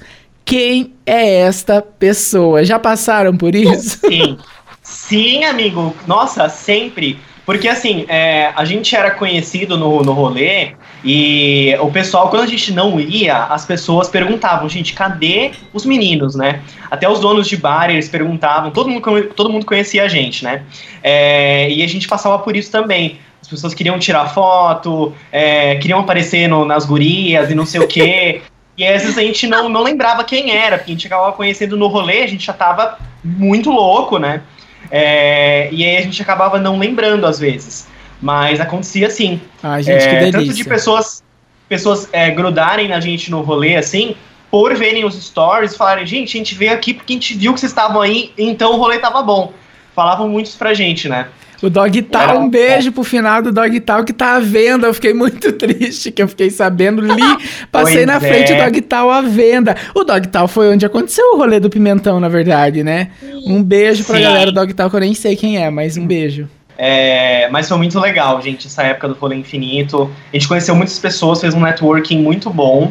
quem 0.53 0.93
é 1.07 1.41
esta 1.41 1.81
pessoa? 1.81 2.63
Já 2.63 2.79
passaram 2.79 3.35
por 3.35 3.55
isso? 3.55 3.99
Sim. 4.07 4.37
Sim, 4.83 5.45
amigo. 5.45 5.97
Nossa, 6.07 6.47
sempre. 6.51 7.19
Porque 7.47 7.67
assim, 7.67 8.05
é, 8.07 8.53
a 8.55 8.63
gente 8.67 8.95
era 8.95 9.13
conhecido 9.13 9.79
no, 9.79 10.03
no 10.03 10.13
rolê 10.13 10.75
e 11.03 11.75
o 11.81 11.91
pessoal, 11.91 12.29
quando 12.29 12.43
a 12.43 12.47
gente 12.47 12.71
não 12.71 13.01
ia, 13.01 13.45
as 13.45 13.65
pessoas 13.65 14.11
perguntavam, 14.11 14.69
gente, 14.69 14.93
cadê 14.93 15.53
os 15.73 15.87
meninos, 15.87 16.35
né? 16.35 16.61
Até 16.91 17.09
os 17.09 17.19
donos 17.19 17.49
de 17.49 17.57
bar, 17.57 17.89
eles 17.89 18.11
perguntavam, 18.11 18.71
todo 18.71 18.91
mundo, 18.91 19.33
todo 19.35 19.49
mundo 19.49 19.65
conhecia 19.65 20.05
a 20.05 20.09
gente, 20.09 20.45
né? 20.45 20.65
É, 21.03 21.71
e 21.71 21.83
a 21.83 21.87
gente 21.87 22.07
passava 22.07 22.39
por 22.39 22.55
isso 22.55 22.71
também. 22.71 23.19
As 23.41 23.49
pessoas 23.49 23.73
queriam 23.73 23.99
tirar 23.99 24.29
foto, 24.35 25.15
é, 25.33 25.77
queriam 25.77 26.01
aparecer 26.01 26.47
no, 26.47 26.67
nas 26.67 26.85
gurias 26.85 27.51
e 27.51 27.55
não 27.55 27.65
sei 27.65 27.81
o 27.81 27.89
quê. 27.89 28.43
E 28.77 28.87
às 28.87 29.03
vezes 29.03 29.19
a 29.19 29.23
gente 29.23 29.47
não, 29.47 29.69
não 29.69 29.83
lembrava 29.83 30.25
quem 30.25 30.57
era, 30.57 30.79
porque 30.79 30.93
a 30.93 30.95
gente 30.95 31.07
acabava 31.07 31.33
conhecendo 31.33 31.77
no 31.77 31.89
rolê, 31.89 32.23
a 32.23 32.27
gente 32.27 32.47
já 32.47 32.53
tava 32.53 32.99
muito 33.23 33.71
louco, 33.71 34.19
né? 34.19 34.43
É, 34.91 35.69
e 35.71 35.85
aí 35.85 35.97
a 35.97 36.03
gente 36.03 36.21
acabava 36.21 36.59
não 36.59 36.79
lembrando 36.79 37.27
às 37.27 37.39
vezes. 37.39 37.87
Mas 38.21 38.61
acontecia 38.61 39.09
assim. 39.09 39.41
Ai, 39.63 39.83
gente, 39.83 40.05
É, 40.05 40.31
tanto 40.31 40.55
de 40.55 40.65
pessoas, 40.65 41.23
pessoas 41.69 42.09
é, 42.13 42.31
grudarem 42.31 42.89
na 42.89 43.01
gente 43.01 43.31
no 43.31 43.43
rolê, 43.43 43.77
assim, 43.77 44.15
por 44.51 44.75
verem 44.75 45.05
os 45.05 45.15
stories, 45.15 45.77
falarem, 45.77 46.07
gente, 46.07 46.37
a 46.37 46.39
gente 46.39 46.55
veio 46.55 46.73
aqui 46.73 46.95
porque 46.95 47.15
a 47.15 47.17
gente 47.17 47.35
viu 47.35 47.53
que 47.53 47.61
vocês 47.61 47.73
estavam 47.73 48.01
aí, 48.01 48.33
então 48.39 48.73
o 48.73 48.77
rolê 48.77 48.99
tava 48.99 49.23
bom. 49.23 49.53
Falavam 49.95 50.29
muito 50.29 50.47
isso 50.47 50.59
pra 50.59 50.73
gente, 50.75 51.09
né? 51.09 51.27
O 51.63 51.71
Dog 51.71 52.03
Tal, 52.03 52.23
Era- 52.31 52.39
um 52.41 52.49
beijo 52.49 52.91
pro 52.91 53.05
final 53.05 53.41
do 53.41 53.53
Dog 53.53 53.79
Tal 53.81 54.05
que 54.05 54.13
tá 54.13 54.35
à 54.35 54.41
venda. 54.41 54.89
Eu 54.89 54.95
fiquei 54.95 55.15
muito 55.15 55.53
triste 55.55 56.11
que 56.11 56.21
eu 56.21 56.27
fiquei 56.27 56.51
sabendo. 56.51 57.01
Li, 57.01 57.23
passei 57.71 57.95
Pois 57.99 58.07
na 58.07 58.19
frente 58.19 58.53
é. 58.53 58.57
o 58.61 58.65
Dog 58.65 58.81
Tal 58.83 59.11
à 59.11 59.21
venda. 59.23 59.77
O 59.95 60.03
Dog 60.03 60.27
Tal 60.27 60.49
foi 60.49 60.73
onde 60.73 60.85
aconteceu 60.85 61.25
o 61.35 61.37
rolê 61.37 61.61
do 61.61 61.71
Pimentão, 61.71 62.19
na 62.19 62.29
verdade, 62.29 62.83
né? 62.83 63.11
Um 63.47 63.63
beijo 63.63 64.03
pra 64.05 64.17
Sim. 64.17 64.25
galera 64.25 64.47
do 64.51 64.55
Dog 64.55 64.75
Tal, 64.75 64.91
que 64.91 64.97
eu 64.97 65.01
nem 65.01 65.15
sei 65.15 65.37
quem 65.37 65.57
é, 65.63 65.71
mas 65.71 65.97
um 65.97 66.05
beijo. 66.05 66.49
É, 66.77 67.49
mas 67.53 67.69
foi 67.69 67.77
muito 67.79 68.01
legal, 68.01 68.43
gente, 68.43 68.67
essa 68.67 68.83
época 68.83 69.07
do 69.09 69.15
Rolê 69.15 69.37
Infinito. 69.37 70.11
A 70.33 70.37
gente 70.37 70.49
conheceu 70.49 70.75
muitas 70.75 70.99
pessoas, 70.99 71.41
fez 71.41 71.55
um 71.55 71.61
networking 71.61 72.19
muito 72.21 72.51
bom. 72.51 72.91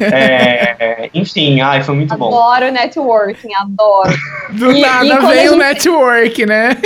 É, 0.00 1.10
enfim, 1.14 1.60
ai, 1.60 1.82
foi 1.82 1.94
muito 1.94 2.16
bom. 2.16 2.28
Adoro 2.28 2.72
networking, 2.72 3.54
adoro. 3.54 4.14
Do 4.50 4.72
E- 4.72 4.80
nada 4.80 5.04
e 5.06 5.18
veio 5.26 5.50
gente- 5.50 5.58
network, 5.58 6.46
né? 6.46 6.76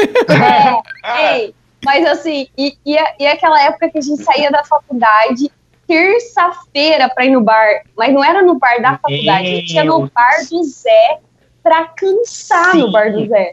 É, 1.04 1.36
ei, 1.38 1.54
mas 1.84 2.06
assim, 2.06 2.46
e, 2.56 2.74
e, 2.84 2.96
e 3.20 3.26
aquela 3.26 3.62
época 3.62 3.88
que 3.90 3.98
a 3.98 4.02
gente 4.02 4.22
saía 4.22 4.50
da 4.50 4.64
faculdade, 4.64 5.50
terça-feira 5.86 7.08
pra 7.14 7.24
ir 7.24 7.30
no 7.30 7.40
bar, 7.40 7.82
mas 7.96 8.12
não 8.12 8.24
era 8.24 8.42
no 8.42 8.58
bar 8.58 8.80
da 8.80 8.92
faculdade, 8.98 9.46
a 9.46 9.50
gente 9.56 9.74
ia 9.74 9.84
no 9.84 10.00
bar 10.14 10.46
do 10.50 10.62
Zé 10.64 11.18
pra 11.62 11.84
cansar 11.84 12.72
Sim. 12.72 12.78
no 12.78 12.92
bar 12.92 13.12
do 13.12 13.26
Zé. 13.26 13.52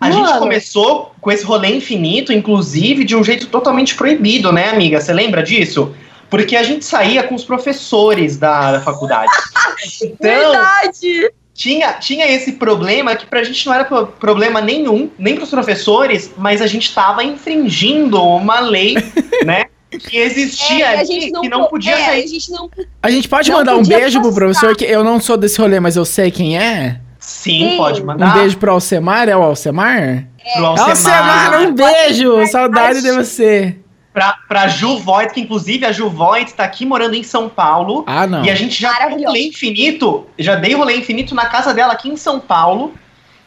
A 0.00 0.10
gente 0.12 0.28
Mano. 0.28 0.38
começou 0.38 1.12
com 1.20 1.30
esse 1.32 1.44
rolê 1.44 1.68
infinito, 1.74 2.32
inclusive, 2.32 3.02
de 3.04 3.16
um 3.16 3.24
jeito 3.24 3.48
totalmente 3.48 3.96
proibido, 3.96 4.52
né, 4.52 4.68
amiga? 4.70 5.00
Você 5.00 5.12
lembra 5.12 5.42
disso? 5.42 5.92
Porque 6.30 6.54
a 6.56 6.62
gente 6.62 6.84
saía 6.84 7.22
com 7.22 7.34
os 7.34 7.44
professores 7.44 8.36
da, 8.36 8.72
da 8.72 8.80
faculdade. 8.80 9.30
Então, 10.02 10.18
Verdade! 10.20 11.30
tinha, 11.54 11.92
tinha 11.94 12.26
esse 12.30 12.52
problema 12.52 13.14
que 13.16 13.26
pra 13.26 13.42
gente 13.44 13.64
não 13.66 13.74
era 13.74 13.84
pro- 13.84 14.06
problema 14.08 14.60
nenhum, 14.60 15.08
nem 15.18 15.36
pros 15.36 15.50
professores, 15.50 16.32
mas 16.36 16.60
a 16.60 16.66
gente 16.66 16.92
tava 16.94 17.22
infringindo 17.24 18.20
uma 18.22 18.60
lei, 18.60 18.96
né? 19.44 19.66
Que 19.90 20.18
existia 20.18 20.86
É, 20.92 20.96
e 20.96 21.00
ali, 21.00 21.30
não, 21.30 21.40
que 21.40 21.48
não 21.48 21.60
po- 21.64 21.70
podia 21.70 21.92
é, 21.92 22.04
sair. 22.06 22.24
A 22.24 22.26
gente 22.26 22.50
não 22.50 22.70
A 23.02 23.10
gente 23.10 23.28
pode 23.28 23.50
Não 23.50 23.58
mandar 23.58 23.76
um 23.76 23.82
beijo 23.84 24.20
pro 24.20 24.28
postar. 24.30 24.44
professor, 24.44 24.76
que 24.76 24.84
eu 24.84 25.02
não 25.04 25.20
sou 25.20 25.36
desse 25.36 25.58
rolê, 25.60 25.80
mas 25.80 25.96
eu 25.96 26.04
sei 26.04 26.30
quem 26.30 26.58
é. 26.58 27.00
Sim, 27.18 27.70
Sim. 27.70 27.76
pode 27.76 28.02
Um 28.02 28.06
mandar. 28.06 28.34
beijo 28.34 28.56
pro 28.58 28.72
Alcemar, 28.72 29.28
é 29.28 29.36
o 29.36 29.42
Alcemar? 29.42 30.26
pro 30.54 30.64
Alcemar, 30.66 30.90
Alcemar, 30.90 31.60
um 31.62 31.72
beijo! 31.72 32.46
Saudade 32.48 33.00
de 33.02 33.12
você. 33.12 33.76
Pra, 34.12 34.36
pra 34.48 34.68
Ju 34.68 34.98
Voigt, 34.98 35.34
que 35.34 35.40
inclusive 35.40 35.84
a 35.84 35.92
Ju 35.92 36.08
Voigt 36.08 36.54
tá 36.54 36.64
aqui 36.64 36.84
morando 36.84 37.14
em 37.14 37.22
São 37.22 37.48
Paulo. 37.48 38.04
Ah, 38.06 38.26
não. 38.26 38.44
E 38.44 38.50
a 38.50 38.54
gente 38.54 38.80
já 38.80 38.92
deu 39.06 39.26
rolê 39.26 39.48
infinito, 39.48 40.26
já 40.38 40.54
dei 40.54 40.74
rolê 40.74 40.96
infinito 40.96 41.34
na 41.34 41.46
casa 41.46 41.72
dela 41.74 41.92
aqui 41.92 42.08
em 42.08 42.16
São 42.16 42.40
Paulo. 42.40 42.94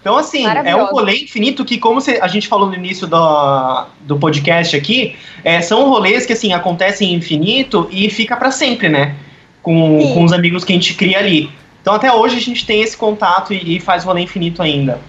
Então, 0.02 0.18
assim, 0.18 0.46
é 0.48 0.76
um 0.76 0.86
rolê 0.86 1.24
infinito 1.24 1.64
que, 1.64 1.78
como 1.78 2.02
a 2.22 2.28
gente 2.28 2.48
falou 2.48 2.68
no 2.68 2.74
início 2.74 3.06
do, 3.06 3.86
do 4.02 4.18
podcast 4.18 4.76
aqui, 4.76 5.16
é, 5.44 5.62
são 5.62 5.88
rolês 5.90 6.26
que, 6.26 6.34
assim, 6.34 6.54
acontecem 6.54 7.14
infinito 7.14 7.88
e 7.92 8.10
fica 8.10 8.36
pra 8.36 8.50
sempre, 8.50 8.90
né? 8.90 9.16
Com, 9.62 10.02
Sim. 10.02 10.14
com 10.16 10.24
os 10.24 10.34
amigos 10.34 10.64
que 10.64 10.74
a 10.74 10.76
gente 10.76 10.96
cria 10.96 11.20
ali. 11.20 11.52
Então, 11.84 11.94
até 11.94 12.12
hoje, 12.12 12.36
a 12.36 12.42
gente 12.42 12.66
tem 12.66 12.82
esse 12.82 12.98
contato 12.98 13.54
e, 13.54 13.78
e 13.78 13.80
faz 13.80 14.04
rolê 14.04 14.22
infinito 14.22 14.64
ainda. 14.64 15.00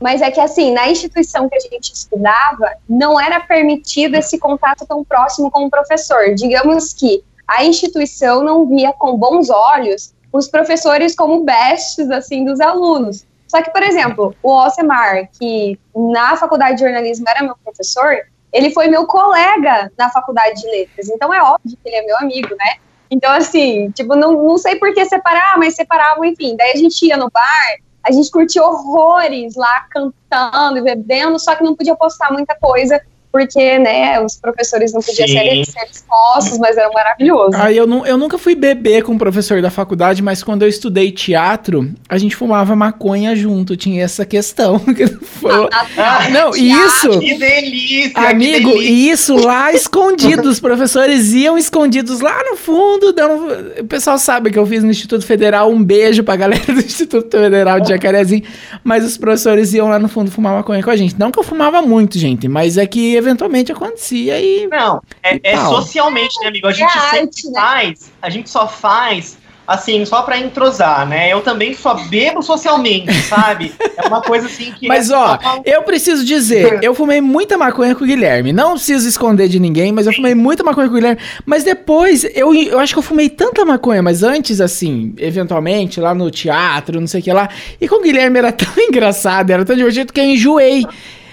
Mas 0.00 0.20
é 0.20 0.30
que 0.30 0.40
assim, 0.40 0.72
na 0.72 0.90
instituição 0.90 1.48
que 1.48 1.56
a 1.56 1.60
gente 1.60 1.92
estudava, 1.92 2.72
não 2.88 3.18
era 3.18 3.40
permitido 3.40 4.16
esse 4.16 4.38
contato 4.38 4.86
tão 4.86 5.02
próximo 5.04 5.50
com 5.50 5.64
o 5.64 5.70
professor. 5.70 6.34
Digamos 6.34 6.92
que 6.92 7.24
a 7.46 7.64
instituição 7.64 8.42
não 8.42 8.66
via 8.66 8.92
com 8.92 9.16
bons 9.16 9.48
olhos 9.48 10.14
os 10.32 10.48
professores 10.48 11.14
como 11.14 11.44
bestes 11.44 12.10
assim 12.10 12.44
dos 12.44 12.60
alunos. 12.60 13.26
Só 13.48 13.62
que, 13.62 13.70
por 13.70 13.82
exemplo, 13.82 14.34
o 14.42 14.52
Alcemar, 14.52 15.28
que 15.38 15.78
na 15.94 16.36
faculdade 16.36 16.76
de 16.76 16.82
jornalismo 16.82 17.24
era 17.28 17.42
meu 17.42 17.56
professor, 17.62 18.18
ele 18.52 18.70
foi 18.70 18.88
meu 18.88 19.06
colega 19.06 19.90
na 19.96 20.10
faculdade 20.10 20.60
de 20.60 20.68
letras. 20.68 21.08
Então 21.08 21.32
é 21.32 21.40
óbvio 21.42 21.76
que 21.82 21.88
ele 21.88 21.96
é 21.96 22.02
meu 22.02 22.16
amigo, 22.18 22.54
né? 22.56 22.76
Então, 23.10 23.32
assim, 23.32 23.90
tipo, 23.92 24.16
não, 24.16 24.32
não 24.32 24.58
sei 24.58 24.76
por 24.76 24.92
que 24.92 25.04
separar, 25.04 25.56
mas 25.58 25.76
separavam, 25.76 26.24
enfim. 26.24 26.56
Daí 26.56 26.72
a 26.72 26.76
gente 26.76 27.06
ia 27.06 27.16
no 27.16 27.30
bar, 27.30 27.76
a 28.06 28.12
gente 28.12 28.30
curtia 28.30 28.62
horrores 28.62 29.56
lá 29.56 29.84
cantando 29.90 30.78
e 30.78 30.82
bebendo, 30.82 31.38
só 31.40 31.56
que 31.56 31.64
não 31.64 31.74
podia 31.74 31.96
postar 31.96 32.32
muita 32.32 32.54
coisa, 32.54 33.00
porque, 33.32 33.78
né, 33.78 34.20
os 34.20 34.36
professores 34.36 34.92
não 34.92 35.00
podiam 35.00 35.26
ser, 35.28 35.64
ser 35.66 35.86
expostos, 35.90 36.58
mas 36.58 36.76
era 36.76 36.90
maravilhoso. 36.90 37.50
Ah, 37.54 37.72
eu, 37.72 37.86
nu- 37.86 38.06
eu 38.06 38.16
nunca 38.16 38.38
fui 38.38 38.54
beber 38.54 39.02
com 39.02 39.14
o 39.14 39.18
professor 39.18 39.60
da 39.60 39.70
faculdade, 39.70 40.22
mas 40.22 40.42
quando 40.42 40.62
eu 40.62 40.68
estudei 40.68 41.10
teatro, 41.12 41.90
a 42.08 42.16
gente 42.18 42.34
fumava 42.36 42.74
maconha 42.74 43.34
junto, 43.36 43.76
tinha 43.76 44.02
essa 44.04 44.24
questão. 44.24 44.78
que 44.94 45.06
foi- 45.06 45.68
Ah, 45.98 46.28
Não, 46.30 46.56
e 46.56 46.70
isso, 46.72 47.18
que 47.20 47.34
delícia! 47.38 48.10
que 48.10 48.18
amigo, 48.20 48.70
delícia. 48.70 48.90
e 48.90 49.10
isso 49.10 49.36
lá 49.36 49.72
escondido, 49.72 50.48
os 50.48 50.60
professores 50.60 51.32
iam 51.32 51.58
escondidos 51.58 52.20
lá 52.20 52.42
no 52.50 52.56
fundo, 52.56 53.12
dando... 53.12 53.80
o 53.80 53.84
pessoal 53.84 54.18
sabe 54.18 54.50
que 54.50 54.58
eu 54.58 54.66
fiz 54.66 54.82
no 54.82 54.90
Instituto 54.90 55.24
Federal, 55.26 55.70
um 55.70 55.82
beijo 55.82 56.22
pra 56.24 56.36
galera 56.36 56.64
do 56.72 56.80
Instituto 56.80 57.36
Federal 57.36 57.80
de 57.80 57.88
Jacarezinho, 57.90 58.42
mas 58.82 59.04
os 59.04 59.16
professores 59.18 59.74
iam 59.74 59.88
lá 59.88 59.98
no 59.98 60.08
fundo 60.08 60.30
fumar 60.30 60.54
maconha 60.54 60.82
com 60.82 60.90
a 60.90 60.96
gente. 60.96 61.14
Não 61.18 61.30
que 61.30 61.38
eu 61.38 61.42
fumava 61.44 61.82
muito, 61.82 62.18
gente, 62.18 62.48
mas 62.48 62.76
é 62.78 62.86
que 62.86 63.15
eventualmente 63.16 63.72
acontecia 63.72 64.40
e... 64.40 64.66
Não, 64.68 65.00
é, 65.22 65.36
E 65.36 65.40
é 65.42 65.56
socialmente, 65.56 66.38
né, 66.40 66.48
amigo? 66.48 66.66
A 66.66 66.70
É 66.70 66.74
gente 66.74 66.92
sempre 66.92 67.18
arte, 67.20 67.46
né? 67.50 67.60
faz, 67.60 68.12
a 68.20 68.30
gente 68.30 68.48
só 68.50 68.66
faz, 68.68 69.38
assim, 69.66 70.04
só 70.04 70.22
pra 70.22 70.38
entrosar, 70.38 71.06
né? 71.08 71.32
Eu 71.32 71.40
também 71.40 71.74
só 71.74 71.94
bebo 71.94 72.42
socialmente, 72.42 73.12
sabe? 73.24 73.74
É 73.96 74.06
uma 74.06 74.22
coisa 74.22 74.46
assim 74.46 74.72
que. 74.72 74.86
Mas, 74.86 75.10
é 75.10 75.16
ó, 75.16 75.38
Eu 75.64 75.82
preciso 75.82 76.24
dizer, 76.24 76.78
eu 76.82 76.94
fumei 76.94 77.20
muita 77.20 77.58
maconha 77.58 77.94
com 77.94 78.04
o 78.04 78.06
Guilherme. 78.06 78.52
Não 78.52 78.72
preciso 78.74 79.08
esconder 79.08 79.48
de 79.48 79.58
ninguém, 79.58 79.90
mas 79.92 80.06
eu 80.06 80.12
fumei 80.12 80.34
muita 80.34 80.62
maconha 80.62 80.86
com 80.86 80.92
o 80.92 80.96
Guilherme. 80.96 81.20
Mas 81.44 81.64
depois, 81.64 82.24
eu, 82.34 82.54
eu 82.54 82.78
acho 82.78 82.92
que 82.92 82.98
eu 82.98 83.02
fumei 83.02 83.28
tanta 83.28 83.64
maconha, 83.64 84.02
mas 84.02 84.22
antes, 84.22 84.60
assim, 84.60 85.14
eventualmente, 85.18 86.00
lá 86.00 86.14
no 86.14 86.30
teatro, 86.30 87.00
não 87.00 87.06
sei 87.08 87.20
o 87.20 87.24
que 87.24 87.32
lá. 87.32 87.48
E 87.80 87.88
com 87.88 87.96
o 87.96 88.02
Guilherme 88.02 88.38
era 88.38 88.52
tão 88.52 88.72
engraçado, 88.78 89.50
era 89.50 89.64
tão 89.64 89.74
divertido 89.76 90.12
que 90.12 90.20
eu 90.20 90.24
enjoei. 90.24 90.86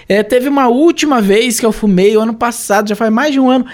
É, 0.08 0.22
teve 0.22 0.48
uma 0.48 0.68
última 0.68 1.20
vez 1.20 1.58
que 1.58 1.66
eu 1.66 1.72
fumei, 1.72 2.16
o 2.16 2.20
ano 2.20 2.34
passado, 2.34 2.88
já 2.88 2.96
faz 2.96 3.12
mais 3.12 3.32
de 3.32 3.40
um 3.40 3.50
ano. 3.50 3.66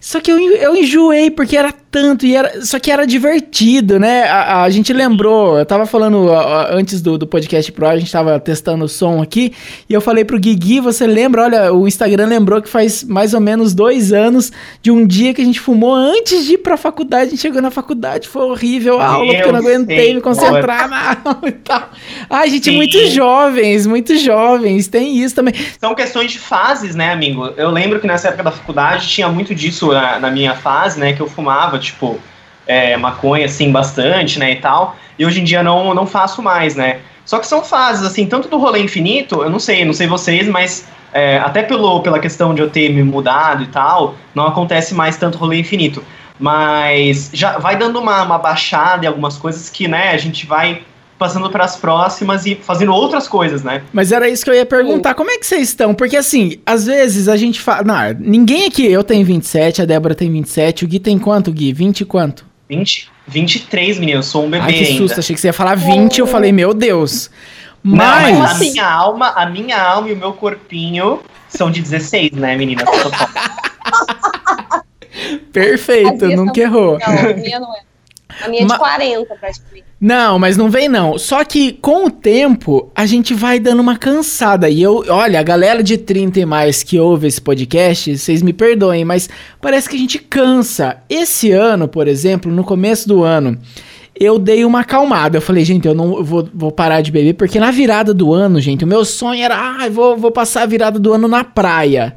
Só 0.00 0.20
que 0.20 0.30
eu, 0.30 0.38
eu 0.38 0.76
enjoei, 0.76 1.30
porque 1.30 1.56
era 1.56 1.72
tanto, 1.90 2.26
e 2.26 2.36
era, 2.36 2.64
só 2.64 2.78
que 2.78 2.90
era 2.90 3.06
divertido, 3.06 3.98
né? 3.98 4.24
A, 4.24 4.62
a 4.62 4.70
gente 4.70 4.92
lembrou, 4.92 5.58
eu 5.58 5.64
tava 5.64 5.86
falando 5.86 6.26
ó, 6.26 6.32
ó, 6.32 6.66
antes 6.70 7.00
do, 7.00 7.16
do 7.16 7.26
podcast 7.26 7.70
Pro, 7.72 7.86
a 7.86 7.96
gente 7.96 8.10
tava 8.10 8.38
testando 8.38 8.84
o 8.84 8.88
som 8.88 9.22
aqui, 9.22 9.52
e 9.88 9.94
eu 9.94 10.00
falei 10.00 10.24
pro 10.24 10.38
Guigui, 10.38 10.80
você 10.80 11.06
lembra, 11.06 11.44
olha, 11.44 11.72
o 11.72 11.88
Instagram 11.88 12.26
lembrou 12.26 12.60
que 12.60 12.68
faz 12.68 13.04
mais 13.04 13.34
ou 13.34 13.40
menos 13.40 13.74
dois 13.74 14.12
anos 14.12 14.52
de 14.82 14.90
um 14.90 15.06
dia 15.06 15.32
que 15.32 15.40
a 15.40 15.44
gente 15.44 15.60
fumou 15.60 15.94
antes 15.94 16.44
de 16.44 16.54
ir 16.54 16.58
pra 16.58 16.76
faculdade, 16.76 17.28
a 17.28 17.30
gente 17.30 17.40
chegou 17.40 17.62
na 17.62 17.70
faculdade, 17.70 18.28
foi 18.28 18.42
horrível 18.42 19.00
a 19.00 19.06
aula, 19.06 19.26
porque 19.26 19.48
eu 19.48 19.52
não 19.52 19.60
aguentei 19.60 19.98
sei, 19.98 20.14
me 20.14 20.20
concentrar 20.20 20.88
na 20.88 21.16
aula 21.24 21.48
e 21.48 21.52
tal. 21.52 21.90
Ai, 22.28 22.50
gente, 22.50 22.64
Sim. 22.64 22.76
muito 22.76 23.06
jovens, 23.06 23.86
muito 23.86 24.16
jovens, 24.18 24.88
tem 24.88 25.16
isso 25.18 25.34
também. 25.34 25.54
São 25.80 25.94
questões 25.94 26.32
de 26.32 26.38
fases, 26.38 26.94
né, 26.94 27.12
amigo? 27.12 27.46
Eu 27.56 27.70
lembro 27.70 28.00
que 28.00 28.06
nessa 28.06 28.28
época 28.28 28.44
da 28.44 28.50
faculdade 28.50 29.08
tinha 29.08 29.28
muito 29.28 29.54
disso 29.54 29.92
na, 29.92 30.18
na 30.18 30.30
minha 30.30 30.54
fase, 30.54 30.98
né? 30.98 31.12
Que 31.12 31.20
eu 31.20 31.28
fumava, 31.28 31.77
tipo, 31.78 32.18
é, 32.66 32.96
maconha, 32.96 33.46
assim, 33.46 33.72
bastante, 33.72 34.38
né, 34.38 34.52
e 34.52 34.56
tal. 34.56 34.96
E 35.18 35.24
hoje 35.24 35.40
em 35.40 35.44
dia 35.44 35.62
não, 35.62 35.94
não 35.94 36.06
faço 36.06 36.42
mais, 36.42 36.76
né? 36.76 37.00
Só 37.24 37.38
que 37.38 37.46
são 37.46 37.62
fases, 37.64 38.06
assim, 38.06 38.26
tanto 38.26 38.48
do 38.48 38.58
rolê 38.58 38.80
infinito, 38.80 39.42
eu 39.42 39.50
não 39.50 39.58
sei, 39.58 39.84
não 39.84 39.92
sei 39.92 40.06
vocês, 40.06 40.48
mas 40.48 40.88
é, 41.12 41.38
até 41.38 41.62
pelo, 41.62 42.00
pela 42.00 42.18
questão 42.18 42.54
de 42.54 42.62
eu 42.62 42.70
ter 42.70 42.90
me 42.90 43.02
mudado 43.02 43.62
e 43.62 43.66
tal, 43.66 44.14
não 44.34 44.46
acontece 44.46 44.94
mais 44.94 45.16
tanto 45.16 45.38
rolê 45.38 45.58
infinito. 45.58 46.02
Mas 46.38 47.30
já 47.32 47.58
vai 47.58 47.76
dando 47.76 47.98
uma, 47.98 48.22
uma 48.22 48.38
baixada 48.38 49.04
em 49.04 49.08
algumas 49.08 49.36
coisas 49.36 49.68
que, 49.68 49.88
né, 49.88 50.10
a 50.10 50.16
gente 50.16 50.46
vai 50.46 50.82
passando 51.18 51.50
para 51.50 51.64
as 51.64 51.76
próximas 51.76 52.46
e 52.46 52.54
fazendo 52.54 52.92
outras 52.92 53.26
coisas, 53.26 53.62
né? 53.62 53.82
Mas 53.92 54.12
era 54.12 54.28
isso 54.28 54.44
que 54.44 54.50
eu 54.50 54.54
ia 54.54 54.64
perguntar. 54.64 55.14
Como 55.14 55.30
é 55.30 55.38
que 55.38 55.46
vocês 55.46 55.68
estão? 55.68 55.92
Porque 55.94 56.16
assim, 56.16 56.58
às 56.64 56.86
vezes 56.86 57.28
a 57.28 57.36
gente 57.36 57.60
fala. 57.60 57.82
Não, 57.82 58.16
ninguém 58.20 58.66
aqui. 58.66 58.86
Eu 58.86 59.02
tenho 59.02 59.24
27, 59.26 59.82
a 59.82 59.84
Débora 59.84 60.14
tem 60.14 60.30
27. 60.30 60.84
O 60.84 60.88
Gui 60.88 61.00
tem 61.00 61.18
quanto, 61.18 61.50
Gui? 61.52 61.72
20 61.72 62.00
e 62.00 62.04
quanto? 62.04 62.46
20, 62.68 63.10
23, 63.26 63.98
menino. 63.98 64.18
Eu 64.18 64.22
sou 64.22 64.44
um 64.44 64.50
bebê 64.50 64.64
Ai, 64.64 64.72
que 64.72 64.84
ainda. 64.84 64.96
susto. 64.98 65.18
Achei 65.18 65.34
que 65.34 65.40
você 65.40 65.48
ia 65.48 65.52
falar 65.52 65.74
20. 65.74 66.18
Eu 66.20 66.26
falei, 66.26 66.52
meu 66.52 66.72
Deus. 66.72 67.30
Não, 67.82 67.96
Mas. 67.96 68.36
mas 68.38 68.50
a 68.56 68.58
minha 68.58 68.90
alma, 68.90 69.28
a 69.30 69.46
minha 69.46 69.80
alma 69.80 70.08
e 70.10 70.12
o 70.12 70.16
meu 70.16 70.32
corpinho 70.32 71.20
são 71.48 71.70
de 71.70 71.80
16, 71.80 72.32
né, 72.32 72.56
meninas? 72.56 72.84
Perfeito, 75.52 76.26
nunca 76.28 76.54
são- 76.54 76.62
errou. 76.62 76.98
Não, 76.98 77.30
a 77.30 77.34
minha 77.34 77.60
não 77.60 77.74
é. 77.74 77.80
A 78.44 78.48
minha 78.48 78.62
é 78.62 78.66
Ma- 78.66 78.74
de 78.74 78.80
40, 78.80 79.34
praticamente. 79.36 79.87
Não, 80.00 80.38
mas 80.38 80.56
não 80.56 80.70
vem 80.70 80.88
não. 80.88 81.18
Só 81.18 81.44
que 81.44 81.72
com 81.72 82.06
o 82.06 82.10
tempo 82.10 82.90
a 82.94 83.04
gente 83.04 83.34
vai 83.34 83.58
dando 83.58 83.80
uma 83.80 83.96
cansada. 83.96 84.70
E 84.70 84.80
eu, 84.80 85.04
olha, 85.08 85.40
a 85.40 85.42
galera 85.42 85.82
de 85.82 85.98
30 85.98 86.40
e 86.40 86.46
mais 86.46 86.84
que 86.84 87.00
ouve 87.00 87.26
esse 87.26 87.40
podcast, 87.40 88.16
vocês 88.16 88.40
me 88.40 88.52
perdoem, 88.52 89.04
mas 89.04 89.28
parece 89.60 89.88
que 89.88 89.96
a 89.96 89.98
gente 89.98 90.18
cansa. 90.20 90.98
Esse 91.08 91.50
ano, 91.50 91.88
por 91.88 92.06
exemplo, 92.06 92.52
no 92.52 92.62
começo 92.62 93.08
do 93.08 93.24
ano, 93.24 93.58
eu 94.14 94.38
dei 94.38 94.64
uma 94.64 94.80
acalmada. 94.80 95.38
Eu 95.38 95.42
falei, 95.42 95.64
gente, 95.64 95.88
eu 95.88 95.94
não 95.94 96.22
vou, 96.22 96.48
vou 96.54 96.70
parar 96.70 97.00
de 97.00 97.10
beber, 97.10 97.34
porque 97.34 97.58
na 97.58 97.72
virada 97.72 98.14
do 98.14 98.32
ano, 98.32 98.60
gente, 98.60 98.84
o 98.84 98.88
meu 98.88 99.04
sonho 99.04 99.42
era, 99.42 99.56
ah, 99.56 99.88
vou, 99.88 100.16
vou 100.16 100.30
passar 100.30 100.62
a 100.62 100.66
virada 100.66 101.00
do 101.00 101.12
ano 101.12 101.26
na 101.26 101.42
praia. 101.42 102.16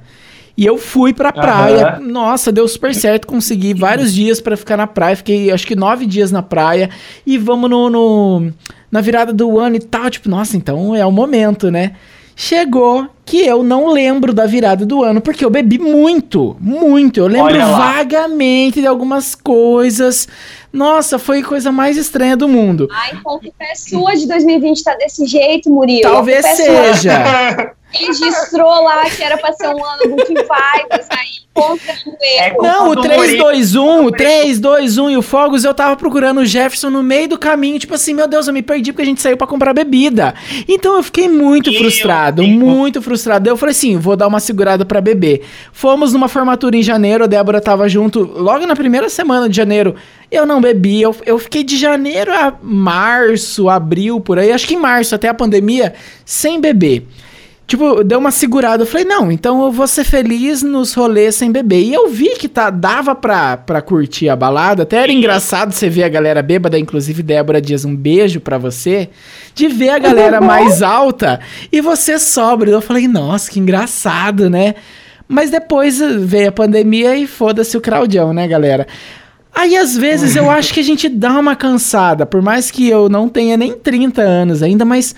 E 0.57 0.65
eu 0.65 0.77
fui 0.77 1.13
pra 1.13 1.31
praia. 1.31 1.99
Nossa, 1.99 2.51
deu 2.51 2.67
super 2.67 2.93
certo. 2.93 3.25
Consegui 3.27 3.73
vários 3.73 4.13
dias 4.13 4.39
pra 4.41 4.57
ficar 4.57 4.77
na 4.77 4.85
praia. 4.87 5.15
Fiquei, 5.15 5.49
acho 5.51 5.65
que 5.65 5.75
nove 5.75 6.05
dias 6.05 6.31
na 6.31 6.41
praia. 6.43 6.89
E 7.25 7.37
vamos 7.37 7.69
no, 7.69 7.89
no- 7.89 8.53
na 8.91 9.01
virada 9.01 9.31
do 9.33 9.57
ano 9.57 9.77
e 9.77 9.79
tal. 9.79 10.09
Tipo, 10.09 10.29
nossa, 10.29 10.57
então 10.57 10.93
é 10.95 11.05
o 11.05 11.11
momento, 11.11 11.71
né? 11.71 11.93
Chegou 12.35 13.07
que 13.25 13.37
eu 13.45 13.61
não 13.61 13.91
lembro 13.91 14.33
da 14.33 14.45
virada 14.45 14.85
do 14.85 15.03
ano, 15.03 15.21
porque 15.21 15.45
eu 15.45 15.49
bebi 15.49 15.77
muito, 15.77 16.55
muito. 16.59 17.19
Eu 17.19 17.27
lembro 17.27 17.53
vagamente 17.77 18.81
de 18.81 18.87
algumas 18.87 19.35
coisas. 19.35 20.27
Nossa, 20.73 21.19
foi 21.19 21.39
a 21.39 21.43
coisa 21.45 21.71
mais 21.71 21.97
estranha 21.97 22.35
do 22.35 22.47
mundo. 22.47 22.87
Ai, 22.91 23.11
então 23.13 23.35
a 23.35 23.39
culpa 23.39 23.63
é 23.63 23.75
sua 23.75 24.15
de 24.15 24.27
2020 24.27 24.83
tá 24.83 24.95
desse 24.95 25.25
jeito, 25.25 25.69
Murilo. 25.69 26.01
Talvez 26.01 26.43
é 26.45 26.55
sua. 26.55 26.65
seja. 26.93 27.71
Registrou 27.93 28.83
lá 28.83 29.03
que 29.09 29.21
era 29.23 29.37
pra 29.37 29.51
ser 29.53 29.67
um 29.67 29.83
ano 29.85 30.09
good 30.09 30.27
vibes, 30.33 31.07
aí 31.09 31.41
contra 31.53 31.93
o 32.05 32.15
É 32.21 32.47
erro. 32.47 32.55
com- 32.57 32.65
Não, 32.65 32.89
o 32.91 32.95
do 32.95 33.01
3, 33.01 33.19
Murilo. 33.19 33.43
2, 33.43 33.75
1, 33.75 34.05
o 34.05 34.11
3, 34.11 34.59
2, 34.59 34.97
1 34.97 35.09
e 35.09 35.17
o 35.17 35.21
Fogos, 35.21 35.65
eu 35.65 35.73
tava 35.73 35.95
procurando 35.97 36.39
o 36.39 36.45
Jefferson 36.45 36.89
no 36.89 37.03
meio 37.03 37.27
do 37.27 37.37
caminho, 37.37 37.77
tipo 37.77 37.93
assim, 37.93 38.13
meu 38.13 38.27
Deus, 38.27 38.47
eu 38.47 38.53
me 38.53 38.61
perdi 38.61 38.93
porque 38.93 39.01
a 39.01 39.05
gente 39.05 39.21
saiu 39.21 39.35
pra 39.35 39.45
comprar 39.45 39.73
bebida. 39.73 40.33
Então 40.67 40.95
eu 40.95 41.03
fiquei 41.03 41.27
muito 41.27 41.69
Meu 41.69 41.79
frustrado, 41.81 42.41
Deus. 42.41 42.53
muito 42.55 43.01
frustrado. 43.01 43.49
Eu 43.49 43.57
falei 43.57 43.71
assim, 43.71 43.97
vou 43.97 44.15
dar 44.15 44.27
uma 44.27 44.39
segurada 44.39 44.85
pra 44.85 45.01
beber. 45.01 45.41
Fomos 45.73 46.13
numa 46.13 46.29
formatura 46.29 46.77
em 46.77 46.81
janeiro, 46.83 47.25
a 47.25 47.27
Débora 47.27 47.59
tava 47.59 47.89
junto 47.89 48.21
logo 48.23 48.65
na 48.65 48.75
primeira 48.75 49.09
semana 49.09 49.49
de 49.49 49.55
janeiro. 49.57 49.95
Eu 50.31 50.45
não 50.45 50.61
bebi, 50.61 51.01
eu, 51.01 51.13
eu 51.25 51.37
fiquei 51.37 51.61
de 51.65 51.75
janeiro 51.77 52.31
a 52.33 52.53
março, 52.61 53.67
abril, 53.67 54.21
por 54.21 54.39
aí, 54.39 54.53
acho 54.53 54.65
que 54.65 54.75
em 54.75 54.79
março, 54.79 55.13
até 55.13 55.27
a 55.27 55.33
pandemia, 55.33 55.93
sem 56.25 56.61
beber. 56.61 57.05
Tipo, 57.71 58.03
deu 58.03 58.19
uma 58.19 58.31
segurada. 58.31 58.83
Eu 58.83 58.85
falei, 58.85 59.05
não, 59.05 59.31
então 59.31 59.63
eu 59.63 59.71
vou 59.71 59.87
ser 59.87 60.03
feliz 60.03 60.61
nos 60.61 60.93
rolês 60.93 61.35
sem 61.35 61.49
beber. 61.49 61.81
E 61.81 61.93
eu 61.93 62.09
vi 62.09 62.31
que 62.31 62.49
tá, 62.49 62.69
dava 62.69 63.15
pra, 63.15 63.55
pra 63.55 63.81
curtir 63.81 64.27
a 64.27 64.35
balada. 64.35 64.83
Até 64.83 64.97
era 64.97 65.09
engraçado 65.09 65.71
você 65.71 65.87
ver 65.87 66.03
a 66.03 66.09
galera 66.09 66.41
bêbada, 66.41 66.77
inclusive 66.77 67.23
Débora 67.23 67.61
Dias, 67.61 67.85
um 67.85 67.95
beijo 67.95 68.41
pra 68.41 68.57
você. 68.57 69.07
De 69.55 69.69
ver 69.69 69.87
a 69.87 69.99
galera 69.99 70.41
mais 70.41 70.81
alta 70.81 71.39
e 71.71 71.79
você 71.79 72.19
sóbrio. 72.19 72.73
Eu 72.73 72.81
falei, 72.81 73.07
nossa, 73.07 73.49
que 73.49 73.57
engraçado, 73.57 74.49
né? 74.49 74.75
Mas 75.25 75.49
depois 75.49 75.97
veio 75.97 76.49
a 76.49 76.51
pandemia 76.51 77.15
e 77.15 77.25
foda-se 77.25 77.77
o 77.77 77.81
Claudião, 77.81 78.33
né, 78.33 78.49
galera? 78.49 78.85
Aí, 79.55 79.77
às 79.77 79.95
vezes, 79.95 80.35
eu 80.35 80.51
acho 80.51 80.73
que 80.73 80.81
a 80.81 80.83
gente 80.83 81.07
dá 81.07 81.39
uma 81.39 81.55
cansada, 81.55 82.25
por 82.25 82.41
mais 82.41 82.69
que 82.69 82.89
eu 82.89 83.07
não 83.07 83.29
tenha 83.29 83.55
nem 83.55 83.71
30 83.71 84.21
anos 84.21 84.61
ainda, 84.61 84.83
mas 84.83 85.15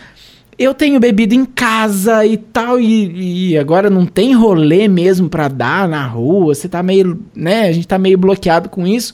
eu 0.63 0.73
tenho 0.73 0.99
bebido 0.99 1.33
em 1.35 1.45
casa 1.45 2.25
e 2.25 2.37
tal, 2.37 2.79
e, 2.79 3.51
e 3.51 3.57
agora 3.57 3.89
não 3.89 4.05
tem 4.05 4.33
rolê 4.33 4.87
mesmo 4.87 5.29
pra 5.29 5.47
dar 5.47 5.87
na 5.87 6.05
rua, 6.07 6.53
você 6.55 6.67
tá 6.69 6.81
meio, 6.81 7.19
né, 7.35 7.67
a 7.67 7.71
gente 7.71 7.87
tá 7.87 7.97
meio 7.97 8.17
bloqueado 8.17 8.69
com 8.69 8.85
isso. 8.87 9.13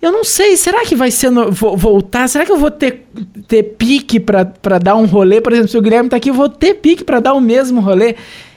Eu 0.00 0.12
não 0.12 0.22
sei, 0.22 0.56
será 0.56 0.84
que 0.84 0.94
vai 0.94 1.10
ser, 1.10 1.28
no- 1.30 1.50
vo- 1.50 1.76
voltar, 1.76 2.28
será 2.28 2.46
que 2.46 2.52
eu 2.52 2.56
vou 2.58 2.70
ter, 2.70 3.04
ter 3.48 3.62
pique 3.64 4.20
pra 4.20 4.78
dar 4.80 4.94
um 4.94 5.06
rolê? 5.06 5.40
Por 5.40 5.52
exemplo, 5.52 5.68
se 5.70 5.76
o 5.78 5.82
Guilherme 5.82 6.08
tá 6.08 6.16
aqui, 6.16 6.30
eu 6.30 6.34
vou 6.34 6.48
ter 6.48 6.74
pique 6.74 7.02
pra 7.02 7.18
dar 7.20 7.34
o 7.34 7.40
mesmo 7.40 7.80
rolê? 7.80 8.14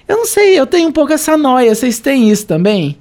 Eu 0.07 0.17
não 0.17 0.25
sei, 0.25 0.59
eu 0.59 0.67
tenho 0.67 0.89
um 0.89 0.91
pouco 0.91 1.13
essa 1.13 1.35
noia, 1.35 1.73
vocês 1.73 1.99
têm 1.99 2.29
isso 2.29 2.45
também? 2.45 2.97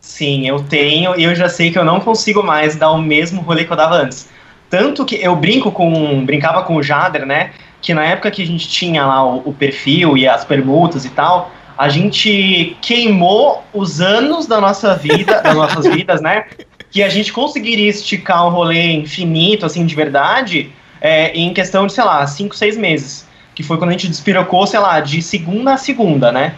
Sim, 0.00 0.46
eu 0.46 0.60
tenho 0.64 1.18
e 1.18 1.24
eu 1.24 1.34
já 1.34 1.48
sei 1.48 1.70
que 1.70 1.78
eu 1.78 1.84
não 1.84 2.00
consigo 2.00 2.42
mais 2.42 2.76
dar 2.76 2.90
o 2.90 3.00
mesmo 3.00 3.40
rolê 3.40 3.64
que 3.64 3.72
eu 3.72 3.76
dava 3.76 3.96
antes. 3.96 4.28
Tanto 4.68 5.04
que 5.04 5.16
eu 5.16 5.36
brinco 5.36 5.70
com. 5.70 6.24
brincava 6.24 6.62
com 6.62 6.76
o 6.76 6.82
Jader, 6.82 7.24
né? 7.26 7.52
Que 7.82 7.92
na 7.92 8.04
época 8.04 8.30
que 8.30 8.42
a 8.42 8.46
gente 8.46 8.68
tinha 8.68 9.04
lá 9.04 9.22
o, 9.26 9.42
o 9.50 9.52
perfil 9.52 10.16
e 10.16 10.26
as 10.26 10.44
permutas 10.44 11.04
e 11.04 11.10
tal, 11.10 11.50
a 11.76 11.88
gente 11.88 12.76
queimou 12.80 13.64
os 13.74 14.00
anos 14.00 14.46
da 14.46 14.60
nossa 14.60 14.94
vida, 14.94 15.40
das 15.42 15.54
nossas 15.54 15.84
vidas, 15.92 16.20
né? 16.22 16.46
Que 16.90 17.02
a 17.02 17.08
gente 17.08 17.32
conseguiria 17.32 17.90
esticar 17.90 18.46
um 18.46 18.50
rolê 18.50 18.92
infinito, 18.92 19.66
assim, 19.66 19.84
de 19.84 19.94
verdade, 19.94 20.70
é, 21.00 21.32
em 21.32 21.52
questão 21.52 21.86
de, 21.86 21.92
sei 21.92 22.04
lá, 22.04 22.24
cinco, 22.26 22.54
seis 22.54 22.76
meses. 22.76 23.26
Que 23.54 23.62
foi 23.62 23.76
quando 23.78 23.90
a 23.90 23.92
gente 23.92 24.08
despirocou, 24.08 24.66
sei 24.66 24.78
lá, 24.78 25.00
de 25.00 25.20
segunda 25.20 25.74
a 25.74 25.76
segunda, 25.76 26.30
né? 26.30 26.54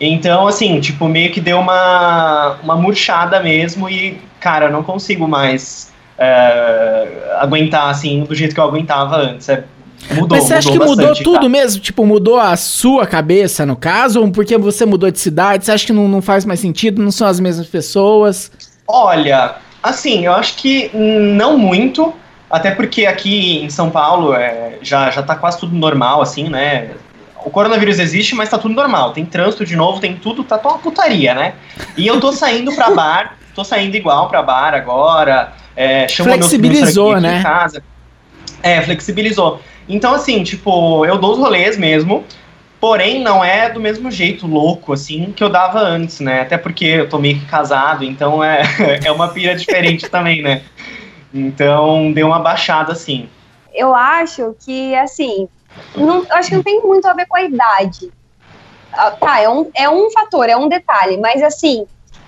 Então, 0.00 0.46
assim, 0.46 0.80
tipo, 0.80 1.06
meio 1.08 1.30
que 1.30 1.40
deu 1.40 1.58
uma, 1.58 2.58
uma 2.62 2.76
murchada 2.76 3.40
mesmo 3.40 3.88
e, 3.88 4.18
cara, 4.38 4.66
eu 4.66 4.72
não 4.72 4.82
consigo 4.82 5.28
mais 5.28 5.92
é, 6.16 7.36
aguentar, 7.38 7.90
assim, 7.90 8.24
do 8.24 8.34
jeito 8.34 8.54
que 8.54 8.60
eu 8.60 8.64
aguentava 8.64 9.16
antes. 9.16 9.48
É, 9.48 9.64
mudou, 10.10 10.38
Mas 10.38 10.44
você 10.44 10.54
acha 10.54 10.68
que 10.70 10.78
mudou 10.78 10.90
mudou 10.90 11.06
bastante, 11.08 11.24
tudo 11.24 11.40
tá? 11.40 11.48
mesmo? 11.48 11.80
Tipo, 11.80 12.06
mudou 12.06 12.38
a 12.38 12.56
sua 12.56 13.06
cabeça, 13.06 13.64
no 13.66 13.76
caso? 13.76 14.20
Ou 14.20 14.30
porque 14.30 14.56
você 14.58 14.84
mudou 14.86 15.10
de 15.10 15.18
cidade? 15.18 15.64
Você 15.64 15.72
acha 15.72 15.86
que 15.86 15.92
não, 15.92 16.08
não 16.08 16.22
faz 16.22 16.44
mais 16.44 16.60
sentido? 16.60 17.02
Não 17.02 17.10
são 17.10 17.26
as 17.26 17.40
mesmas 17.40 17.66
pessoas? 17.66 18.50
Olha, 18.86 19.56
assim, 19.82 20.24
eu 20.24 20.32
acho 20.32 20.56
que 20.56 20.90
não 20.94 21.56
muito, 21.56 22.12
até 22.50 22.70
porque 22.72 23.06
aqui 23.06 23.62
em 23.62 23.70
São 23.70 23.90
Paulo 23.90 24.34
é, 24.34 24.78
já, 24.82 25.10
já 25.10 25.22
tá 25.22 25.36
quase 25.36 25.58
tudo 25.58 25.74
normal, 25.74 26.20
assim, 26.20 26.48
né? 26.48 26.90
O 27.44 27.50
coronavírus 27.50 27.98
existe, 27.98 28.34
mas 28.34 28.48
tá 28.50 28.58
tudo 28.58 28.74
normal. 28.74 29.12
Tem 29.12 29.24
trânsito 29.24 29.64
de 29.64 29.76
novo, 29.76 30.00
tem 30.00 30.16
tudo, 30.16 30.44
tá 30.44 30.58
toda 30.58 30.74
uma 30.74 30.80
putaria, 30.80 31.34
né? 31.34 31.54
E 31.96 32.06
eu 32.06 32.20
tô 32.20 32.32
saindo 32.34 32.74
pra 32.74 32.90
bar, 32.90 33.36
tô 33.54 33.64
saindo 33.64 33.96
igual 33.96 34.28
pra 34.28 34.42
bar 34.42 34.74
agora. 34.74 35.52
É, 35.76 36.06
chamo 36.08 36.30
Flexibilizou, 36.30 37.18
né? 37.20 37.38
Em 37.38 37.42
casa. 37.42 37.82
É, 38.62 38.82
flexibilizou. 38.82 39.60
Então, 39.90 40.14
assim, 40.14 40.44
tipo, 40.44 41.04
eu 41.04 41.18
dou 41.18 41.32
os 41.32 41.38
rolês 41.38 41.76
mesmo, 41.76 42.24
porém 42.80 43.20
não 43.20 43.44
é 43.44 43.68
do 43.68 43.80
mesmo 43.80 44.08
jeito 44.08 44.46
louco, 44.46 44.92
assim, 44.92 45.32
que 45.32 45.42
eu 45.42 45.48
dava 45.48 45.80
antes, 45.80 46.20
né? 46.20 46.42
Até 46.42 46.56
porque 46.56 46.84
eu 46.84 47.08
tô 47.08 47.18
meio 47.18 47.40
que 47.40 47.46
casado, 47.46 48.04
então 48.04 48.42
é, 48.42 48.62
é 49.04 49.10
uma 49.10 49.28
pira 49.28 49.56
diferente 49.56 50.06
também, 50.08 50.42
né? 50.42 50.62
Então, 51.34 52.12
deu 52.12 52.28
uma 52.28 52.38
baixada, 52.38 52.92
assim. 52.92 53.28
Eu 53.74 53.92
acho 53.92 54.54
que, 54.64 54.94
assim, 54.94 55.48
não, 55.96 56.24
acho 56.30 56.48
que 56.48 56.54
não 56.54 56.62
tem 56.62 56.80
muito 56.80 57.06
a 57.06 57.12
ver 57.12 57.26
com 57.26 57.36
a 57.36 57.42
idade. 57.42 58.12
Ah, 58.92 59.10
Tá, 59.10 59.40
é 59.40 59.48
um, 59.48 59.70
é 59.74 59.88
um 59.88 60.08
fator, 60.12 60.48
é 60.48 60.56
um 60.56 60.68
detalhe, 60.68 61.16
mas 61.16 61.42
assim, 61.42 61.84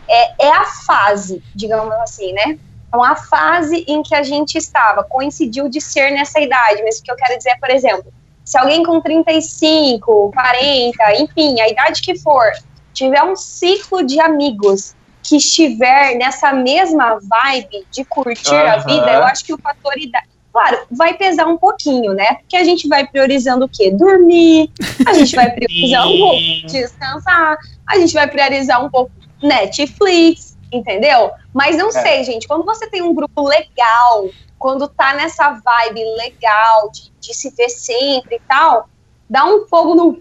é, 0.09 0.47
é 0.47 0.51
a 0.51 0.65
fase, 0.65 1.43
digamos 1.55 1.95
assim, 1.95 2.33
né? 2.33 2.59
Então, 2.93 3.03
a 3.03 3.17
fase 3.17 3.87
em 3.89 4.03
que 4.03 4.15
a 4.15 4.23
gente 4.23 4.59
estava 4.59 5.03
coincidiu 5.03 5.67
de 5.67 5.81
ser 5.81 6.11
nessa 6.11 6.39
idade, 6.39 6.83
mas 6.83 6.99
o 6.99 7.03
que 7.03 7.11
eu 7.11 7.17
quero 7.17 7.39
dizer 7.39 7.53
é, 7.53 7.57
por 7.57 7.71
exemplo, 7.71 8.13
se 8.45 8.59
alguém 8.59 8.83
com 8.83 9.01
35, 9.01 10.31
40, 10.31 11.23
enfim, 11.23 11.59
a 11.59 11.71
idade 11.71 12.03
que 12.03 12.19
for, 12.19 12.53
tiver 12.93 13.23
um 13.23 13.35
ciclo 13.35 14.03
de 14.03 14.21
amigos 14.21 14.95
que 15.23 15.37
estiver 15.37 16.17
nessa 16.17 16.53
mesma 16.53 17.19
vibe 17.19 17.87
de 17.91 18.05
curtir 18.05 18.55
a 18.55 18.75
Aham. 18.75 18.85
vida, 18.85 19.11
eu 19.11 19.25
acho 19.25 19.43
que 19.43 19.55
o 19.55 19.59
fator 19.59 19.97
idade. 19.97 20.27
Claro, 20.53 20.81
vai 20.91 21.15
pesar 21.15 21.47
um 21.47 21.57
pouquinho, 21.57 22.13
né? 22.13 22.35
Porque 22.35 22.57
a 22.57 22.65
gente 22.65 22.87
vai 22.89 23.07
priorizando 23.07 23.65
o 23.65 23.69
quê? 23.71 23.91
Dormir, 23.91 24.71
a 25.07 25.15
gente 25.15 25.35
vai 25.35 25.51
priorizar 25.51 26.07
um 26.07 26.19
pouco 26.19 26.67
descansar, 26.67 27.57
a 27.89 27.99
gente 27.99 28.13
vai 28.13 28.29
priorizar 28.29 28.85
um 28.85 28.91
pouco 28.91 29.11
Netflix, 29.43 30.52
entendeu? 30.73 31.31
Mas 31.53 31.77
não 31.77 31.89
É. 31.89 31.93
sei, 31.93 32.25
gente, 32.25 32.49
quando 32.49 32.65
você 32.65 32.89
tem 32.89 33.03
um 33.03 33.15
grupo 33.15 33.43
legal, 33.47 34.29
quando 34.59 34.89
tá 34.89 35.15
nessa 35.15 35.51
vibe 35.51 36.03
legal 36.17 36.91
de, 36.91 37.13
de 37.21 37.35
se 37.35 37.51
ver 37.51 37.69
sempre 37.69 38.37
e 38.37 38.41
tal, 38.49 38.89
dá 39.29 39.45
um 39.45 39.67
fogo 39.69 39.95
no. 39.95 40.19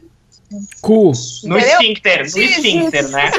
Cu. 0.81 1.11
No 1.45 1.57
esfíncter, 1.57 2.19
no 2.19 2.25
esfíncter, 2.41 3.09
né? 3.09 3.31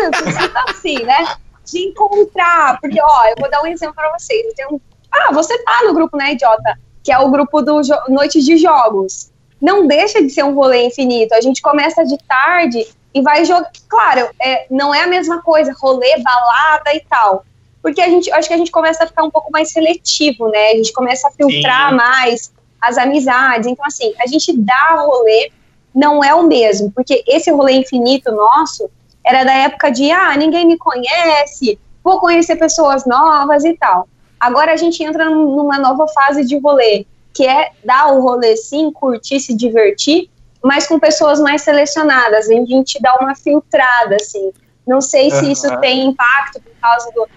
assim, 0.69 1.03
né? 1.03 1.37
De 1.65 1.89
encontrar. 1.89 2.81
Porque, 2.81 2.99
ó, 3.03 3.25
eu 3.27 3.35
vou 3.39 3.51
dar 3.51 3.63
um 3.63 3.67
exemplo 3.67 3.95
pra 3.95 4.11
vocês. 4.19 4.47
Eu 4.47 4.55
tenho 4.55 4.75
um- 4.75 4.81
Ah, 5.11 5.31
você 5.33 5.59
tá 5.63 5.83
no 5.85 5.93
grupo, 5.93 6.17
né, 6.17 6.33
idiota? 6.33 6.79
que 7.05 7.13
é 7.13 7.19
o 7.19 7.31
grupo 7.31 7.61
do 7.61 7.83
jo 7.83 7.95
Noite 8.09 8.41
de 8.41 8.57
Jogos. 8.57 9.31
Não 9.61 9.87
deixa 9.89 10.23
de 10.23 10.31
ser 10.31 10.45
um 10.45 10.55
rolê 10.55 10.87
infinito. 10.87 11.35
A 11.35 11.41
gente 11.41 11.61
começa 11.61 12.05
de 12.05 12.17
tarde 12.27 12.87
e 13.15 13.23
vai 13.23 13.45
jogar. 13.45 13.71
Claro, 13.89 14.29
é, 14.41 14.67
não 14.71 14.95
é 14.95 15.03
a 15.03 15.07
mesma 15.07 15.43
coisa, 15.43 15.75
rolê, 15.81 16.19
balada 16.23 16.95
e 16.95 17.01
tal. 17.01 17.45
Porque 17.83 18.01
a 18.01 18.09
gente, 18.09 18.31
acho 18.33 18.49
que 18.49 18.55
a 18.55 18.59
gente 18.59 18.71
começa 18.71 19.05
a 19.05 19.07
ficar 19.07 19.25
um 19.25 19.31
pouco 19.31 19.51
mais 19.51 19.73
seletivo, 19.73 20.49
né? 20.49 20.71
A 20.71 20.77
gente 20.77 20.93
começa 20.93 21.29
a 21.29 21.31
filtrar 21.33 21.91
Sim. 21.91 21.97
mais 21.97 22.53
as 22.81 22.97
amizades. 22.97 23.67
Então, 23.67 23.85
assim, 23.85 24.13
a 24.21 24.27
gente 24.27 24.57
dá 24.57 24.97
rolê, 24.97 25.51
não 25.95 26.23
é 26.23 26.35
o 26.35 26.45
mesmo, 26.45 26.91
porque 26.93 27.23
esse 27.27 27.51
rolê 27.51 27.73
infinito 27.73 28.31
nosso 28.33 28.89
era 29.25 29.45
da 29.45 29.53
época 29.53 29.91
de, 29.91 30.11
ah, 30.11 30.37
ninguém 30.37 30.67
me 30.67 30.77
conhece, 30.77 31.79
vou 32.03 32.19
conhecer 32.19 32.57
pessoas 32.57 33.05
novas 33.05 33.65
e 33.65 33.75
tal. 33.75 34.09
Agora 34.39 34.73
a 34.73 34.77
gente 34.77 35.03
entra 35.03 35.31
numa 35.31 35.79
nova 35.79 36.09
fase 36.09 36.45
de 36.45 36.59
rolê, 36.59 37.07
que 37.33 37.47
é 37.47 37.71
dar 37.85 38.13
o 38.13 38.21
rolê 38.21 38.57
sim, 38.57 38.91
curtir, 38.91 39.39
se 39.39 39.55
divertir, 39.55 40.29
mas 40.63 40.87
com 40.87 40.99
pessoas 40.99 41.41
mais 41.41 41.63
selecionadas. 41.63 42.49
A 42.49 42.53
gente 42.53 43.01
dá 43.01 43.17
uma 43.17 43.35
filtrada, 43.35 44.17
assim. 44.17 44.53
Não 44.87 45.01
sei 45.01 45.31
se 45.31 45.51
isso 45.51 45.69
tem 45.81 46.07
impacto 46.07 46.61
por 46.61 46.73
causa 46.81 47.11
do. 47.13 47.29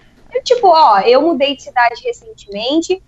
Tipo, 0.44 0.68
ó, 0.68 1.00
eu 1.00 1.22
mudei 1.22 1.56
de 1.56 1.62
cidade 1.62 2.02
recentemente, 2.04 3.02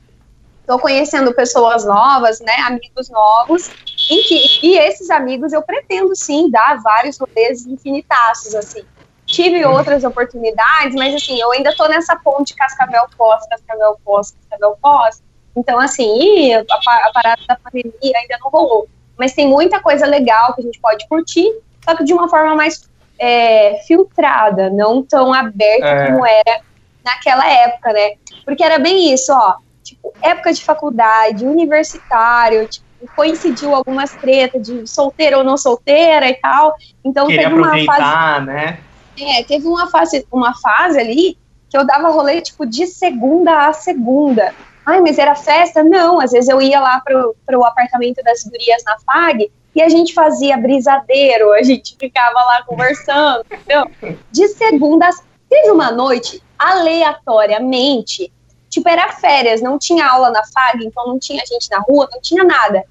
tô 0.66 0.78
conhecendo 0.78 1.34
pessoas 1.34 1.84
novas, 1.84 2.40
né, 2.40 2.54
amigos 2.66 3.10
novos, 3.10 3.68
em 4.10 4.22
que, 4.22 4.60
e 4.62 4.78
esses 4.78 5.10
amigos 5.10 5.52
eu 5.52 5.60
pretendo 5.60 6.14
sim 6.16 6.50
dar 6.50 6.80
vários 6.80 7.18
rolês 7.18 7.66
infinitaços, 7.66 8.54
assim. 8.54 8.82
Tive 9.26 9.62
uhum. 9.64 9.74
outras 9.74 10.04
oportunidades, 10.04 10.94
mas 10.94 11.14
assim, 11.14 11.38
eu 11.38 11.52
ainda 11.52 11.74
tô 11.76 11.86
nessa 11.86 12.16
ponte 12.16 12.54
Cascavel 12.54 13.06
Pós, 13.16 13.46
Cascavel 13.46 13.98
Pós, 14.02 14.30
Cascavel 14.30 14.78
Pós. 14.80 15.22
Então, 15.54 15.78
assim, 15.78 16.54
a, 16.54 16.60
a 16.60 17.12
parada 17.12 17.42
da 17.46 17.56
pandemia 17.56 17.92
ainda 18.16 18.38
não 18.40 18.48
rolou. 18.48 18.88
Mas 19.18 19.34
tem 19.34 19.48
muita 19.48 19.80
coisa 19.80 20.06
legal 20.06 20.54
que 20.54 20.60
a 20.60 20.64
gente 20.64 20.80
pode 20.80 21.06
curtir, 21.08 21.50
só 21.84 21.96
que 21.96 22.04
de 22.04 22.12
uma 22.12 22.28
forma 22.28 22.54
mais 22.54 22.88
é, 23.18 23.80
filtrada, 23.86 24.70
não 24.70 25.02
tão 25.02 25.32
aberta 25.32 25.86
é. 25.86 26.06
como 26.06 26.24
era 26.24 26.60
naquela 27.04 27.46
época, 27.46 27.92
né? 27.92 28.12
Porque 28.44 28.62
era 28.62 28.78
bem 28.78 29.12
isso, 29.12 29.32
ó. 29.32 29.56
Tipo, 29.82 30.12
época 30.22 30.52
de 30.52 30.62
faculdade, 30.62 31.44
universitário, 31.44 32.68
tipo, 32.68 32.86
coincidiu 33.16 33.74
algumas 33.74 34.12
tretas 34.12 34.62
de 34.62 34.86
solteira 34.86 35.38
ou 35.38 35.44
não 35.44 35.56
solteira 35.56 36.28
e 36.28 36.34
tal. 36.34 36.74
Então 37.04 37.26
Queria 37.26 37.44
teve 37.44 37.54
uma 37.54 37.84
fase. 37.84 38.46
né? 38.46 38.78
É, 39.20 39.42
teve 39.42 39.66
uma 39.66 39.90
fase, 39.90 40.26
uma 40.30 40.54
fase 40.54 40.98
ali 40.98 41.36
que 41.68 41.76
eu 41.76 41.84
dava 41.84 42.08
rolê, 42.08 42.40
tipo, 42.40 42.64
de 42.64 42.86
segunda 42.86 43.66
a 43.66 43.72
segunda. 43.72 44.54
Ai, 44.88 45.02
mas 45.02 45.18
era 45.18 45.34
festa? 45.34 45.84
Não, 45.84 46.18
às 46.18 46.32
vezes 46.32 46.48
eu 46.48 46.62
ia 46.62 46.80
lá 46.80 46.98
pro, 47.04 47.36
pro 47.44 47.62
apartamento 47.62 48.22
das 48.22 48.42
gurias 48.42 48.82
na 48.86 48.96
FAG 49.00 49.52
e 49.74 49.82
a 49.82 49.88
gente 49.90 50.14
fazia 50.14 50.56
brisadeiro, 50.56 51.52
a 51.52 51.62
gente 51.62 51.94
ficava 52.00 52.42
lá 52.42 52.62
conversando, 52.66 53.44
entendeu? 53.52 54.16
De 54.32 54.48
segunda 54.48 55.06
a... 55.06 55.10
Teve 55.46 55.70
uma 55.70 55.92
noite, 55.92 56.42
aleatoriamente, 56.58 58.32
tipo, 58.70 58.88
era 58.88 59.12
férias, 59.12 59.60
não 59.60 59.78
tinha 59.78 60.06
aula 60.06 60.30
na 60.30 60.42
FAG, 60.46 60.82
então 60.82 61.06
não 61.06 61.18
tinha 61.18 61.44
gente 61.44 61.70
na 61.70 61.80
rua, 61.80 62.08
não 62.10 62.20
tinha 62.22 62.42
nada. 62.42 62.82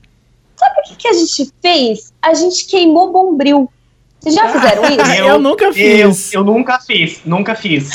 Sabe 0.55 0.79
o 0.79 0.83
que, 0.83 0.95
que 0.97 1.07
a 1.07 1.13
gente 1.13 1.51
fez? 1.59 2.13
A 2.21 2.35
gente 2.35 2.67
queimou 2.67 3.11
bombril. 3.11 3.71
Vocês 4.19 4.35
já 4.35 4.49
fizeram 4.49 4.83
isso? 4.89 5.11
Eu, 5.19 5.27
eu 5.29 5.39
nunca 5.39 5.73
fiz. 5.73 6.31
Eu, 6.31 6.41
eu, 6.41 6.45
nunca 6.45 6.79
fiz, 6.79 7.21
nunca 7.25 7.55
fiz. 7.55 7.89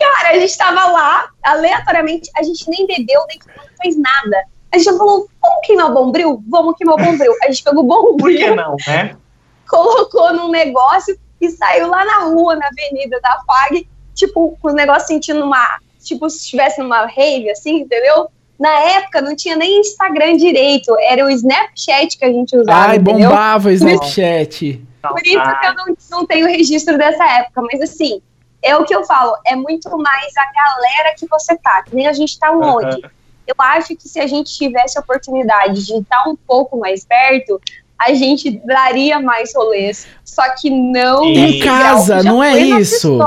Cara, 0.00 0.30
a 0.30 0.38
gente 0.38 0.56
tava 0.56 0.86
lá, 0.86 1.28
aleatoriamente, 1.42 2.30
a 2.34 2.42
gente 2.42 2.68
nem 2.70 2.86
bebeu, 2.86 3.20
nem 3.28 3.38
não 3.54 3.64
fez 3.82 3.98
nada. 3.98 4.46
A 4.72 4.78
gente 4.78 4.96
falou, 4.96 5.28
vamos 5.42 5.66
queimar 5.66 5.90
o 5.90 5.94
bombril? 5.94 6.42
Vamos 6.48 6.74
queimar 6.76 6.94
o 6.94 7.04
bombril. 7.04 7.34
A 7.42 7.48
gente 7.48 7.62
pegou 7.62 7.84
o 7.84 7.86
bombril. 7.86 8.16
Por 8.16 8.48
que 8.48 8.54
não, 8.54 8.76
né? 8.86 9.14
Colocou 9.68 10.32
num 10.32 10.48
negócio 10.50 11.18
e 11.38 11.50
saiu 11.50 11.88
lá 11.88 12.02
na 12.02 12.24
rua, 12.24 12.56
na 12.56 12.66
avenida 12.66 13.20
da 13.20 13.42
FAG, 13.46 13.86
tipo, 14.14 14.56
com 14.62 14.68
o 14.70 14.72
negócio 14.72 15.08
sentindo 15.08 15.44
uma. 15.44 15.78
Tipo, 16.02 16.30
se 16.30 16.38
estivesse 16.38 16.80
numa 16.80 17.04
rave, 17.04 17.50
assim, 17.50 17.80
entendeu? 17.80 18.28
Na 18.58 18.70
época 18.70 19.20
não 19.20 19.36
tinha 19.36 19.54
nem 19.54 19.80
Instagram 19.80 20.36
direito, 20.38 20.96
era 21.00 21.26
o 21.26 21.30
Snapchat 21.30 22.16
que 22.16 22.24
a 22.24 22.32
gente 22.32 22.56
usava. 22.56 22.88
Ai, 22.88 22.96
entendeu? 22.96 23.28
bombava 23.28 23.68
o 23.68 23.72
Snapchat. 23.72 24.82
Por 25.02 25.26
isso 25.26 25.60
que 25.60 25.66
eu 25.66 25.74
não, 25.74 25.96
não 26.10 26.26
tenho 26.26 26.46
registro 26.46 26.96
dessa 26.96 27.24
época, 27.24 27.62
mas 27.62 27.80
assim, 27.82 28.22
é 28.62 28.76
o 28.76 28.84
que 28.84 28.94
eu 28.94 29.04
falo, 29.04 29.34
é 29.46 29.56
muito 29.56 29.88
mais 29.96 30.36
a 30.36 30.52
galera 30.52 31.14
que 31.16 31.26
você 31.26 31.56
tá, 31.56 31.82
que 31.82 31.94
nem 31.94 32.06
a 32.06 32.12
gente 32.12 32.38
tá 32.38 32.50
onde. 32.56 32.96
Uhum. 32.96 33.10
Eu 33.46 33.54
acho 33.58 33.96
que 33.96 34.08
se 34.08 34.20
a 34.20 34.26
gente 34.26 34.56
tivesse 34.56 34.96
a 34.96 35.00
oportunidade 35.00 35.84
de 35.84 35.94
estar 35.94 36.28
um 36.28 36.36
pouco 36.36 36.78
mais 36.78 37.04
perto, 37.04 37.60
a 37.98 38.14
gente 38.14 38.50
daria 38.64 39.20
mais 39.20 39.54
rolês. 39.54 40.06
Só 40.24 40.42
que 40.54 40.70
não. 40.70 41.24
Em 41.24 41.58
casa, 41.58 42.22
não 42.22 42.42
é 42.42 42.58
isso? 42.58 43.18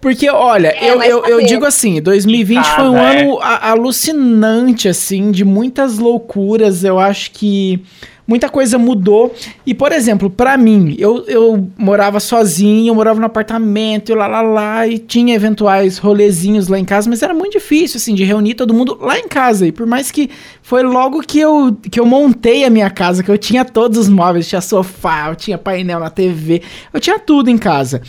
Porque, 0.00 0.30
olha, 0.30 0.68
é, 0.68 0.90
eu, 0.90 1.02
eu, 1.02 1.26
eu, 1.26 1.46
digo 1.46 1.64
assim, 1.64 2.00
2020 2.00 2.58
ah, 2.58 2.62
foi 2.76 2.88
um 2.88 2.98
é. 2.98 3.20
ano 3.20 3.38
alucinante, 3.40 4.88
assim, 4.88 5.32
de 5.32 5.44
muitas 5.44 5.98
loucuras. 5.98 6.84
Eu 6.84 6.98
acho 7.00 7.32
que 7.32 7.84
muita 8.28 8.50
coisa 8.50 8.76
mudou. 8.76 9.34
E, 9.64 9.72
por 9.72 9.90
exemplo, 9.90 10.28
para 10.28 10.58
mim, 10.58 10.94
eu, 10.98 11.24
eu 11.26 11.66
morava 11.78 12.20
sozinho, 12.20 12.90
eu 12.90 12.94
morava 12.94 13.18
no 13.18 13.24
apartamento, 13.24 14.12
e 14.12 14.14
lá, 14.14 14.26
lá, 14.26 14.42
lá, 14.42 14.86
e 14.86 14.98
tinha 14.98 15.34
eventuais 15.34 15.96
rolezinhos 15.96 16.68
lá 16.68 16.78
em 16.78 16.84
casa, 16.84 17.08
mas 17.08 17.22
era 17.22 17.32
muito 17.32 17.54
difícil, 17.54 17.96
assim, 17.96 18.14
de 18.14 18.24
reunir 18.24 18.54
todo 18.54 18.74
mundo 18.74 18.98
lá 19.00 19.18
em 19.18 19.26
casa. 19.26 19.66
E 19.66 19.72
por 19.72 19.86
mais 19.86 20.10
que 20.10 20.28
foi 20.62 20.82
logo 20.82 21.22
que 21.22 21.40
eu, 21.40 21.74
que 21.90 21.98
eu 21.98 22.04
montei 22.04 22.64
a 22.64 22.70
minha 22.70 22.90
casa, 22.90 23.22
que 23.22 23.30
eu 23.30 23.38
tinha 23.38 23.64
todos 23.64 23.98
os 23.98 24.08
móveis, 24.10 24.46
tinha 24.46 24.60
sofá, 24.60 25.30
eu 25.30 25.36
tinha 25.36 25.56
painel 25.56 25.98
na 25.98 26.10
TV, 26.10 26.60
eu 26.92 27.00
tinha 27.00 27.18
tudo 27.18 27.48
em 27.48 27.56
casa. 27.56 28.02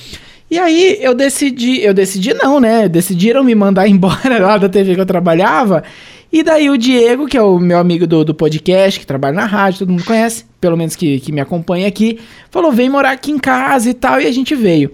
E 0.52 0.58
aí 0.58 0.98
eu 1.00 1.14
decidi, 1.14 1.80
eu 1.82 1.94
decidi 1.94 2.34
não, 2.34 2.60
né? 2.60 2.90
Decidiram 2.90 3.44
me 3.44 3.54
mandar 3.56 3.88
embora 3.88 4.40
lá 4.40 4.58
da 4.58 4.68
TV 4.68 4.96
que 4.96 5.02
eu 5.02 5.06
trabalhava. 5.06 5.84
E 6.32 6.44
daí 6.44 6.70
o 6.70 6.78
Diego, 6.78 7.26
que 7.26 7.38
é 7.38 7.42
o 7.42 7.58
meu 7.58 7.80
amigo 7.80 8.06
do, 8.06 8.24
do 8.24 8.36
podcast, 8.36 9.00
que 9.00 9.06
trabalha 9.06 9.34
na 9.34 9.46
rádio, 9.46 9.80
todo 9.80 9.90
mundo 9.90 10.06
conhece, 10.06 10.46
pelo 10.62 10.78
menos 10.78 10.96
que, 10.96 11.20
que 11.20 11.32
me 11.32 11.42
acompanha 11.42 11.88
aqui, 11.88 12.20
falou: 12.52 12.72
vem 12.72 12.90
morar 12.90 13.12
aqui 13.12 13.32
em 13.32 13.40
casa 13.40 13.90
e 13.90 13.94
tal, 13.94 14.22
e 14.22 14.28
a 14.28 14.32
gente 14.32 14.54
veio. 14.54 14.92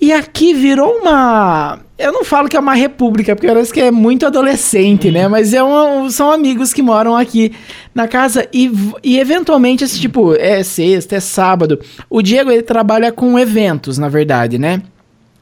E 0.00 0.12
aqui 0.12 0.52
virou 0.52 0.98
uma. 1.00 1.80
Eu 1.96 2.12
não 2.12 2.24
falo 2.24 2.48
que 2.48 2.56
é 2.56 2.60
uma 2.60 2.74
república, 2.74 3.36
porque 3.36 3.46
parece 3.46 3.72
que 3.72 3.80
é 3.80 3.90
muito 3.92 4.26
adolescente, 4.26 5.12
né? 5.12 5.28
Mas 5.28 5.54
é 5.54 5.62
uma, 5.62 6.10
são 6.10 6.30
amigos 6.30 6.72
que 6.72 6.82
moram 6.82 7.16
aqui 7.16 7.52
na 7.94 8.08
casa 8.08 8.46
e, 8.52 8.70
e 9.02 9.18
eventualmente, 9.18 9.84
esse 9.84 10.00
tipo, 10.00 10.34
é 10.34 10.64
sexta, 10.64 11.16
é 11.16 11.20
sábado. 11.20 11.78
O 12.10 12.20
Diego, 12.20 12.50
ele 12.50 12.62
trabalha 12.62 13.12
com 13.12 13.38
eventos, 13.38 13.96
na 13.96 14.08
verdade, 14.08 14.58
né? 14.58 14.82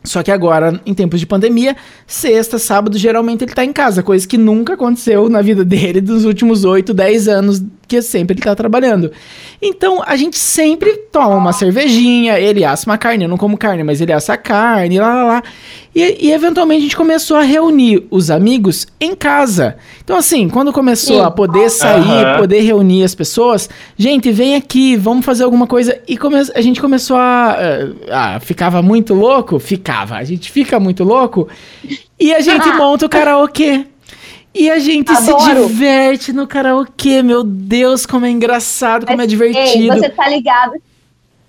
Só 0.04 0.22
que 0.22 0.30
agora, 0.30 0.80
em 0.84 0.94
tempos 0.94 1.20
de 1.20 1.26
pandemia, 1.26 1.76
sexta, 2.06 2.58
sábado, 2.58 2.98
geralmente 2.98 3.44
ele 3.44 3.52
tá 3.52 3.64
em 3.64 3.72
casa, 3.72 4.02
coisa 4.02 4.26
que 4.26 4.36
nunca 4.36 4.74
aconteceu 4.74 5.28
na 5.28 5.40
vida 5.40 5.64
dele 5.66 6.00
dos 6.00 6.24
últimos 6.24 6.64
8, 6.64 6.92
10 6.92 7.28
anos 7.28 7.62
que 7.92 8.00
sempre 8.00 8.34
ele 8.34 8.42
tá 8.42 8.54
trabalhando. 8.54 9.12
Então, 9.60 10.02
a 10.06 10.16
gente 10.16 10.38
sempre 10.38 10.96
toma 11.12 11.36
uma 11.36 11.52
cervejinha, 11.52 12.40
ele 12.40 12.64
assa 12.64 12.88
uma 12.88 12.96
carne, 12.96 13.24
eu 13.24 13.28
não 13.28 13.36
como 13.36 13.58
carne, 13.58 13.84
mas 13.84 14.00
ele 14.00 14.12
assa 14.12 14.32
a 14.32 14.36
carne, 14.38 14.98
lá, 14.98 15.14
lá, 15.14 15.24
lá. 15.24 15.42
E, 15.94 16.28
e, 16.28 16.32
eventualmente 16.32 16.78
a 16.78 16.82
gente 16.84 16.96
começou 16.96 17.36
a 17.36 17.42
reunir 17.42 18.06
os 18.10 18.30
amigos 18.30 18.86
em 18.98 19.14
casa. 19.14 19.76
Então, 20.02 20.16
assim, 20.16 20.48
quando 20.48 20.72
começou 20.72 21.18
Sim. 21.18 21.26
a 21.26 21.30
poder 21.30 21.68
sair, 21.68 22.26
uhum. 22.32 22.38
poder 22.38 22.60
reunir 22.60 23.04
as 23.04 23.14
pessoas, 23.14 23.68
gente, 23.98 24.32
vem 24.32 24.56
aqui, 24.56 24.96
vamos 24.96 25.22
fazer 25.22 25.44
alguma 25.44 25.66
coisa. 25.66 26.00
E 26.08 26.16
come 26.16 26.36
a 26.54 26.60
gente 26.62 26.80
começou 26.80 27.18
a, 27.18 27.58
a, 28.10 28.36
a. 28.36 28.40
Ficava 28.40 28.80
muito 28.80 29.12
louco? 29.12 29.58
Ficava. 29.58 30.16
A 30.16 30.24
gente 30.24 30.50
fica 30.50 30.80
muito 30.80 31.04
louco. 31.04 31.46
E 32.18 32.32
a 32.32 32.40
gente 32.40 32.66
monta 32.72 33.04
o 33.04 33.08
karaokê. 33.08 33.91
E 34.54 34.70
a 34.70 34.78
gente 34.78 35.10
Adoro. 35.10 35.40
se 35.40 35.68
diverte 35.68 36.32
no 36.32 36.46
karaokê, 36.46 37.22
meu 37.22 37.42
Deus, 37.42 38.04
como 38.04 38.26
é 38.26 38.30
engraçado, 38.30 39.06
como 39.06 39.14
é 39.20 39.24
Mas, 39.24 39.26
é 39.26 39.28
divertido. 39.28 39.94
Ei, 39.94 40.00
você 40.00 40.10
tá 40.10 40.28
ligado 40.28 40.74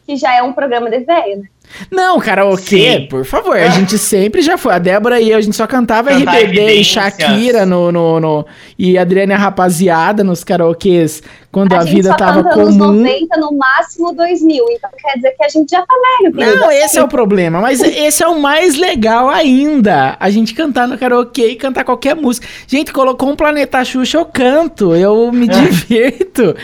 que 0.06 0.16
já 0.16 0.34
é 0.34 0.42
um 0.42 0.54
programa 0.54 0.90
de 0.90 1.00
velho, 1.00 1.42
né? 1.42 1.48
Não, 1.90 2.20
karaokê, 2.20 3.00
Sim. 3.00 3.08
por 3.10 3.26
favor. 3.26 3.58
A 3.58 3.70
gente 3.70 3.98
sempre 3.98 4.42
já 4.42 4.58
foi. 4.58 4.74
A 4.74 4.80
Débora 4.80 5.20
e 5.20 5.32
eu, 5.32 5.38
a 5.38 5.42
gente 5.42 5.56
só 5.56 5.68
cantava 5.68 6.10
Cantar 6.10 6.38
RBD 6.38 6.74
e 6.74 6.84
Shakira 6.84 7.66
no, 7.66 7.92
no, 7.92 8.20
no, 8.20 8.46
e 8.78 8.98
Adriana 8.98 9.36
a 9.36 9.38
rapaziada 9.38 10.24
nos 10.24 10.44
karaokês 10.44 11.22
quando 11.52 11.74
a, 11.74 11.80
a 11.80 11.84
vida 11.84 12.16
tava 12.16 12.44
comum. 12.44 12.66
Nos 12.66 12.76
90, 12.78 13.38
no 13.38 13.58
máximo 13.58 14.14
2000. 14.14 14.66
Então 14.72 14.90
quer 14.98 15.16
dizer 15.16 15.32
que 15.32 15.44
a 15.44 15.50
gente 15.50 15.70
já 15.70 15.82
tá 15.82 15.96
velho. 16.32 16.60
Não, 16.60 16.72
esse 16.72 16.98
é 16.98 17.04
o 17.04 17.08
problema. 17.08 17.62
Mas 17.62 17.82
esse 17.82 18.24
é 18.24 18.28
o 18.28 18.40
mais 18.40 18.76
legal 18.76 19.30
ainda. 19.30 20.16
A 20.20 20.30
gente 20.30 20.54
cantar 20.54 20.88
no 20.88 20.98
karaokê 20.98 21.50
e 21.50 21.56
cantar 21.56 21.84
qualquer 21.84 22.16
música. 22.16 22.48
Gente, 22.68 22.92
colocou 22.92 23.30
um 23.30 23.36
Planeta 23.36 23.84
Xuxa, 23.84 24.18
eu 24.18 24.26
canto. 24.26 24.96
Eu 24.96 25.32
me 25.32 25.46
é. 25.50 25.52
divirto. 25.52 26.56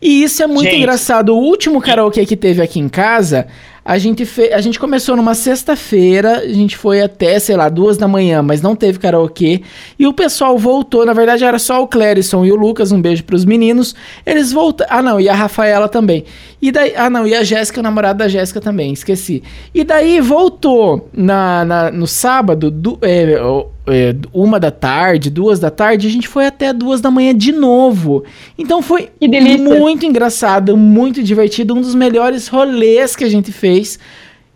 E 0.00 0.22
isso 0.22 0.42
é 0.42 0.46
muito 0.46 0.64
gente. 0.64 0.76
engraçado. 0.76 1.34
O 1.34 1.38
último 1.38 1.80
karaokê 1.80 2.26
que 2.26 2.36
teve 2.36 2.60
aqui 2.60 2.78
em 2.78 2.88
casa 2.88 3.46
A 3.84 3.98
gente, 3.98 4.24
fe... 4.24 4.50
a 4.52 4.60
gente 4.62 4.78
começou 4.78 5.14
numa 5.14 5.34
sexta-feira, 5.34 6.38
a 6.38 6.48
gente 6.48 6.74
foi 6.74 7.02
até, 7.02 7.38
sei 7.38 7.54
lá, 7.54 7.68
duas 7.68 7.98
da 7.98 8.08
manhã, 8.08 8.40
mas 8.40 8.62
não 8.62 8.74
teve 8.74 8.98
karaokê. 8.98 9.60
E 9.98 10.06
o 10.06 10.12
pessoal 10.12 10.56
voltou, 10.56 11.04
na 11.04 11.12
verdade 11.12 11.44
era 11.44 11.58
só 11.58 11.82
o 11.82 11.86
Clérison 11.86 12.46
e 12.46 12.52
o 12.52 12.56
Lucas, 12.56 12.92
um 12.92 13.00
beijo 13.00 13.24
pros 13.24 13.44
meninos. 13.44 13.94
Eles 14.24 14.52
voltaram. 14.52 14.90
Ah, 14.90 15.02
não, 15.02 15.20
e 15.20 15.28
a 15.28 15.34
Rafaela 15.34 15.86
também. 15.86 16.24
E 16.62 16.72
daí. 16.72 16.94
Ah, 16.96 17.10
não, 17.10 17.26
e 17.26 17.34
a 17.34 17.44
Jéssica, 17.44 17.82
namorado 17.82 18.20
da 18.20 18.28
Jéssica 18.28 18.58
também, 18.58 18.92
esqueci. 18.92 19.42
E 19.74 19.84
daí 19.84 20.18
voltou 20.18 21.10
na, 21.12 21.64
na 21.64 21.90
no 21.90 22.06
sábado, 22.06 22.70
do, 22.70 22.98
é, 23.02 23.38
é, 23.86 24.14
uma 24.32 24.58
da 24.58 24.70
tarde, 24.70 25.28
duas 25.30 25.58
da 25.58 25.70
tarde, 25.70 26.06
a 26.06 26.10
gente 26.10 26.26
foi 26.26 26.46
até 26.46 26.72
duas 26.72 27.00
da 27.00 27.10
manhã 27.10 27.34
de 27.34 27.52
novo. 27.52 28.24
Então 28.58 28.80
foi 28.80 29.10
muito 29.58 30.06
engraçado, 30.06 30.76
muito 30.76 31.22
divertido, 31.22 31.74
um 31.74 31.80
dos 31.80 31.94
melhores 31.94 32.48
rolês 32.48 33.14
que 33.14 33.24
a 33.24 33.28
gente 33.28 33.52
fez 33.52 33.98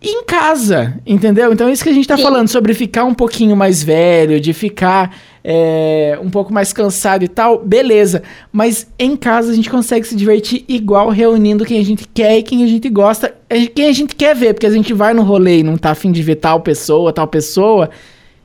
em 0.00 0.22
casa, 0.24 0.96
entendeu? 1.04 1.52
Então 1.52 1.68
é 1.68 1.72
isso 1.72 1.82
que 1.82 1.90
a 1.90 1.92
gente 1.92 2.06
tá 2.06 2.16
Sim. 2.16 2.22
falando 2.22 2.48
sobre 2.48 2.72
ficar 2.72 3.04
um 3.04 3.14
pouquinho 3.14 3.56
mais 3.56 3.82
velho, 3.82 4.40
de 4.40 4.52
ficar 4.52 5.16
é, 5.42 6.16
um 6.22 6.30
pouco 6.30 6.52
mais 6.52 6.72
cansado 6.72 7.24
e 7.24 7.28
tal, 7.28 7.58
beleza. 7.58 8.22
Mas 8.52 8.86
em 8.98 9.16
casa 9.16 9.50
a 9.50 9.54
gente 9.54 9.68
consegue 9.68 10.06
se 10.06 10.14
divertir 10.14 10.64
igual 10.68 11.10
reunindo 11.10 11.64
quem 11.64 11.80
a 11.80 11.84
gente 11.84 12.06
quer 12.14 12.38
e 12.38 12.42
quem 12.42 12.62
a 12.62 12.66
gente 12.68 12.88
gosta, 12.88 13.34
quem 13.74 13.88
a 13.88 13.92
gente 13.92 14.14
quer 14.14 14.36
ver, 14.36 14.54
porque 14.54 14.66
a 14.66 14.70
gente 14.70 14.94
vai 14.94 15.12
no 15.12 15.22
rolê 15.22 15.58
e 15.58 15.62
não 15.64 15.76
tá 15.76 15.90
afim 15.90 16.12
de 16.12 16.22
ver 16.22 16.36
tal 16.36 16.60
pessoa, 16.60 17.12
tal 17.12 17.26
pessoa. 17.26 17.90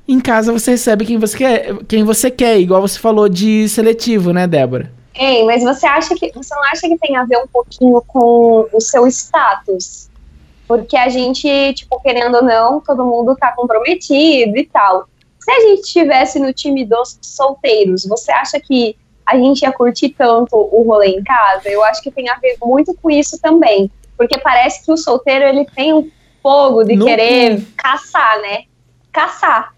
Em 0.07 0.19
casa 0.19 0.51
você 0.51 0.71
recebe 0.71 1.05
quem 1.05 1.17
você 1.17 1.37
quer, 1.37 1.75
quem 1.87 2.03
você 2.03 2.29
quer, 2.29 2.59
igual 2.59 2.81
você 2.81 2.99
falou 2.99 3.29
de 3.29 3.69
seletivo, 3.69 4.33
né, 4.33 4.45
Débora? 4.45 4.91
Ei, 5.15 5.43
mas 5.45 5.63
você 5.63 5.85
acha 5.85 6.13
que 6.15 6.31
você 6.33 6.53
não 6.53 6.63
acha 6.65 6.81
que 6.81 6.97
tem 6.97 7.15
a 7.15 7.23
ver 7.23 7.37
um 7.37 7.47
pouquinho 7.47 8.01
com 8.05 8.67
o 8.73 8.81
seu 8.81 9.07
status? 9.07 10.09
Porque 10.67 10.97
a 10.97 11.07
gente, 11.07 11.73
tipo, 11.73 12.01
querendo 12.01 12.35
ou 12.35 12.43
não, 12.43 12.81
todo 12.81 13.05
mundo 13.05 13.35
tá 13.35 13.53
comprometido 13.55 14.57
e 14.57 14.65
tal. 14.65 15.07
Se 15.39 15.51
a 15.51 15.59
gente 15.61 15.81
estivesse 15.81 16.39
no 16.39 16.51
time 16.51 16.85
dos 16.85 17.17
solteiros, 17.21 18.05
você 18.05 18.31
acha 18.31 18.59
que 18.59 18.97
a 19.25 19.37
gente 19.37 19.61
ia 19.61 19.71
curtir 19.71 20.09
tanto 20.09 20.55
o 20.55 20.83
rolê 20.83 21.09
em 21.09 21.23
casa? 21.23 21.69
Eu 21.69 21.83
acho 21.83 22.01
que 22.01 22.11
tem 22.11 22.27
a 22.29 22.35
ver 22.35 22.57
muito 22.61 22.93
com 23.01 23.09
isso 23.09 23.39
também. 23.39 23.89
Porque 24.17 24.37
parece 24.37 24.83
que 24.83 24.91
o 24.91 24.97
solteiro, 24.97 25.45
ele 25.45 25.65
tem 25.65 25.93
um 25.93 26.09
fogo 26.41 26.83
de 26.83 26.95
no 26.95 27.05
querer 27.05 27.63
caçar, 27.77 28.41
né? 28.41 28.63
Caçar 29.11 29.73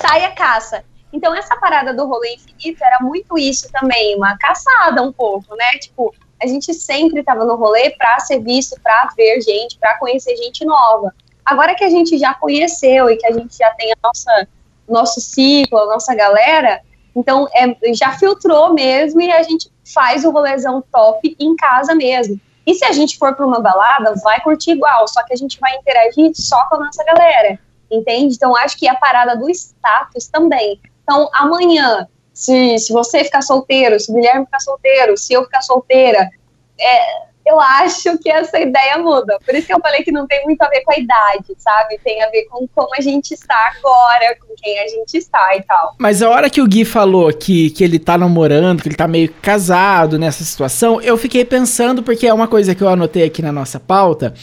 sai 0.00 0.24
a 0.24 0.32
caça. 0.32 0.84
Então, 1.12 1.34
essa 1.34 1.56
parada 1.56 1.92
do 1.92 2.06
rolê 2.06 2.34
infinito 2.34 2.82
era 2.82 2.98
muito 3.00 3.36
isso 3.36 3.68
também, 3.72 4.16
uma 4.16 4.36
caçada 4.38 5.02
um 5.02 5.12
pouco, 5.12 5.56
né? 5.56 5.72
Tipo, 5.80 6.14
a 6.40 6.46
gente 6.46 6.72
sempre 6.72 7.22
tava 7.22 7.44
no 7.44 7.56
rolê 7.56 7.90
pra 7.90 8.18
ser 8.20 8.40
visto, 8.40 8.80
pra 8.80 9.10
ver 9.16 9.40
gente, 9.40 9.76
pra 9.78 9.98
conhecer 9.98 10.36
gente 10.36 10.64
nova. 10.64 11.12
Agora 11.44 11.74
que 11.74 11.84
a 11.84 11.90
gente 11.90 12.16
já 12.16 12.32
conheceu 12.32 13.10
e 13.10 13.16
que 13.16 13.26
a 13.26 13.32
gente 13.32 13.56
já 13.56 13.70
tem 13.70 13.92
a 13.92 13.96
nossa 14.02 14.48
nosso 14.88 15.20
ciclo, 15.20 15.78
a 15.78 15.86
nossa 15.86 16.12
galera, 16.16 16.80
então 17.14 17.46
é, 17.54 17.94
já 17.94 18.10
filtrou 18.18 18.74
mesmo 18.74 19.20
e 19.20 19.30
a 19.30 19.40
gente 19.40 19.70
faz 19.84 20.24
o 20.24 20.32
rolezão 20.32 20.82
top 20.90 21.36
em 21.38 21.54
casa 21.54 21.94
mesmo. 21.94 22.40
E 22.66 22.74
se 22.74 22.84
a 22.84 22.90
gente 22.90 23.16
for 23.16 23.34
para 23.36 23.46
uma 23.46 23.60
balada, 23.60 24.14
vai 24.16 24.40
curtir 24.40 24.72
igual, 24.72 25.06
só 25.06 25.22
que 25.22 25.32
a 25.32 25.36
gente 25.36 25.60
vai 25.60 25.76
interagir 25.76 26.32
só 26.34 26.66
com 26.66 26.74
a 26.74 26.80
nossa 26.80 27.04
galera 27.04 27.56
entende? 27.90 28.34
Então, 28.34 28.56
acho 28.56 28.76
que 28.76 28.88
a 28.88 28.94
parada 28.94 29.36
do 29.36 29.48
status 29.50 30.28
também. 30.28 30.80
Então, 31.02 31.28
amanhã, 31.32 32.06
se, 32.32 32.78
se 32.78 32.92
você 32.92 33.24
ficar 33.24 33.42
solteiro, 33.42 33.98
se 33.98 34.10
o 34.10 34.14
Guilherme 34.14 34.44
ficar 34.44 34.60
solteiro, 34.60 35.16
se 35.16 35.32
eu 35.32 35.44
ficar 35.44 35.62
solteira, 35.62 36.30
é, 36.78 37.30
eu 37.44 37.58
acho 37.58 38.16
que 38.18 38.30
essa 38.30 38.58
ideia 38.60 38.98
muda. 38.98 39.38
Por 39.44 39.54
isso 39.54 39.66
que 39.66 39.74
eu 39.74 39.80
falei 39.80 40.02
que 40.02 40.12
não 40.12 40.26
tem 40.26 40.44
muito 40.44 40.62
a 40.62 40.68
ver 40.68 40.82
com 40.82 40.92
a 40.92 40.98
idade, 40.98 41.46
sabe? 41.58 41.98
Tem 42.02 42.22
a 42.22 42.30
ver 42.30 42.44
com 42.44 42.66
como 42.68 42.94
a 42.96 43.00
gente 43.00 43.32
está 43.32 43.72
agora, 43.76 44.36
com 44.40 44.54
quem 44.56 44.78
a 44.78 44.86
gente 44.88 45.16
está 45.16 45.56
e 45.56 45.62
tal. 45.62 45.94
Mas 45.98 46.22
a 46.22 46.30
hora 46.30 46.50
que 46.50 46.60
o 46.60 46.66
Gui 46.66 46.84
falou 46.84 47.32
que, 47.32 47.70
que 47.70 47.82
ele 47.82 47.98
tá 47.98 48.16
namorando, 48.16 48.82
que 48.82 48.88
ele 48.88 48.96
tá 48.96 49.08
meio 49.08 49.32
casado 49.42 50.18
nessa 50.18 50.44
situação, 50.44 51.00
eu 51.00 51.16
fiquei 51.16 51.44
pensando, 51.44 52.02
porque 52.02 52.26
é 52.26 52.32
uma 52.32 52.46
coisa 52.46 52.74
que 52.74 52.82
eu 52.82 52.88
anotei 52.88 53.24
aqui 53.24 53.42
na 53.42 53.52
nossa 53.52 53.80
pauta 53.80 54.34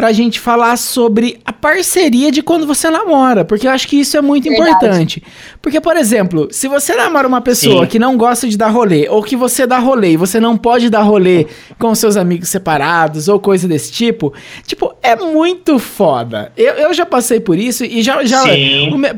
pra 0.00 0.12
gente 0.12 0.40
falar 0.40 0.78
sobre 0.78 1.38
a 1.44 1.52
parceria 1.52 2.32
de 2.32 2.42
quando 2.42 2.66
você 2.66 2.88
namora, 2.88 3.44
porque 3.44 3.66
eu 3.66 3.70
acho 3.70 3.86
que 3.86 4.00
isso 4.00 4.16
é 4.16 4.22
muito 4.22 4.48
Verdade. 4.48 4.70
importante. 4.70 5.22
Porque, 5.60 5.78
por 5.78 5.94
exemplo, 5.94 6.48
se 6.50 6.68
você 6.68 6.96
namora 6.96 7.28
uma 7.28 7.42
pessoa 7.42 7.84
Sim. 7.84 7.90
que 7.90 7.98
não 7.98 8.16
gosta 8.16 8.48
de 8.48 8.56
dar 8.56 8.70
rolê, 8.70 9.10
ou 9.10 9.22
que 9.22 9.36
você 9.36 9.66
dá 9.66 9.78
rolê 9.78 10.12
e 10.12 10.16
você 10.16 10.40
não 10.40 10.56
pode 10.56 10.88
dar 10.88 11.02
rolê 11.02 11.46
com 11.78 11.94
seus 11.94 12.16
amigos 12.16 12.48
separados, 12.48 13.28
ou 13.28 13.38
coisa 13.38 13.68
desse 13.68 13.92
tipo, 13.92 14.32
tipo, 14.64 14.90
é 15.02 15.14
muito 15.14 15.78
foda. 15.78 16.50
Eu, 16.56 16.72
eu 16.76 16.94
já 16.94 17.04
passei 17.04 17.38
por 17.38 17.58
isso 17.58 17.84
e 17.84 18.02
já. 18.02 18.24
já 18.24 18.42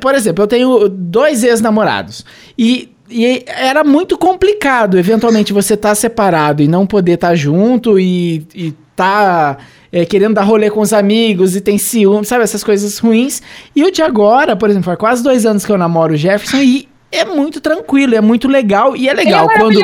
por 0.01 0.17
exemplo, 0.17 0.43
eu 0.43 0.49
tenho 0.49 0.89
dois 0.89 1.45
ex-namorados. 1.45 2.25
E 2.59 2.89
e 3.09 3.45
era 3.47 3.85
muito 3.85 4.19
complicado, 4.19 4.99
eventualmente, 4.99 5.53
você 5.53 5.77
tá 5.77 5.95
separado 5.95 6.61
e 6.61 6.67
não 6.67 6.87
poder 6.87 7.13
estar 7.13 7.29
tá 7.29 7.35
junto 7.37 8.01
e, 8.01 8.45
e 8.53 8.75
tá 8.97 9.59
é, 9.93 10.07
querendo 10.07 10.35
dar 10.35 10.43
rolê 10.43 10.71
com 10.71 10.81
os 10.81 10.93
amigos 10.93 11.55
e 11.55 11.61
tem 11.61 11.77
ciúme, 11.77 12.25
sabe? 12.25 12.43
Essas 12.43 12.65
coisas 12.65 12.99
ruins. 12.99 13.43
E 13.77 13.85
o 13.85 13.91
de 13.91 14.03
agora, 14.03 14.57
por 14.57 14.71
exemplo, 14.71 14.87
faz 14.87 14.99
quase 14.99 15.23
dois 15.23 15.45
anos 15.45 15.67
que 15.67 15.71
eu 15.71 15.77
namoro 15.77 16.15
o 16.15 16.17
Jefferson 16.17 16.57
e 16.57 16.89
é 17.13 17.27
muito 17.27 17.61
tranquilo, 17.61 18.15
é 18.15 18.23
muito 18.23 18.49
legal 18.49 18.97
e 18.97 19.07
é 19.07 19.13
legal 19.13 19.47
é 19.51 19.59
quando 19.59 19.81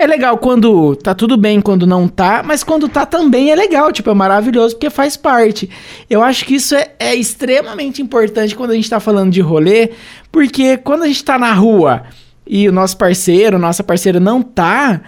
é 0.00 0.06
legal 0.06 0.36
quando 0.36 0.96
tá 0.96 1.14
tudo 1.14 1.36
bem, 1.36 1.60
quando 1.60 1.86
não 1.86 2.08
tá, 2.08 2.42
mas 2.44 2.64
quando 2.64 2.88
tá 2.88 3.06
também 3.06 3.52
é 3.52 3.54
legal, 3.54 3.92
tipo, 3.92 4.10
é 4.10 4.14
maravilhoso 4.14 4.74
porque 4.74 4.90
faz 4.90 5.16
parte. 5.16 5.70
Eu 6.10 6.24
acho 6.24 6.44
que 6.44 6.56
isso 6.56 6.74
é, 6.74 6.90
é 6.98 7.14
extremamente 7.14 8.02
importante 8.02 8.56
quando 8.56 8.72
a 8.72 8.74
gente 8.74 8.90
tá 8.90 8.98
falando 8.98 9.30
de 9.30 9.40
rolê, 9.40 9.90
porque 10.32 10.76
quando 10.76 11.04
a 11.04 11.06
gente 11.06 11.22
tá 11.22 11.38
na 11.38 11.52
rua 11.52 12.02
e 12.44 12.68
o 12.68 12.72
nosso 12.72 12.96
parceiro, 12.96 13.60
nossa 13.60 13.84
parceira 13.84 14.18
não 14.18 14.42
tá, 14.42 15.02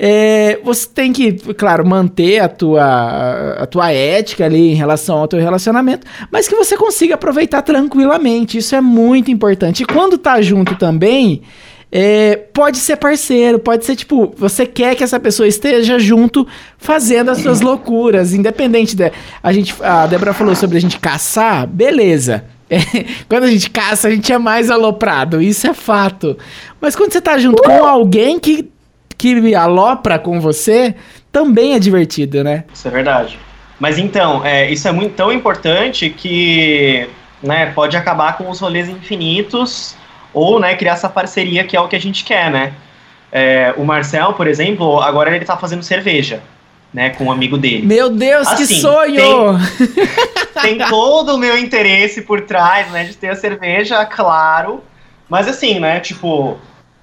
é, 0.00 0.60
você 0.62 0.86
tem 0.86 1.12
que, 1.12 1.32
claro, 1.54 1.84
manter 1.84 2.38
a 2.38 2.48
tua, 2.48 3.54
a 3.58 3.66
tua 3.66 3.90
ética 3.90 4.44
ali 4.44 4.70
em 4.70 4.74
relação 4.74 5.18
ao 5.18 5.26
teu 5.26 5.40
relacionamento, 5.40 6.06
mas 6.30 6.46
que 6.46 6.54
você 6.54 6.76
consiga 6.76 7.16
aproveitar 7.16 7.62
tranquilamente. 7.62 8.58
Isso 8.58 8.76
é 8.76 8.80
muito 8.80 9.28
importante. 9.28 9.82
E 9.82 9.86
quando 9.86 10.16
tá 10.16 10.40
junto 10.40 10.76
também, 10.76 11.42
é, 11.90 12.36
pode 12.36 12.78
ser 12.78 12.96
parceiro, 12.96 13.58
pode 13.58 13.84
ser 13.84 13.96
tipo, 13.96 14.32
você 14.36 14.64
quer 14.64 14.94
que 14.94 15.02
essa 15.02 15.18
pessoa 15.18 15.48
esteja 15.48 15.98
junto 15.98 16.46
fazendo 16.76 17.32
as 17.32 17.38
suas 17.38 17.60
loucuras, 17.60 18.32
independente 18.32 18.94
da. 18.94 19.10
A 19.42 19.52
gente, 19.52 19.74
a 19.82 20.06
Débora 20.06 20.32
falou 20.32 20.54
sobre 20.54 20.78
a 20.78 20.80
gente 20.80 21.00
caçar, 21.00 21.66
beleza. 21.66 22.44
É, 22.70 23.06
quando 23.26 23.44
a 23.44 23.50
gente 23.50 23.70
caça, 23.70 24.08
a 24.08 24.10
gente 24.10 24.30
é 24.30 24.36
mais 24.36 24.70
aloprado, 24.70 25.40
isso 25.40 25.66
é 25.66 25.72
fato. 25.72 26.36
Mas 26.78 26.94
quando 26.94 27.14
você 27.14 27.18
tá 27.18 27.38
junto 27.38 27.62
com 27.62 27.82
alguém 27.82 28.38
que 28.38 28.68
que 29.18 29.54
alopra 29.54 30.18
com 30.18 30.40
você, 30.40 30.94
também 31.32 31.74
é 31.74 31.78
divertido, 31.78 32.44
né? 32.44 32.64
Isso 32.72 32.86
é 32.86 32.90
verdade. 32.90 33.38
Mas 33.78 33.98
então, 33.98 34.44
é, 34.44 34.70
isso 34.70 34.86
é 34.88 34.92
muito 34.92 35.14
tão 35.14 35.32
importante 35.32 36.08
que 36.10 37.08
né, 37.42 37.66
pode 37.74 37.96
acabar 37.96 38.36
com 38.36 38.48
os 38.48 38.60
rolês 38.60 38.88
infinitos 38.88 39.96
ou 40.32 40.58
né, 40.58 40.74
criar 40.74 40.92
essa 40.92 41.08
parceria 41.08 41.64
que 41.64 41.76
é 41.76 41.80
o 41.80 41.88
que 41.88 41.96
a 41.96 42.00
gente 42.00 42.24
quer, 42.24 42.50
né? 42.50 42.72
É, 43.30 43.74
o 43.76 43.84
Marcel, 43.84 44.32
por 44.32 44.46
exemplo, 44.46 45.00
agora 45.00 45.34
ele 45.34 45.44
tá 45.44 45.56
fazendo 45.56 45.82
cerveja, 45.82 46.42
né, 46.92 47.10
com 47.10 47.24
um 47.24 47.32
amigo 47.32 47.58
dele. 47.58 47.86
Meu 47.86 48.08
Deus, 48.08 48.48
assim, 48.48 48.66
que 48.66 48.80
sonho! 48.80 49.58
Tem, 50.62 50.78
tem 50.78 50.88
todo 50.88 51.34
o 51.34 51.38
meu 51.38 51.58
interesse 51.58 52.22
por 52.22 52.40
trás, 52.42 52.90
né, 52.90 53.04
de 53.04 53.16
ter 53.16 53.28
a 53.28 53.36
cerveja, 53.36 54.04
claro. 54.06 54.82
Mas 55.28 55.46
assim, 55.46 55.78
né, 55.78 56.00
tipo, 56.00 56.56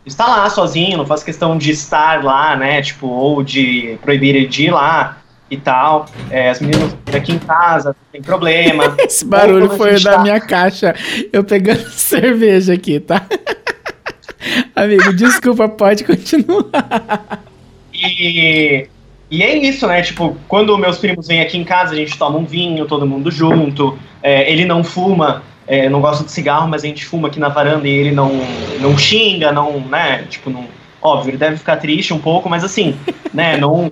está 0.06 0.28
lá 0.28 0.49
sozinho, 0.49 0.97
não 0.97 1.06
faz 1.06 1.24
questão 1.24 1.58
de 1.58 1.72
estar 1.72 2.24
lá, 2.24 2.56
né? 2.56 2.82
Tipo, 2.82 3.08
ou 3.08 3.43
de 3.43 3.97
proibir 4.01 4.36
ele 4.36 4.47
de 4.47 4.66
ir 4.66 4.72
lá 4.72 5.18
e 5.49 5.58
tal. 5.58 6.06
É, 6.30 6.49
as 6.49 6.60
meninas 6.60 6.95
aqui 7.14 7.34
em 7.34 7.39
casa, 7.39 7.89
não 7.89 7.95
tem 8.12 8.22
problema. 8.22 8.95
Esse 8.99 9.26
barulho 9.26 9.70
foi 9.72 9.99
da 9.99 10.14
tá... 10.14 10.22
minha 10.22 10.39
caixa. 10.39 10.95
Eu 11.32 11.43
pegando 11.43 11.84
cerveja 11.89 12.74
aqui, 12.74 12.99
tá? 12.99 13.26
Amigo, 14.76 15.12
desculpa, 15.14 15.68
pode 15.68 16.03
continuar. 16.03 17.43
E, 17.91 18.88
e 19.32 19.43
é 19.43 19.58
isso, 19.58 19.88
né? 19.88 20.01
Tipo, 20.03 20.38
quando 20.47 20.78
meus 20.78 20.97
primos 20.99 21.28
vêm 21.28 21.41
aqui 21.41 21.58
em 21.58 21.64
casa, 21.64 21.93
a 21.93 21.95
gente 21.95 22.18
toma 22.18 22.38
um 22.38 22.45
vinho, 22.45 22.86
todo 22.86 23.08
mundo 23.08 23.32
junto. 23.32 23.97
É, 24.22 24.51
ele 24.51 24.66
não 24.66 24.84
fuma, 24.84 25.41
é, 25.68 25.89
não 25.89 26.01
gosta 26.01 26.24
de 26.24 26.32
cigarro, 26.32 26.68
mas 26.68 26.84
a 26.84 26.88
gente 26.88 27.05
fuma 27.05 27.28
aqui 27.28 27.39
na 27.39 27.49
varanda 27.49 27.88
e 27.88 27.91
ele 27.91 28.11
não, 28.11 28.32
não 28.80 28.97
xinga, 28.97 29.51
não, 29.51 29.80
né, 29.80 30.24
tipo, 30.30 30.49
não, 30.49 30.66
óbvio, 31.01 31.32
ele 31.32 31.38
deve 31.38 31.57
ficar 31.57 31.78
triste 31.78 32.13
um 32.13 32.20
pouco, 32.20 32.49
mas 32.49 32.63
assim, 32.63 32.97
né, 33.34 33.57
não, 33.57 33.91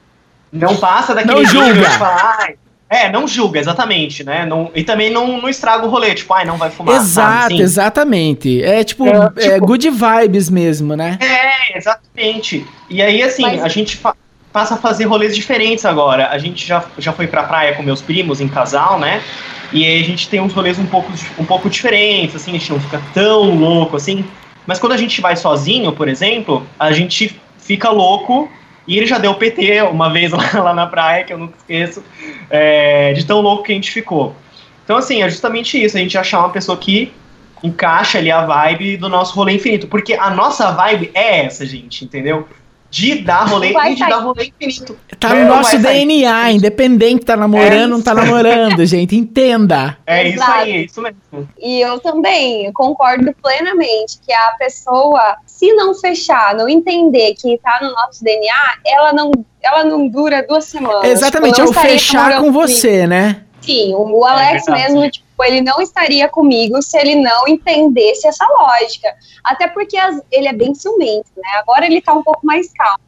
não 0.51 0.76
passa 0.76 1.13
daquele 1.13 1.36
não 1.36 1.45
julga. 1.45 2.57
É, 2.89 3.11
não 3.11 3.28
julga, 3.28 3.59
exatamente, 3.59 4.24
né? 4.24 4.45
Não, 4.45 4.69
e 4.76 4.84
também 4.84 5.09
não, 5.09 5.41
não 5.41 5.49
estraga 5.49 5.84
o 5.84 5.89
rolê, 5.89 6.13
tipo, 6.13 6.32
ai, 6.32 6.45
não 6.45 6.57
vai 6.57 6.69
fumar. 6.69 6.97
Exato, 6.97 7.41
sabe, 7.41 7.53
assim. 7.55 7.63
exatamente. 7.63 8.63
É 8.63 8.84
tipo, 8.84 9.07
é, 9.07 9.30
tipo, 9.30 9.39
é, 9.39 9.59
good 9.59 9.89
vibes 9.89 10.47
mesmo, 10.47 10.95
né? 10.95 11.17
É, 11.19 11.76
exatamente. 11.76 12.67
E 12.91 13.01
aí, 13.01 13.24
assim, 13.24 13.41
Mas... 13.41 13.63
a 13.63 13.67
gente 13.67 13.99
passa 14.51 14.76
a 14.76 14.78
fazer 14.78 15.05
rolês 15.05 15.36
diferentes 15.36 15.86
agora. 15.86 16.30
A 16.30 16.38
gente 16.38 16.67
já, 16.67 16.84
já 16.99 17.11
foi 17.11 17.26
pra 17.26 17.41
praia 17.41 17.74
com 17.74 17.82
meus 17.82 17.99
primos 17.99 18.39
em 18.39 18.47
casal, 18.47 18.99
né? 18.99 19.24
E 19.74 19.84
aí 19.84 19.99
a 19.99 20.05
gente 20.05 20.30
tem 20.30 20.39
uns 20.39 20.53
rolês 20.53 20.78
um 20.78 20.86
pouco, 20.86 21.11
um 21.39 21.45
pouco 21.45 21.69
diferentes, 21.69 22.36
assim, 22.36 22.51
a 22.51 22.53
gente 22.53 22.71
não 22.71 22.80
fica 22.80 23.01
tão 23.13 23.57
louco 23.57 23.97
assim. 23.97 24.24
Mas 24.67 24.80
quando 24.80 24.93
a 24.93 24.97
gente 24.97 25.19
vai 25.19 25.36
sozinho, 25.36 25.91
por 25.91 26.07
exemplo, 26.07 26.65
a 26.80 26.91
gente 26.91 27.41
fica 27.57 27.89
louco. 27.89 28.49
E 28.86 28.97
ele 28.97 29.05
já 29.05 29.17
deu 29.17 29.34
PT 29.34 29.82
uma 29.84 30.11
vez 30.11 30.32
lá, 30.34 30.43
lá 30.53 30.74
na 30.74 30.86
praia, 30.86 31.24
que 31.24 31.34
eu 31.34 31.38
nunca 31.38 31.57
esqueço, 31.57 32.03
é, 32.49 33.13
de 33.13 33.26
tão 33.26 33.41
louco 33.41 33.63
que 33.63 33.71
a 33.71 33.76
gente 33.76 33.91
ficou. 33.91 34.36
Então, 34.84 34.97
assim, 34.97 35.24
é 35.24 35.30
justamente 35.30 35.82
isso, 35.82 35.97
a 35.97 35.99
gente 35.99 36.17
achar 36.17 36.39
uma 36.39 36.49
pessoa 36.49 36.78
que 36.78 37.11
encaixa 37.63 38.17
ali 38.17 38.30
a 38.30 38.45
vibe 38.45 38.97
do 38.97 39.07
nosso 39.07 39.34
rolê 39.36 39.53
infinito. 39.53 39.88
Porque 39.88 40.13
a 40.13 40.30
nossa 40.30 40.71
vibe 40.71 41.09
é 41.13 41.45
essa, 41.45 41.65
gente, 41.65 42.03
entendeu? 42.03 42.47
De 42.94 43.16
dar 43.16 43.46
rolê 43.46 43.74
e 43.74 43.96
de 43.96 44.08
dar 44.08 44.20
rolê 44.20 44.54
infinito. 44.62 44.96
Tá 45.20 45.34
no 45.34 45.48
nosso 45.48 45.80
DNA, 45.80 46.30
sair. 46.30 46.56
independente 46.58 47.26
tá 47.26 47.36
namorando 47.36 47.72
ou 47.72 47.86
é 47.86 47.88
não 47.88 48.02
tá 48.04 48.14
namorando, 48.14 48.86
gente, 48.86 49.16
entenda. 49.16 49.98
É 50.06 50.28
Exato. 50.28 50.52
isso 50.52 50.52
aí, 50.52 50.72
é 50.72 50.78
isso 50.78 51.02
mesmo. 51.02 51.50
E 51.60 51.82
eu 51.82 52.00
também 52.00 52.72
concordo 52.72 53.34
plenamente 53.41 54.20
que 54.24 54.32
a 54.32 54.52
pessoa, 54.60 55.38
se 55.48 55.74
não 55.74 55.96
fechar, 55.96 56.54
não 56.54 56.70
entender 56.70 57.34
que 57.34 57.58
tá 57.58 57.80
no 57.82 57.89
nosso 57.89 58.24
DNA, 58.24 58.78
ela 58.86 59.12
não, 59.12 59.32
ela 59.60 59.84
não 59.84 60.08
dura 60.08 60.46
duas 60.48 60.66
semanas. 60.66 61.06
Exatamente, 61.06 61.56
tipo, 61.56 61.70
é 61.70 61.72
o 61.72 61.74
fechar 61.74 62.39
com 62.39 62.52
você, 62.52 63.08
né? 63.08 63.41
Sim, 63.60 63.96
o 63.96 64.24
Alex 64.24 64.68
é 64.68 64.72
mesmo, 64.72 65.10
tipo, 65.10 65.22
ele 65.44 65.62
não 65.62 65.82
estaria 65.82 66.28
comigo 66.28 66.82
se 66.82 66.98
ele 66.98 67.16
não 67.16 67.48
entendesse 67.48 68.28
essa 68.28 68.46
lógica. 68.48 69.14
Até 69.44 69.68
porque 69.68 69.98
as, 69.98 70.22
ele 70.32 70.48
é 70.48 70.54
bem 70.54 70.74
ciumento, 70.74 71.30
né? 71.38 71.50
Agora 71.60 71.86
ele 71.86 72.02
tá 72.02 72.14
um 72.14 72.24
pouco 72.24 72.46
mais 72.46 72.72
calmo. 72.74 73.04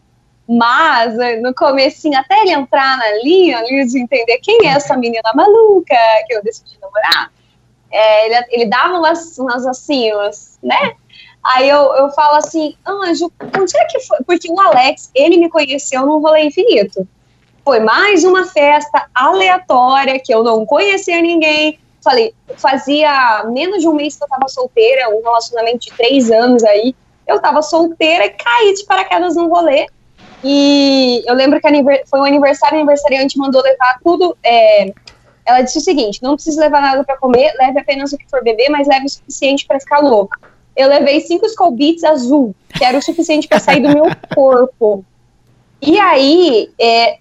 Mas 0.47 1.17
eh, 1.17 1.37
no 1.37 1.53
comecinho, 1.55 2.19
até 2.19 2.39
ele 2.41 2.51
entrar 2.51 2.97
na 2.97 3.11
linha, 3.23 3.57
ali 3.57 3.85
de 3.85 3.99
entender 3.99 4.37
quem 4.37 4.67
é 4.67 4.73
essa 4.73 4.95
menina 4.95 5.31
maluca 5.33 5.95
que 6.27 6.35
eu 6.35 6.43
decidi 6.43 6.77
namorar, 6.79 7.31
é, 7.91 8.25
ele, 8.25 8.45
ele 8.49 8.65
dava 8.65 8.99
umas, 8.99 9.37
umas 9.37 9.65
assim, 9.65 10.11
umas, 10.13 10.59
né? 10.61 10.95
Aí 11.43 11.69
eu, 11.69 11.93
eu 11.95 12.09
falo 12.11 12.37
assim, 12.37 12.75
Anjo, 12.85 13.31
onde 13.59 13.77
é 13.77 13.85
que 13.85 13.99
foi? 14.01 14.17
Porque 14.25 14.51
o 14.51 14.59
Alex, 14.59 15.11
ele 15.13 15.37
me 15.37 15.49
conheceu 15.49 16.05
num 16.05 16.19
rolê 16.19 16.45
infinito. 16.45 17.07
Foi 17.63 17.79
mais 17.79 18.23
uma 18.23 18.45
festa 18.45 19.07
aleatória 19.13 20.19
que 20.19 20.33
eu 20.33 20.43
não 20.43 20.65
conhecia 20.65 21.21
ninguém, 21.21 21.79
falei, 22.05 22.33
fazia 22.57 23.43
menos 23.51 23.81
de 23.81 23.87
um 23.87 23.93
mês 23.93 24.15
que 24.15 24.23
eu 24.23 24.27
tava 24.27 24.47
solteira, 24.47 25.09
um 25.09 25.21
relacionamento 25.21 25.79
de 25.79 25.91
três 25.91 26.31
anos 26.31 26.63
aí. 26.63 26.95
Eu 27.27 27.41
tava 27.41 27.61
solteira 27.63 28.27
e 28.27 28.29
caí 28.29 28.73
de 28.75 28.85
paraquedas 28.85 29.35
no 29.35 29.49
rolê. 29.49 29.87
E 30.43 31.23
eu 31.25 31.33
lembro 31.33 31.59
que 31.59 31.67
foi 32.05 32.19
um 32.19 32.23
aniversário, 32.23 32.77
o 32.77 32.79
aniversariante 32.79 33.37
mandou 33.39 33.63
levar 33.63 33.99
tudo. 34.03 34.37
É, 34.43 34.93
ela 35.43 35.61
disse 35.61 35.79
o 35.79 35.81
seguinte: 35.81 36.21
não 36.21 36.35
precisa 36.35 36.61
levar 36.61 36.81
nada 36.81 37.03
para 37.03 37.17
comer, 37.17 37.51
leve 37.57 37.79
apenas 37.79 38.13
o 38.13 38.17
que 38.17 38.29
for 38.29 38.43
beber, 38.43 38.69
mas 38.69 38.87
leve 38.87 39.07
o 39.07 39.09
suficiente 39.09 39.65
para 39.65 39.79
ficar 39.79 39.99
louco. 39.99 40.37
Eu 40.75 40.87
levei 40.87 41.21
cinco 41.21 41.45
Skull 41.47 41.75
azul, 42.07 42.55
que 42.77 42.83
era 42.83 42.97
o 42.97 43.01
suficiente 43.01 43.47
para 43.47 43.59
sair 43.59 43.81
do 43.81 43.89
meu 43.89 44.05
corpo. 44.35 45.03
E 45.81 45.97
aí, 45.99 46.69
é, 46.79 47.17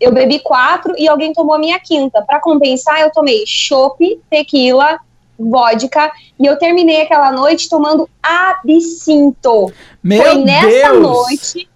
eu 0.00 0.12
bebi 0.12 0.38
quatro 0.40 0.94
e 0.98 1.08
alguém 1.08 1.32
tomou 1.32 1.54
a 1.54 1.58
minha 1.58 1.78
quinta. 1.78 2.22
Para 2.22 2.40
compensar, 2.40 3.00
eu 3.00 3.10
tomei 3.10 3.44
chopp, 3.46 4.20
tequila, 4.28 4.98
vodka 5.38 6.12
e 6.38 6.46
eu 6.46 6.58
terminei 6.58 7.02
aquela 7.02 7.32
noite 7.32 7.68
tomando 7.68 8.08
absinto. 8.22 9.72
Meu 10.02 10.22
foi 10.22 10.34
nessa 10.36 10.92
Deus. 10.92 11.02
noite, 11.02 11.68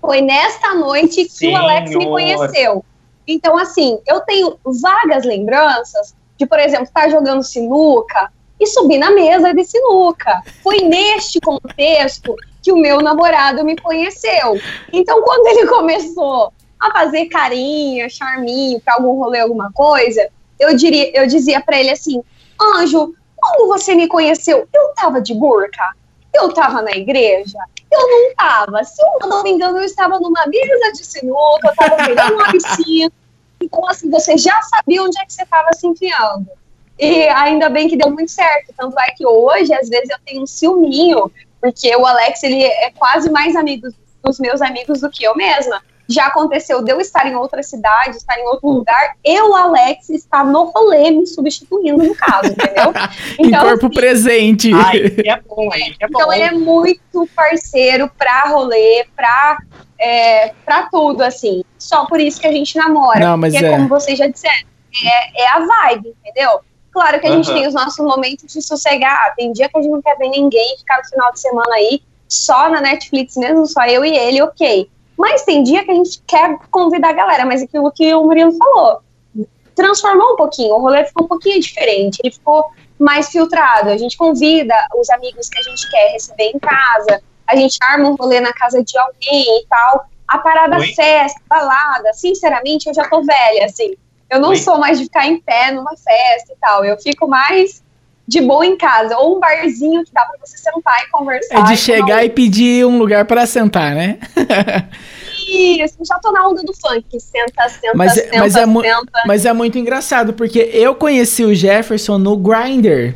foi 0.00 0.20
nesta 0.20 0.74
noite 0.74 1.24
que 1.24 1.30
Senhor. 1.30 1.60
o 1.60 1.64
Alex 1.64 1.90
me 1.90 2.06
conheceu. 2.06 2.84
Então, 3.26 3.58
assim, 3.58 3.98
eu 4.06 4.20
tenho 4.20 4.56
vagas 4.64 5.24
lembranças 5.24 6.14
de, 6.38 6.46
por 6.46 6.58
exemplo, 6.58 6.84
estar 6.84 7.08
jogando 7.08 7.42
sinuca 7.42 8.30
e 8.58 8.66
subir 8.66 8.98
na 8.98 9.10
mesa 9.10 9.52
de 9.52 9.64
sinuca. 9.64 10.42
Foi 10.62 10.78
neste 10.78 11.40
contexto 11.40 12.34
que 12.62 12.72
o 12.72 12.76
meu 12.76 13.00
namorado 13.00 13.64
me 13.64 13.76
conheceu. 13.76 14.58
Então, 14.92 15.22
quando 15.22 15.46
ele 15.46 15.66
começou 15.66 16.52
a 16.80 16.90
fazer 16.90 17.26
carinho, 17.26 18.08
charminho 18.10 18.80
para 18.80 18.94
algum 18.94 19.18
rolê, 19.18 19.40
alguma 19.40 19.72
coisa, 19.72 20.28
eu, 20.58 20.74
diria, 20.76 21.10
eu 21.14 21.26
dizia 21.26 21.60
para 21.60 21.78
ele 21.78 21.90
assim: 21.90 22.22
Anjo, 22.60 23.14
quando 23.34 23.68
você 23.68 23.94
me 23.94 24.08
conheceu, 24.08 24.68
eu 24.72 24.88
tava 24.94 25.20
de 25.20 25.34
burca? 25.34 25.94
Eu 26.32 26.52
tava 26.52 26.82
na 26.82 26.92
igreja? 26.92 27.58
Eu 27.90 28.00
não 28.00 28.34
tava. 28.34 28.84
Se 28.84 29.00
eu 29.02 29.28
não 29.28 29.42
me 29.42 29.50
engano, 29.50 29.78
eu 29.78 29.84
estava 29.84 30.18
numa 30.18 30.46
mesa 30.46 30.92
de 30.92 31.04
sinuca, 31.04 31.68
eu 31.68 31.74
tava 31.74 31.96
pegando 32.04 32.34
uma 32.34 32.50
piscina. 32.52 33.12
Então, 33.60 33.88
assim, 33.88 34.10
você 34.10 34.36
já 34.36 34.60
sabia 34.62 35.02
onde 35.02 35.18
é 35.18 35.24
que 35.24 35.32
você 35.32 35.42
estava 35.42 35.72
se 35.72 35.86
enfiando. 35.86 36.46
E 36.98 37.28
ainda 37.28 37.68
bem 37.68 37.88
que 37.88 37.96
deu 37.96 38.10
muito 38.10 38.30
certo. 38.30 38.72
Tanto 38.76 38.98
é 39.00 39.10
que 39.12 39.26
hoje, 39.26 39.72
às 39.72 39.88
vezes, 39.88 40.10
eu 40.10 40.18
tenho 40.26 40.42
um 40.42 40.46
ciúminho, 40.46 41.30
porque 41.60 41.94
o 41.96 42.04
Alex, 42.04 42.42
ele 42.42 42.62
é 42.62 42.90
quase 42.90 43.30
mais 43.30 43.56
amigo 43.56 43.88
dos 44.22 44.38
meus 44.38 44.60
amigos 44.60 45.00
do 45.00 45.10
que 45.10 45.24
eu 45.24 45.34
mesma 45.34 45.80
já 46.08 46.26
aconteceu 46.26 46.82
de 46.82 46.92
eu 46.92 47.00
estar 47.00 47.26
em 47.26 47.34
outra 47.34 47.62
cidade, 47.62 48.16
estar 48.16 48.38
em 48.38 48.44
outro 48.44 48.68
lugar, 48.68 49.16
eu, 49.24 49.54
Alex, 49.54 50.08
estar 50.10 50.44
no 50.44 50.64
rolê 50.64 51.10
me 51.10 51.26
substituindo 51.26 52.02
no 52.02 52.14
caso, 52.14 52.50
entendeu? 52.50 52.92
Então, 53.38 53.60
em 53.60 53.68
corpo 53.68 53.86
assim, 53.86 53.94
presente. 53.94 54.70
Ai, 54.72 54.98
é 55.24 55.40
bom, 55.40 55.68
é 55.74 56.08
bom. 56.08 56.18
Então 56.20 56.32
ele 56.32 56.42
é 56.42 56.52
muito 56.52 57.28
parceiro 57.34 58.10
pra 58.16 58.44
rolê, 58.48 59.06
pra, 59.14 59.58
é, 59.98 60.52
pra 60.64 60.88
tudo, 60.90 61.22
assim. 61.22 61.62
Só 61.78 62.06
por 62.06 62.20
isso 62.20 62.40
que 62.40 62.46
a 62.46 62.52
gente 62.52 62.76
namora. 62.76 63.20
Não, 63.20 63.36
mas 63.36 63.52
porque, 63.52 63.66
é. 63.66 63.70
como 63.70 63.88
vocês 63.88 64.18
já 64.18 64.26
disseram, 64.26 64.66
é, 65.04 65.42
é 65.42 65.48
a 65.48 65.58
vibe, 65.58 66.14
entendeu? 66.24 66.60
Claro 66.90 67.20
que 67.20 67.26
a 67.26 67.32
gente 67.32 67.52
tem 67.52 67.66
os 67.66 67.74
nossos 67.74 68.04
momentos 68.04 68.52
de 68.52 68.62
sossegar. 68.62 69.34
Tem 69.36 69.52
dia 69.52 69.68
que 69.68 69.78
a 69.78 69.82
gente 69.82 69.90
não 69.90 70.00
quer 70.00 70.16
ver 70.16 70.28
ninguém, 70.28 70.76
ficar 70.78 70.98
no 70.98 71.04
final 71.04 71.32
de 71.32 71.40
semana 71.40 71.74
aí, 71.74 72.00
só 72.28 72.70
na 72.70 72.80
Netflix 72.80 73.36
mesmo, 73.36 73.66
só 73.66 73.84
eu 73.84 74.04
e 74.04 74.16
ele, 74.16 74.40
ok. 74.42 74.88
Mas 75.16 75.42
tem 75.42 75.62
dia 75.62 75.84
que 75.84 75.90
a 75.90 75.94
gente 75.94 76.22
quer 76.26 76.58
convidar 76.70 77.10
a 77.10 77.14
galera, 77.14 77.44
mas 77.46 77.62
aquilo 77.62 77.90
que 77.90 78.14
o 78.14 78.24
Murilo 78.24 78.52
falou, 78.52 79.00
transformou 79.74 80.32
um 80.32 80.36
pouquinho, 80.36 80.74
o 80.74 80.80
rolê 80.80 81.04
ficou 81.04 81.24
um 81.24 81.28
pouquinho 81.28 81.60
diferente, 81.60 82.18
ele 82.22 82.32
ficou 82.32 82.64
mais 82.98 83.28
filtrado. 83.28 83.90
A 83.90 83.96
gente 83.96 84.16
convida 84.16 84.74
os 84.94 85.08
amigos 85.10 85.48
que 85.48 85.58
a 85.58 85.62
gente 85.62 85.90
quer 85.90 86.12
receber 86.12 86.50
em 86.54 86.58
casa, 86.58 87.22
a 87.46 87.56
gente 87.56 87.78
arma 87.82 88.08
um 88.08 88.16
rolê 88.16 88.40
na 88.40 88.52
casa 88.52 88.82
de 88.82 88.98
alguém 88.98 89.60
e 89.60 89.66
tal. 89.68 90.06
A 90.26 90.38
parada 90.38 90.78
Oi? 90.78 90.92
festa, 90.94 91.40
balada, 91.48 92.12
sinceramente, 92.12 92.88
eu 92.88 92.94
já 92.94 93.08
tô 93.08 93.22
velha, 93.22 93.66
assim. 93.66 93.94
Eu 94.28 94.40
não 94.40 94.48
Oi? 94.50 94.56
sou 94.56 94.76
mais 94.78 94.98
de 94.98 95.04
ficar 95.04 95.26
em 95.26 95.40
pé 95.40 95.70
numa 95.70 95.96
festa 95.96 96.52
e 96.52 96.56
tal. 96.60 96.84
Eu 96.84 96.98
fico 96.98 97.28
mais 97.28 97.80
de 98.26 98.40
boa 98.40 98.66
em 98.66 98.76
casa, 98.76 99.16
ou 99.18 99.36
um 99.36 99.40
barzinho 99.40 100.04
que 100.04 100.12
dá 100.12 100.22
pra 100.22 100.36
você 100.44 100.58
sentar 100.58 101.02
e 101.04 101.10
conversar. 101.10 101.58
É 101.60 101.62
de 101.62 101.76
chegar 101.76 102.24
e 102.24 102.30
pedir 102.30 102.84
um 102.84 102.98
lugar 102.98 103.24
para 103.24 103.46
sentar, 103.46 103.94
né? 103.94 104.18
Isso, 105.48 105.96
já 106.04 106.18
tô 106.18 106.32
na 106.32 106.48
onda 106.48 106.62
do 106.62 106.74
funk, 106.74 107.04
senta, 107.20 107.68
senta, 107.68 107.92
mas, 107.94 108.16
é, 108.16 108.24
senta, 108.24 108.38
mas 108.38 108.56
é 108.56 108.64
senta. 108.64 109.22
Mas 109.26 109.46
é 109.46 109.52
muito 109.52 109.78
engraçado, 109.78 110.32
porque 110.32 110.58
eu 110.58 110.94
conheci 110.94 111.44
o 111.44 111.54
Jefferson 111.54 112.18
no 112.18 112.36
Grindr. 112.36 113.14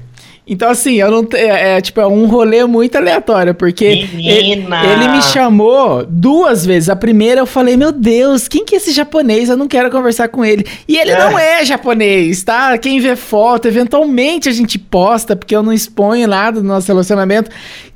Então, 0.50 0.68
assim, 0.68 0.94
eu 0.94 1.08
não 1.12 1.28
é, 1.32 1.76
é, 1.76 1.80
tipo, 1.80 2.00
é 2.00 2.06
um 2.08 2.26
rolê 2.26 2.64
muito 2.64 2.96
aleatório, 2.96 3.54
porque 3.54 3.84
ele, 3.84 4.26
ele, 4.28 5.08
me 5.08 5.22
chamou 5.22 6.04
duas 6.04 6.66
vezes. 6.66 6.88
A 6.88 6.96
primeira 6.96 7.40
eu 7.40 7.46
falei, 7.46 7.76
meu 7.76 7.92
Deus, 7.92 8.48
quem 8.48 8.64
que 8.64 8.74
é 8.74 8.78
esse 8.78 8.90
japonês? 8.90 9.48
Eu 9.48 9.56
não 9.56 9.68
quero 9.68 9.88
conversar 9.92 10.26
com 10.26 10.44
ele. 10.44 10.66
E 10.88 10.98
ele 10.98 11.12
é. 11.12 11.18
não 11.20 11.38
é 11.38 11.64
japonês, 11.64 12.42
tá? 12.42 12.76
Quem 12.78 12.98
vê 12.98 13.14
foto, 13.14 13.68
eventualmente 13.68 14.48
a 14.48 14.52
gente 14.52 14.76
posta, 14.76 15.36
porque 15.36 15.54
eu 15.54 15.62
não 15.62 15.72
exponho 15.72 16.26
nada 16.26 16.60
do 16.60 16.66
nosso 16.66 16.88
relacionamento 16.88 17.48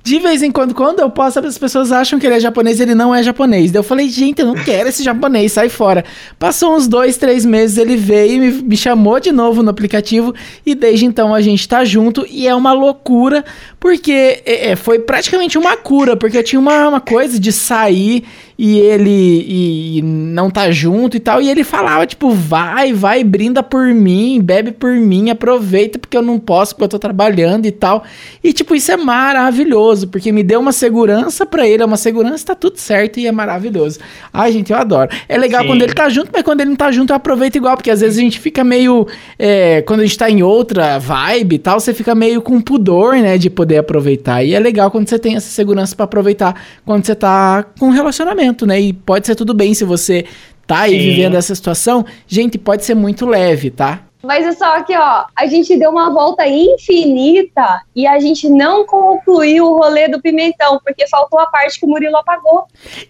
de 0.04 0.18
vez 0.18 0.42
em 0.42 0.50
quando, 0.50 0.74
quando 0.74 1.00
eu 1.00 1.08
posto, 1.08 1.38
as 1.38 1.56
pessoas 1.56 1.90
acham 1.90 2.18
que 2.18 2.26
ele 2.26 2.34
é 2.34 2.40
japonês 2.40 2.78
ele 2.78 2.94
não 2.94 3.14
é 3.14 3.22
japonês. 3.22 3.72
Daí 3.72 3.78
eu 3.78 3.82
falei, 3.82 4.06
gente, 4.10 4.38
eu 4.40 4.46
não 4.46 4.54
quero 4.54 4.90
esse 4.90 5.02
japonês, 5.02 5.52
sai 5.52 5.70
fora. 5.70 6.04
Passou 6.38 6.76
uns 6.76 6.86
dois, 6.86 7.16
três 7.16 7.42
meses, 7.46 7.78
ele 7.78 7.96
veio 7.96 8.34
e 8.34 8.38
me, 8.38 8.62
me 8.64 8.76
chamou 8.76 9.18
de 9.18 9.32
novo 9.32 9.62
no 9.62 9.70
aplicativo 9.70 10.34
e 10.66 10.74
desde 10.74 11.06
então 11.06 11.34
a 11.34 11.40
gente 11.40 11.66
tá 11.66 11.86
junto 11.86 12.26
e 12.28 12.46
é 12.46 12.54
uma 12.54 12.74
loucura, 12.74 13.42
porque 13.84 14.40
é, 14.46 14.70
é 14.70 14.76
foi 14.76 14.98
praticamente 14.98 15.58
uma 15.58 15.76
cura, 15.76 16.16
porque 16.16 16.42
tinha 16.42 16.58
uma, 16.58 16.88
uma 16.88 17.00
coisa 17.02 17.38
de 17.38 17.52
sair 17.52 18.24
e 18.58 18.78
ele 18.78 19.10
e, 19.10 19.98
e 19.98 20.02
não 20.02 20.48
tá 20.48 20.70
junto 20.70 21.16
e 21.16 21.20
tal. 21.20 21.42
E 21.42 21.50
ele 21.50 21.64
falava, 21.64 22.06
tipo, 22.06 22.30
vai, 22.30 22.94
vai, 22.94 23.22
brinda 23.22 23.62
por 23.62 23.86
mim, 23.88 24.40
bebe 24.40 24.72
por 24.72 24.94
mim, 24.94 25.28
aproveita 25.28 25.98
porque 25.98 26.16
eu 26.16 26.22
não 26.22 26.38
posso, 26.38 26.74
porque 26.74 26.84
eu 26.84 26.88
tô 26.88 26.98
trabalhando 26.98 27.66
e 27.66 27.72
tal. 27.72 28.04
E, 28.42 28.54
tipo, 28.54 28.74
isso 28.74 28.90
é 28.90 28.96
maravilhoso, 28.96 30.08
porque 30.08 30.32
me 30.32 30.42
deu 30.42 30.60
uma 30.60 30.72
segurança 30.72 31.44
para 31.44 31.66
ele, 31.66 31.82
é 31.82 31.86
uma 31.86 31.98
segurança, 31.98 32.46
tá 32.46 32.54
tudo 32.54 32.78
certo 32.78 33.20
e 33.20 33.26
é 33.26 33.32
maravilhoso. 33.32 33.98
Ai, 34.32 34.52
gente, 34.52 34.72
eu 34.72 34.78
adoro. 34.78 35.10
É 35.28 35.36
legal 35.36 35.62
Sim. 35.62 35.68
quando 35.68 35.82
ele 35.82 35.92
tá 35.92 36.08
junto, 36.08 36.30
mas 36.32 36.42
quando 36.42 36.60
ele 36.62 36.70
não 36.70 36.76
tá 36.76 36.90
junto, 36.90 37.10
eu 37.10 37.16
aproveito 37.16 37.56
igual, 37.56 37.76
porque 37.76 37.90
às 37.90 38.00
vezes 38.00 38.16
a 38.16 38.22
gente 38.22 38.38
fica 38.38 38.64
meio. 38.64 39.06
É, 39.38 39.82
quando 39.82 40.00
a 40.00 40.04
gente 40.04 40.16
tá 40.16 40.30
em 40.30 40.42
outra 40.42 40.98
vibe 40.98 41.56
e 41.56 41.58
tal, 41.58 41.80
você 41.80 41.92
fica 41.92 42.14
meio 42.14 42.40
com 42.40 42.60
pudor, 42.60 43.16
né, 43.16 43.36
de 43.36 43.50
poder 43.50 43.73
aproveitar. 43.78 44.44
E 44.44 44.54
é 44.54 44.58
legal 44.58 44.90
quando 44.90 45.08
você 45.08 45.18
tem 45.18 45.36
essa 45.36 45.48
segurança 45.48 45.94
para 45.94 46.04
aproveitar 46.04 46.60
quando 46.84 47.04
você 47.04 47.14
tá 47.14 47.64
com 47.78 47.86
um 47.86 47.90
relacionamento 47.90 48.64
né? 48.66 48.80
E 48.80 48.92
pode 48.92 49.26
ser 49.26 49.34
tudo 49.34 49.54
bem 49.54 49.74
se 49.74 49.84
você 49.84 50.24
tá 50.66 50.80
aí 50.80 50.92
Sim. 50.92 50.98
vivendo 50.98 51.36
essa 51.36 51.54
situação. 51.54 52.04
Gente, 52.26 52.58
pode 52.58 52.84
ser 52.84 52.94
muito 52.94 53.26
leve, 53.26 53.70
tá? 53.70 54.02
Mas 54.22 54.46
é 54.46 54.52
só 54.52 54.82
que, 54.82 54.96
ó, 54.96 55.26
a 55.36 55.46
gente 55.46 55.76
deu 55.76 55.90
uma 55.90 56.10
volta 56.10 56.46
infinita 56.48 57.82
e 57.94 58.06
a 58.06 58.18
gente 58.18 58.48
não 58.48 58.86
concluiu 58.86 59.66
o 59.66 59.76
rolê 59.76 60.08
do 60.08 60.18
pimentão, 60.18 60.80
porque 60.82 61.06
faltou 61.08 61.38
a 61.38 61.46
parte 61.46 61.78
que 61.78 61.84
o 61.84 61.88
Murilo 61.90 62.16
apagou. 62.16 62.64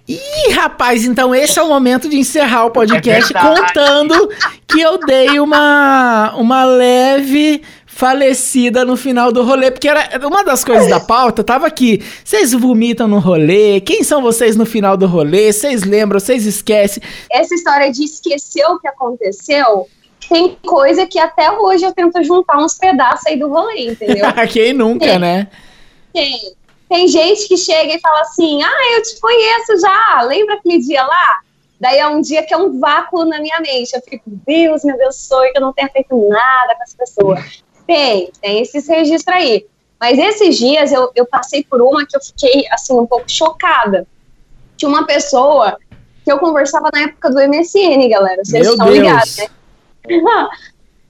Ih, 0.08 0.50
rapaz, 0.52 1.04
então 1.04 1.32
esse 1.32 1.56
é 1.56 1.62
o 1.62 1.68
momento 1.68 2.08
de 2.08 2.16
encerrar 2.16 2.64
o 2.64 2.72
podcast 2.72 3.32
é 3.32 3.40
contando 3.40 4.28
que 4.66 4.80
eu 4.80 4.98
dei 4.98 5.38
uma, 5.38 6.34
uma 6.34 6.64
leve 6.64 7.62
falecida 7.94 8.84
no 8.84 8.96
final 8.96 9.30
do 9.30 9.44
rolê, 9.44 9.70
porque 9.70 9.88
era 9.88 10.26
uma 10.26 10.42
das 10.42 10.64
coisas 10.64 10.88
da 10.88 10.98
pauta, 10.98 11.44
tava 11.44 11.68
aqui. 11.68 12.02
Vocês 12.24 12.52
vomitam 12.52 13.06
no 13.06 13.20
rolê? 13.20 13.80
Quem 13.80 14.02
são 14.02 14.20
vocês 14.20 14.56
no 14.56 14.66
final 14.66 14.96
do 14.96 15.06
rolê? 15.06 15.52
Vocês 15.52 15.84
lembram? 15.84 16.18
Vocês 16.18 16.44
esquecem? 16.44 17.00
Essa 17.30 17.54
história 17.54 17.92
de 17.92 18.02
esquecer 18.02 18.66
o 18.66 18.80
que 18.80 18.88
aconteceu 18.88 19.86
tem 20.28 20.58
coisa 20.66 21.06
que 21.06 21.20
até 21.20 21.48
hoje 21.52 21.84
eu 21.84 21.92
tento 21.92 22.20
juntar 22.24 22.58
uns 22.58 22.74
pedaços 22.74 23.26
aí 23.26 23.38
do 23.38 23.48
rolê, 23.48 23.90
entendeu? 23.90 24.26
Quem 24.50 24.72
nunca, 24.72 25.06
tem. 25.06 25.18
né? 25.20 25.48
Tem. 26.12 26.54
Tem 26.88 27.08
gente 27.08 27.46
que 27.46 27.56
chega 27.56 27.94
e 27.94 28.00
fala 28.00 28.20
assim: 28.22 28.60
Ah, 28.62 28.96
eu 28.96 29.02
te 29.02 29.20
conheço 29.20 29.80
já, 29.80 30.22
lembra 30.22 30.54
aquele 30.54 30.78
dia 30.78 31.04
lá? 31.04 31.38
Daí 31.80 31.98
é 31.98 32.08
um 32.08 32.20
dia 32.20 32.42
que 32.42 32.52
é 32.52 32.56
um 32.56 32.78
vácuo 32.80 33.24
na 33.24 33.40
minha 33.40 33.60
mente. 33.60 33.94
Eu 33.94 34.02
fico, 34.02 34.24
Deus 34.26 34.84
me 34.84 34.92
abençoe 34.92 35.52
que 35.52 35.58
eu 35.58 35.62
não 35.62 35.72
tenha 35.72 35.88
feito 35.88 36.28
nada 36.28 36.74
com 36.74 36.82
essa 36.82 36.96
pessoa. 36.96 37.44
Tem, 37.86 38.30
tem 38.40 38.60
esses 38.60 38.88
registros 38.88 39.34
aí. 39.34 39.66
Mas 40.00 40.18
esses 40.18 40.58
dias 40.58 40.92
eu, 40.92 41.10
eu 41.14 41.26
passei 41.26 41.64
por 41.64 41.80
uma 41.80 42.06
que 42.06 42.16
eu 42.16 42.20
fiquei, 42.20 42.66
assim, 42.70 42.94
um 42.94 43.06
pouco 43.06 43.30
chocada. 43.30 44.06
Tinha 44.76 44.88
uma 44.88 45.06
pessoa 45.06 45.78
que 46.24 46.32
eu 46.32 46.38
conversava 46.38 46.90
na 46.92 47.02
época 47.02 47.30
do 47.30 47.36
MSN, 47.36 48.08
galera. 48.08 48.42
Vocês 48.44 48.62
Meu 48.62 48.72
estão 48.72 48.86
Deus. 48.86 48.98
ligados, 48.98 49.36
né? 49.36 49.46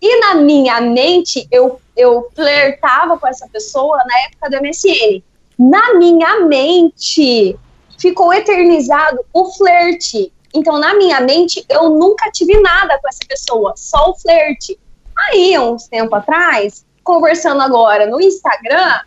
e 0.01 0.21
na 0.21 0.35
minha 0.35 0.81
mente, 0.81 1.47
eu, 1.51 1.81
eu 1.97 2.29
flertava 2.35 3.19
com 3.19 3.27
essa 3.27 3.49
pessoa 3.49 3.97
na 3.97 4.19
época 4.27 4.51
do 4.51 4.63
MSN. 4.63 5.23
Na 5.59 5.95
minha 5.95 6.41
mente, 6.41 7.57
ficou 7.99 8.33
eternizado 8.33 9.25
o 9.33 9.53
flerte. 9.53 10.33
Então, 10.53 10.79
na 10.79 10.95
minha 10.95 11.21
mente, 11.21 11.65
eu 11.69 11.91
nunca 11.91 12.31
tive 12.31 12.61
nada 12.61 12.99
com 13.01 13.09
essa 13.09 13.21
pessoa, 13.27 13.75
só 13.77 14.11
o 14.11 14.15
flerte. 14.15 14.79
Aí, 15.19 15.59
uns 15.59 15.89
tempo 15.89 16.15
atrás, 16.15 16.85
conversando 17.03 17.61
agora 17.61 18.07
no 18.07 18.21
Instagram, 18.21 19.01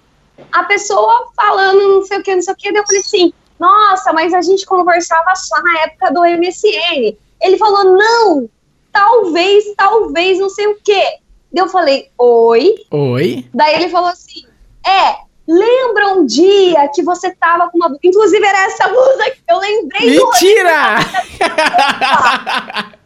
a 0.52 0.64
pessoa 0.64 1.28
falando 1.36 1.96
não 1.96 2.04
sei 2.04 2.20
o 2.20 2.24
que, 2.24 2.36
não 2.36 2.42
sei 2.42 2.54
o 2.54 2.58
que, 2.58 2.72
daí 2.72 2.82
eu 2.82 2.86
falei 2.86 3.02
assim, 3.02 3.34
nossa, 3.60 4.14
mas 4.14 4.34
a 4.34 4.42
gente 4.42 4.66
conversava 4.66 5.36
só 5.36 5.62
na 5.62 5.80
época 5.82 6.12
do 6.12 6.22
MSN. 6.22 7.18
Ele 7.42 7.58
falou, 7.58 7.84
não, 7.84 8.50
talvez, 8.92 9.66
talvez, 9.76 10.40
não 10.40 10.50
sei 10.50 10.68
o 10.68 10.78
que. 10.84 11.02
Daí 11.52 11.64
eu 11.64 11.68
falei, 11.68 12.10
oi. 12.18 12.76
Oi. 12.92 13.48
Daí 13.54 13.76
ele 13.76 13.90
falou 13.90 14.10
assim, 14.10 14.46
é, 14.86 15.16
lembra 15.48 16.14
um 16.14 16.26
dia 16.26 16.88
que 16.94 17.02
você 17.04 17.34
tava 17.36 17.70
com 17.70 17.78
uma... 17.78 17.98
Inclusive 18.04 18.46
era 18.46 18.66
essa 18.66 18.88
blusa 18.90 19.32
que 19.32 19.42
eu 19.48 19.58
lembrei 19.58 20.18
do 20.18 20.26
Mentira! 20.26 20.98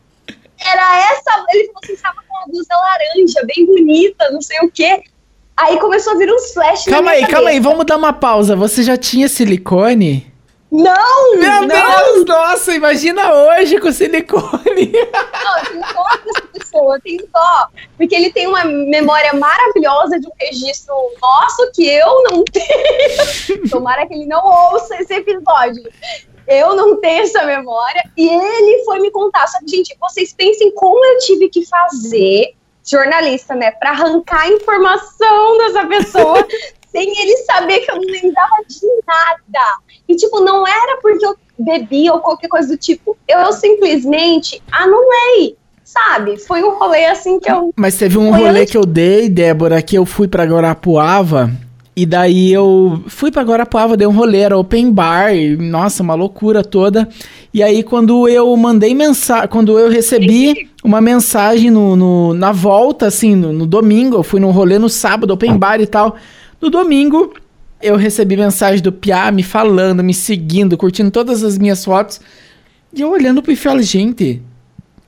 era 0.66 1.12
essa. 1.12 1.46
Ele 1.50 1.68
falou 1.68 1.80
assim: 1.84 1.96
tava 1.98 2.18
com 2.28 2.38
uma 2.38 2.48
blusa 2.48 2.76
laranja, 2.76 3.46
bem 3.46 3.66
bonita, 3.66 4.30
não 4.32 4.42
sei 4.42 4.58
o 4.62 4.72
quê. 4.72 5.04
Aí 5.58 5.78
começou 5.80 6.14
a 6.14 6.18
vir 6.18 6.32
uns 6.32 6.54
flashes. 6.54 6.88
na 6.88 6.94
calma 6.94 7.12
aí, 7.12 7.28
calma 7.28 7.50
aí, 7.50 7.56
cabeça. 7.56 7.70
vamos 7.70 7.86
dar 7.86 7.98
uma 7.98 8.14
pausa. 8.14 8.56
Você 8.56 8.84
já 8.84 8.98
tinha 8.98 9.28
silicone? 9.28 10.32
Não! 10.72 11.36
Meu 11.36 11.62
não, 11.64 11.68
Deus, 11.68 12.26
nossa, 12.26 12.74
imagina 12.74 13.34
hoje 13.34 13.78
com 13.78 13.92
silicone. 13.92 14.42
Não, 14.64 15.58
eu 15.58 15.66
tenho 15.66 15.94
dó 15.94 16.06
dessa 16.24 16.48
pessoa, 16.54 16.96
eu 16.96 17.02
tenho 17.02 17.28
dó. 17.32 17.68
Porque 17.98 18.16
ele 18.16 18.32
tem 18.32 18.48
uma 18.48 18.64
memória 18.64 19.34
maravilhosa 19.34 20.18
de 20.18 20.28
um 20.28 20.32
registro 20.40 20.96
nosso 21.22 21.70
que 21.74 21.86
eu 21.86 22.24
não 22.32 22.46
tenho. 22.46 23.70
Tomara 23.70 24.08
que 24.08 24.14
ele 24.14 24.26
não 24.26 24.42
ouça 24.46 24.96
esse 24.96 25.14
episódio. 25.14 25.84
Eu 26.54 26.76
não 26.76 26.98
tenho 26.98 27.24
essa 27.24 27.44
memória. 27.46 28.04
E 28.18 28.28
ele 28.28 28.84
foi 28.84 29.00
me 29.00 29.10
contar. 29.12 29.48
Só 29.48 29.60
que, 29.60 29.68
gente, 29.68 29.96
vocês 30.00 30.34
pensem 30.34 30.72
como 30.76 31.04
eu 31.06 31.18
tive 31.20 31.50
que 31.50 31.66
fazer, 31.66 32.54
jornalista, 32.84 33.56
né, 33.56 33.72
pra 33.72 33.92
arrancar 33.92 34.42
a 34.42 34.50
informação 34.50 35.58
dessa 35.60 35.86
pessoa 35.88 36.48
sem 36.92 37.10
ele 37.22 37.38
saber 37.38 37.80
que 37.80 37.92
eu 37.92 37.96
não 37.96 38.02
lembrava 38.04 38.56
de 38.68 38.88
nada. 39.08 39.78
E, 40.10 40.16
tipo, 40.16 40.42
não 40.42 40.68
era 40.68 40.98
porque 41.02 41.26
eu 41.26 41.36
bebi 41.58 42.10
ou 42.10 42.20
qualquer 42.20 42.48
coisa 42.50 42.68
do 42.68 42.78
tipo. 42.78 43.18
Eu 43.28 43.54
simplesmente 43.54 44.62
anulei, 44.72 45.56
sabe? 45.84 46.38
Foi 46.38 46.64
um 46.64 46.78
rolê 46.78 47.06
assim 47.06 47.40
que 47.40 47.50
eu. 47.50 47.72
Mas 47.78 47.98
teve 47.98 48.18
um 48.18 48.32
rolê 48.36 48.62
antes- 48.62 48.72
que 48.72 48.78
eu 48.78 48.86
dei, 48.86 49.30
Débora, 49.30 49.82
que 49.82 49.96
eu 49.98 50.06
fui 50.06 50.28
pra 50.28 50.44
Guarapuava. 50.44 51.50
E 51.94 52.06
daí 52.06 52.52
eu 52.54 53.04
fui 53.08 53.30
pra 53.32 53.44
Guarapuava, 53.44 53.98
dei 53.98 54.08
um 54.08 54.12
rolê, 54.16 54.40
era 54.40 54.58
open 54.58 54.92
bar, 54.92 55.36
e, 55.36 55.58
nossa, 55.58 56.02
uma 56.02 56.14
loucura 56.14 56.64
toda. 56.64 57.08
E 57.54 57.62
aí 57.62 57.84
quando 57.84 58.30
eu 58.30 58.56
mandei 58.56 58.96
mensagem, 58.96 59.50
quando 59.50 59.78
eu 59.78 59.90
recebi 59.90 60.70
uma 60.84 61.02
mensagem 61.02 61.70
no, 61.70 61.96
no- 61.98 62.34
na 62.34 62.54
volta, 62.54 63.08
assim, 63.08 63.36
no, 63.36 63.52
no 63.52 63.66
domingo, 63.66 64.16
eu 64.16 64.24
fui 64.24 64.40
num 64.40 64.52
rolê 64.52 64.80
no 64.80 64.88
sábado, 64.88 65.32
open 65.34 65.58
bar 65.58 65.82
e 65.82 65.86
tal. 65.86 66.16
No 66.62 66.70
domingo, 66.70 67.34
eu 67.82 67.98
recebi 67.98 68.38
mensagem 68.38 68.82
do 68.82 68.92
Piá 68.94 69.30
me 69.30 69.44
falando, 69.44 70.02
me 70.02 70.14
seguindo, 70.14 70.78
curtindo 70.78 71.12
todas 71.12 71.44
as 71.44 71.58
minhas 71.58 71.84
fotos. 71.84 72.22
E 72.94 73.02
eu 73.02 73.10
olhando 73.12 73.42
pro 73.42 73.56
falei, 73.58 73.84
gente, 73.84 74.42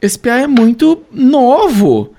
esse 0.01 0.19
Piá 0.19 0.41
é 0.41 0.47
muito 0.47 1.01
novo. 1.13 2.11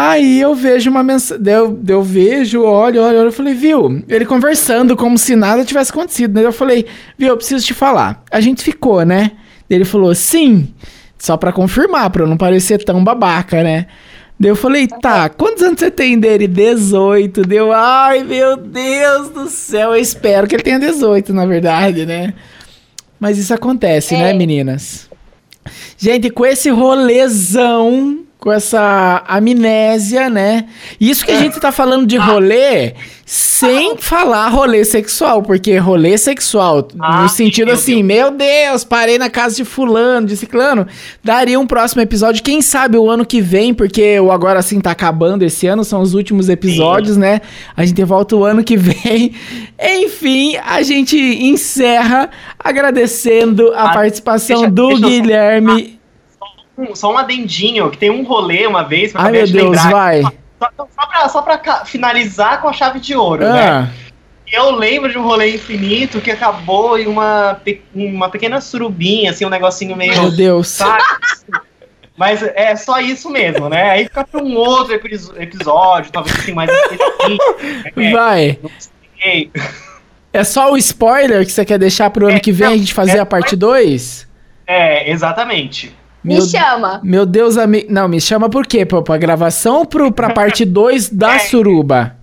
Aí 0.00 0.40
eu 0.40 0.54
vejo 0.54 0.88
uma 0.90 1.02
mensagem, 1.02 1.42
eu, 1.52 1.76
eu 1.88 2.02
vejo, 2.04 2.62
olho, 2.62 3.02
olho, 3.02 3.18
olho, 3.18 3.28
eu 3.28 3.32
falei, 3.32 3.52
viu? 3.52 4.00
Ele 4.08 4.24
conversando 4.24 4.96
como 4.96 5.18
se 5.18 5.34
nada 5.34 5.64
tivesse 5.64 5.90
acontecido, 5.90 6.34
né? 6.34 6.46
Eu 6.46 6.52
falei, 6.52 6.86
viu, 7.18 7.30
eu 7.30 7.36
preciso 7.36 7.66
te 7.66 7.74
falar. 7.74 8.22
A 8.30 8.40
gente 8.40 8.62
ficou, 8.62 9.04
né? 9.04 9.32
Ele 9.68 9.84
falou, 9.84 10.14
sim, 10.14 10.72
só 11.18 11.36
pra 11.36 11.50
confirmar, 11.52 12.10
pra 12.10 12.22
eu 12.22 12.28
não 12.28 12.36
parecer 12.36 12.78
tão 12.84 13.02
babaca, 13.02 13.60
né? 13.64 13.86
Daí 14.38 14.52
eu 14.52 14.54
falei, 14.54 14.86
tá, 14.86 15.28
quantos 15.28 15.64
anos 15.64 15.80
você 15.80 15.90
tem 15.90 16.16
dele? 16.16 16.46
18. 16.46 17.42
Deu, 17.42 17.72
ai 17.72 18.22
meu 18.22 18.56
Deus 18.56 19.30
do 19.30 19.48
céu, 19.48 19.94
eu 19.96 20.00
espero 20.00 20.46
que 20.46 20.54
ele 20.54 20.62
tenha 20.62 20.78
18, 20.78 21.34
na 21.34 21.44
verdade, 21.44 22.06
né? 22.06 22.34
Mas 23.18 23.36
isso 23.36 23.52
acontece, 23.52 24.14
né, 24.14 24.30
É. 24.30 24.32
meninas? 24.32 25.10
Gente, 25.98 26.30
com 26.30 26.46
esse 26.46 26.70
rolezão, 26.70 28.20
com 28.38 28.52
essa 28.52 29.24
amnésia, 29.26 30.30
né? 30.30 30.66
Isso 31.00 31.24
que 31.24 31.32
a 31.32 31.40
gente 31.40 31.58
tá 31.58 31.72
falando 31.72 32.06
de 32.06 32.16
rolê 32.16 32.94
sem 33.26 33.96
falar 33.98 34.48
rolê 34.48 34.84
sexual, 34.84 35.42
porque 35.42 35.76
rolê 35.76 36.16
sexual, 36.16 36.86
Ah, 37.00 37.22
no 37.22 37.28
sentido 37.28 37.70
assim, 37.72 38.02
meu 38.02 38.30
Deus, 38.30 38.84
parei 38.84 39.18
na 39.18 39.28
casa 39.28 39.56
de 39.56 39.64
fulano, 39.64 40.26
de 40.26 40.36
ciclano, 40.36 40.86
daria 41.22 41.58
um 41.60 41.66
próximo 41.66 42.00
episódio, 42.00 42.42
quem 42.42 42.62
sabe 42.62 42.96
o 42.96 43.10
ano 43.10 43.26
que 43.26 43.40
vem, 43.40 43.74
porque 43.74 44.18
o 44.20 44.30
Agora 44.32 44.62
Sim 44.62 44.80
tá 44.80 44.92
acabando 44.92 45.42
esse 45.42 45.66
ano, 45.66 45.84
são 45.84 46.00
os 46.00 46.14
últimos 46.14 46.48
episódios, 46.48 47.16
né? 47.16 47.40
A 47.76 47.84
gente 47.84 48.02
volta 48.04 48.36
o 48.36 48.44
ano 48.44 48.62
que 48.64 48.76
vem. 48.76 49.32
Enfim, 49.82 50.56
a 50.64 50.80
gente 50.82 51.18
encerra 51.18 52.30
agradecendo 52.58 53.72
a 53.74 53.90
Ah, 53.90 53.94
participação 53.94 54.58
deixa- 54.60 54.70
do 54.70 54.88
deixa 54.90 55.06
Guilherme. 55.08 55.97
Um- 56.78 56.94
só 56.94 57.12
um 57.12 57.18
adendinho, 57.18 57.90
que 57.90 57.98
tem 57.98 58.08
um 58.10 58.22
rolê 58.22 58.66
uma 58.66 58.84
vez, 58.84 59.10
que 59.12 59.18
eu 59.18 59.20
Ai, 59.22 59.32
meu 59.32 59.44
de 59.46 59.52
Deus, 59.52 59.64
lembrar. 59.76 59.90
vai. 59.90 60.22
Só, 60.22 60.70
só 60.78 61.06
pra, 61.06 61.28
só 61.28 61.42
pra 61.42 61.84
finalizar 61.84 62.60
com 62.62 62.68
a 62.68 62.72
chave 62.72 63.00
de 63.00 63.14
ouro, 63.16 63.42
né? 63.44 63.68
Ah, 63.68 63.88
Eu 64.50 64.70
lembro 64.70 65.10
de 65.10 65.18
um 65.18 65.22
rolê 65.22 65.54
infinito 65.56 66.20
que 66.20 66.30
acabou 66.30 66.98
em 66.98 67.06
uma, 67.06 67.60
uma 67.94 68.28
pequena 68.30 68.60
surubinha, 68.60 69.30
assim, 69.30 69.44
um 69.44 69.50
negocinho 69.50 69.96
meio. 69.96 70.20
meu 70.20 70.30
Deus. 70.30 70.68
sabe? 70.68 71.02
Mas 72.16 72.42
é 72.42 72.74
só 72.74 72.98
isso 73.00 73.30
mesmo, 73.30 73.68
né? 73.68 73.90
Aí 73.90 74.04
fica 74.04 74.24
pra 74.24 74.42
um 74.42 74.56
outro 74.56 74.94
epi- 74.94 75.14
episódio, 75.36 76.10
talvez 76.10 76.36
assim, 76.38 76.52
mais 76.52 76.68
específico. 76.70 78.00
né? 78.00 78.10
Vai. 78.12 78.58
Não 78.62 78.70
sei. 79.22 79.50
É 80.32 80.42
só 80.44 80.72
o 80.72 80.76
spoiler 80.76 81.44
que 81.46 81.52
você 81.52 81.64
quer 81.64 81.78
deixar 81.78 82.10
pro 82.10 82.26
ano 82.28 82.40
que 82.40 82.50
vem 82.52 82.66
a 82.68 82.76
gente 82.76 82.92
fazer 82.94 83.18
a 83.20 83.26
parte 83.26 83.54
2? 83.54 84.26
É, 84.66 85.10
exatamente. 85.10 85.94
Meu, 86.22 86.42
Me 86.42 86.48
chama. 86.48 87.00
meu 87.02 87.24
Deus, 87.24 87.56
amigo. 87.56 87.86
Não, 87.90 88.08
me 88.08 88.20
chama 88.20 88.48
por 88.50 88.66
quê? 88.66 88.84
Pra, 88.84 89.00
pra 89.02 89.16
gravação 89.16 89.78
ou 89.78 89.86
pro, 89.86 90.10
pra 90.12 90.30
parte 90.30 90.64
2 90.64 91.10
da 91.10 91.34
É. 91.36 91.38
suruba? 91.38 92.16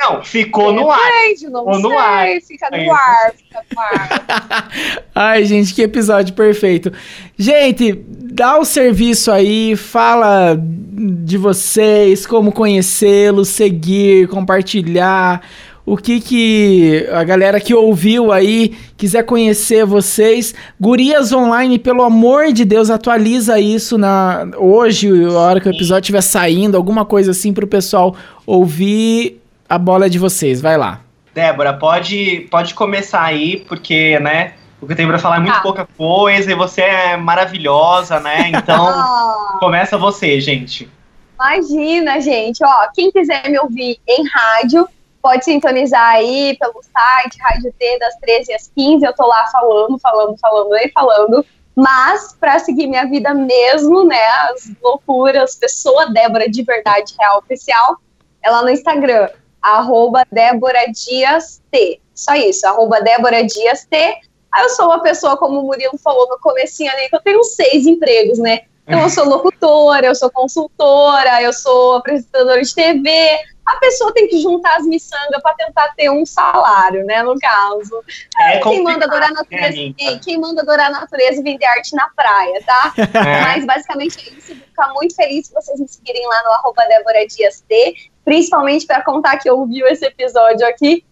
Não, 0.00 0.22
ficou 0.22 0.72
no 0.72 0.90
ar. 0.90 0.98
Depende, 0.98 1.48
não 1.50 1.64
Ou 1.64 1.78
no 1.78 1.96
ar. 1.98 2.26
Fica 2.46 2.68
no 2.70 2.92
ar, 2.92 3.32
fica 3.36 3.60
no 3.74 3.80
ar. 3.80 4.68
Ai, 5.14 5.44
gente, 5.44 5.72
que 5.72 5.82
episódio 5.82 6.34
perfeito. 6.34 6.92
Gente, 7.38 8.04
dá 8.08 8.58
o 8.58 8.64
serviço 8.64 9.30
aí, 9.30 9.76
fala 9.76 10.58
de 10.60 11.38
vocês, 11.38 12.26
como 12.26 12.50
conhecê-los, 12.52 13.48
seguir, 13.48 14.28
compartilhar. 14.28 15.40
O 15.86 15.96
que 15.96 16.20
que 16.20 17.06
a 17.12 17.22
galera 17.24 17.60
que 17.60 17.74
ouviu 17.74 18.32
aí 18.32 18.76
quiser 18.96 19.22
conhecer 19.24 19.84
vocês. 19.84 20.54
Gurias 20.80 21.32
Online, 21.32 21.78
pelo 21.78 22.02
amor 22.02 22.52
de 22.52 22.64
Deus, 22.64 22.88
atualiza 22.88 23.60
isso 23.60 23.98
na 23.98 24.46
hoje, 24.56 25.08
a 25.24 25.38
hora 25.38 25.60
que 25.60 25.68
o 25.68 25.74
episódio 25.74 26.02
estiver 26.02 26.22
saindo, 26.22 26.76
alguma 26.76 27.04
coisa 27.04 27.32
assim 27.32 27.52
pro 27.52 27.66
pessoal 27.66 28.16
ouvir 28.46 29.40
a 29.68 29.78
bola 29.78 30.08
de 30.08 30.18
vocês. 30.18 30.60
Vai 30.60 30.78
lá. 30.78 31.00
Débora, 31.34 31.74
pode, 31.74 32.46
pode 32.50 32.74
começar 32.74 33.22
aí, 33.22 33.58
porque, 33.68 34.18
né, 34.20 34.52
o 34.80 34.86
que 34.86 34.92
eu 34.92 34.96
tenho 34.96 35.08
pra 35.08 35.18
falar 35.18 35.36
é 35.36 35.40
muito 35.40 35.56
ah. 35.56 35.60
pouca 35.60 35.88
coisa 35.96 36.50
e 36.50 36.54
você 36.54 36.82
é 36.82 37.16
maravilhosa, 37.16 38.20
né? 38.20 38.50
Então, 38.50 38.86
começa 39.58 39.98
você, 39.98 40.40
gente. 40.40 40.88
Imagina, 41.34 42.20
gente. 42.20 42.64
Ó, 42.64 42.88
quem 42.94 43.10
quiser 43.10 43.50
me 43.50 43.58
ouvir 43.58 43.98
em 44.06 44.24
rádio, 44.28 44.86
pode 45.24 45.42
sintonizar 45.42 46.10
aí 46.10 46.54
pelo 46.60 46.82
site 46.82 47.38
Rádio 47.40 47.72
T 47.78 47.98
das 47.98 48.14
13 48.16 48.52
às 48.52 48.70
15. 48.76 49.06
Eu 49.06 49.14
tô 49.14 49.26
lá 49.26 49.46
falando, 49.46 49.98
falando, 49.98 50.38
falando 50.38 50.76
e 50.76 50.92
falando. 50.92 51.46
Mas, 51.74 52.36
para 52.38 52.58
seguir 52.58 52.86
minha 52.86 53.06
vida 53.06 53.32
mesmo, 53.32 54.04
né, 54.04 54.22
as 54.50 54.70
loucuras, 54.82 55.56
pessoa 55.56 56.12
Débora 56.12 56.46
de 56.46 56.62
verdade 56.62 57.14
real 57.18 57.38
oficial, 57.38 57.96
ela 58.42 58.60
no 58.60 58.68
Instagram, 58.68 59.30
arroba 59.62 60.26
Débora 60.30 60.84
Dias 60.92 61.62
T. 61.70 61.98
Só 62.14 62.34
isso, 62.34 62.66
arroba 62.66 63.00
Débora 63.00 63.42
Dias 63.42 63.86
T. 63.86 63.96
Aí 63.96 64.62
eu 64.62 64.68
sou 64.68 64.84
uma 64.84 65.00
pessoa, 65.00 65.38
como 65.38 65.60
o 65.60 65.64
Murilo 65.64 65.98
falou 65.98 66.28
no 66.28 66.38
comecinho 66.38 66.92
ali, 66.92 67.08
que 67.08 67.16
eu 67.16 67.22
tenho 67.22 67.42
seis 67.42 67.86
empregos, 67.86 68.38
né? 68.38 68.60
Então, 68.86 69.00
eu 69.00 69.08
sou 69.08 69.24
locutora, 69.24 70.06
eu 70.06 70.14
sou 70.14 70.30
consultora, 70.30 71.40
eu 71.40 71.52
sou 71.54 71.96
apresentadora 71.96 72.60
de 72.60 72.74
TV. 72.74 73.38
A 73.66 73.76
pessoa 73.76 74.12
tem 74.12 74.28
que 74.28 74.40
juntar 74.40 74.76
as 74.76 74.84
miçangas 74.84 75.42
para 75.42 75.54
tentar 75.54 75.88
ter 75.96 76.10
um 76.10 76.24
salário, 76.26 77.04
né? 77.04 77.22
No 77.22 77.38
caso. 77.38 78.04
É 78.40 78.58
quem 78.58 78.82
manda 78.82 79.06
adorar 79.06 79.30
a 79.30 79.34
natureza, 79.34 79.94
é, 80.00 80.18
quem 80.18 80.38
manda 80.38 80.62
adorar 80.62 80.88
a 80.88 81.00
natureza 81.00 81.40
e 81.40 81.42
vender 81.42 81.64
arte 81.64 81.94
na 81.94 82.08
praia, 82.14 82.62
tá? 82.64 82.92
É. 83.24 83.40
Mas 83.42 83.64
basicamente 83.64 84.18
é 84.18 84.38
isso. 84.38 84.54
Ficar 84.54 84.92
muito 84.92 85.14
feliz 85.14 85.46
se 85.46 85.54
vocês 85.54 85.78
me 85.78 85.88
seguirem 85.88 86.26
lá 86.26 86.42
no 86.44 86.50
arroba 86.52 86.84
Débora 86.86 87.26
Dias 87.26 87.62
T 87.66 87.94
principalmente 88.24 88.86
para 88.86 89.02
contar 89.02 89.36
que 89.36 89.50
ouviu 89.50 89.86
esse 89.86 90.04
episódio 90.06 90.66
aqui. 90.66 91.04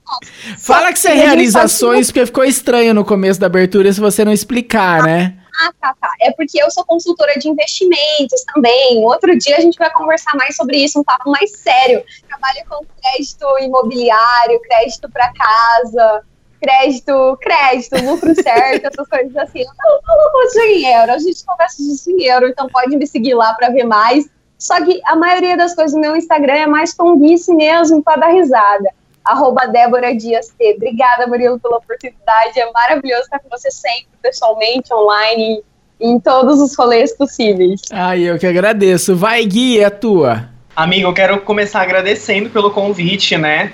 Fala 0.59 0.91
que 0.93 0.99
você 0.99 1.13
realiza 1.13 1.63
ações, 1.63 2.07
porque 2.07 2.25
ficou 2.25 2.43
estranho 2.43 2.95
no 2.95 3.05
começo 3.05 3.39
da 3.39 3.47
abertura 3.47 3.93
se 3.93 4.01
você 4.01 4.25
não 4.25 4.33
explicar, 4.33 5.03
né? 5.03 5.37
Ah, 5.61 5.73
tá, 5.81 5.95
tá. 6.01 6.13
É 6.21 6.31
porque 6.33 6.63
eu 6.63 6.71
sou 6.71 6.85
consultora 6.85 7.39
de 7.39 7.49
investimentos 7.49 8.43
também. 8.53 9.05
Outro 9.05 9.37
dia 9.39 9.57
a 9.57 9.61
gente 9.61 9.79
vai 9.79 9.91
conversar 9.91 10.35
mais 10.37 10.57
sobre 10.57 10.79
isso, 10.79 11.01
um 11.01 11.05
papo 11.05 11.31
mais 11.31 11.57
sério. 11.59 12.03
Trabalho 12.27 12.63
com 12.69 12.87
crédito 13.01 13.59
imobiliário, 13.61 14.61
crédito 14.63 15.11
para 15.11 15.33
casa, 15.33 16.25
crédito, 16.61 17.39
crédito, 17.41 18.05
lucro 18.05 18.35
certo, 18.41 18.87
essas 18.87 19.09
coisas 19.09 19.37
assim. 19.37 19.61
Eu 19.61 19.67
não 19.67 20.03
falo 20.03 20.49
de 20.49 20.75
dinheiro, 20.75 21.13
a 21.13 21.19
gente 21.19 21.45
conversa 21.45 21.83
de 21.83 22.05
dinheiro, 22.05 22.49
então 22.49 22.69
pode 22.69 22.97
me 22.97 23.07
seguir 23.07 23.35
lá 23.35 23.53
para 23.55 23.71
ver 23.71 23.85
mais. 23.85 24.27
Só 24.59 24.83
que 24.85 25.01
a 25.05 25.17
maioria 25.17 25.57
das 25.57 25.75
coisas 25.75 25.93
no 25.93 26.01
meu 26.01 26.17
Instagram 26.17 26.55
é 26.55 26.67
mais 26.67 26.95
convice 26.95 27.53
mesmo 27.53 28.03
para 28.03 28.21
dar 28.21 28.29
risada 28.29 28.91
arroba 29.25 29.67
Débora 29.67 30.15
Dias 30.15 30.49
T. 30.59 30.75
Obrigada, 30.77 31.27
Murilo, 31.27 31.59
pela 31.59 31.77
oportunidade. 31.77 32.59
É 32.59 32.71
maravilhoso 32.73 33.23
estar 33.23 33.39
com 33.39 33.49
você 33.49 33.71
sempre, 33.71 34.09
pessoalmente, 34.21 34.93
online, 34.93 35.63
em 36.01 36.19
todos 36.19 36.61
os 36.61 36.77
rolês 36.77 37.17
possíveis. 37.17 37.81
Ai, 37.93 38.23
eu 38.23 38.39
que 38.39 38.47
agradeço. 38.47 39.15
Vai, 39.15 39.45
Gui, 39.45 39.81
é 39.81 39.85
a 39.85 39.91
tua. 39.91 40.49
Amigo, 40.75 41.09
eu 41.09 41.13
quero 41.13 41.41
começar 41.43 41.83
agradecendo 41.83 42.51
pelo 42.51 42.71
convite, 42.71 43.37
né? 43.37 43.73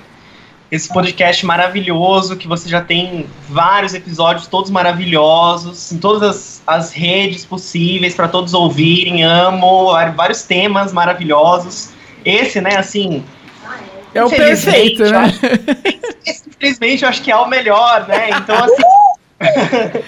Esse 0.71 0.93
podcast 0.93 1.47
maravilhoso, 1.47 2.37
que 2.37 2.47
você 2.47 2.69
já 2.69 2.83
tem 2.83 3.27
vários 3.49 3.95
episódios, 3.95 4.47
todos 4.47 4.71
maravilhosos, 4.71 5.91
em 5.91 5.99
todas 5.99 6.23
as, 6.23 6.63
as 6.67 6.93
redes 6.93 7.47
possíveis 7.47 8.15
para 8.15 8.29
todos 8.29 8.53
ouvirem. 8.53 9.25
Amo 9.25 9.93
vários 10.15 10.43
temas 10.43 10.93
maravilhosos. 10.93 11.93
Esse, 12.23 12.61
né, 12.61 12.77
assim, 12.77 13.25
é 14.19 14.25
o 14.25 14.31
perfeito, 14.31 15.05
né? 15.05 15.33
Simplesmente 16.25 17.03
eu 17.05 17.09
acho 17.09 17.23
que 17.23 17.31
é 17.31 17.37
o 17.37 17.47
melhor, 17.47 18.07
né? 18.09 18.31
Então, 18.31 18.57
assim. 18.57 18.83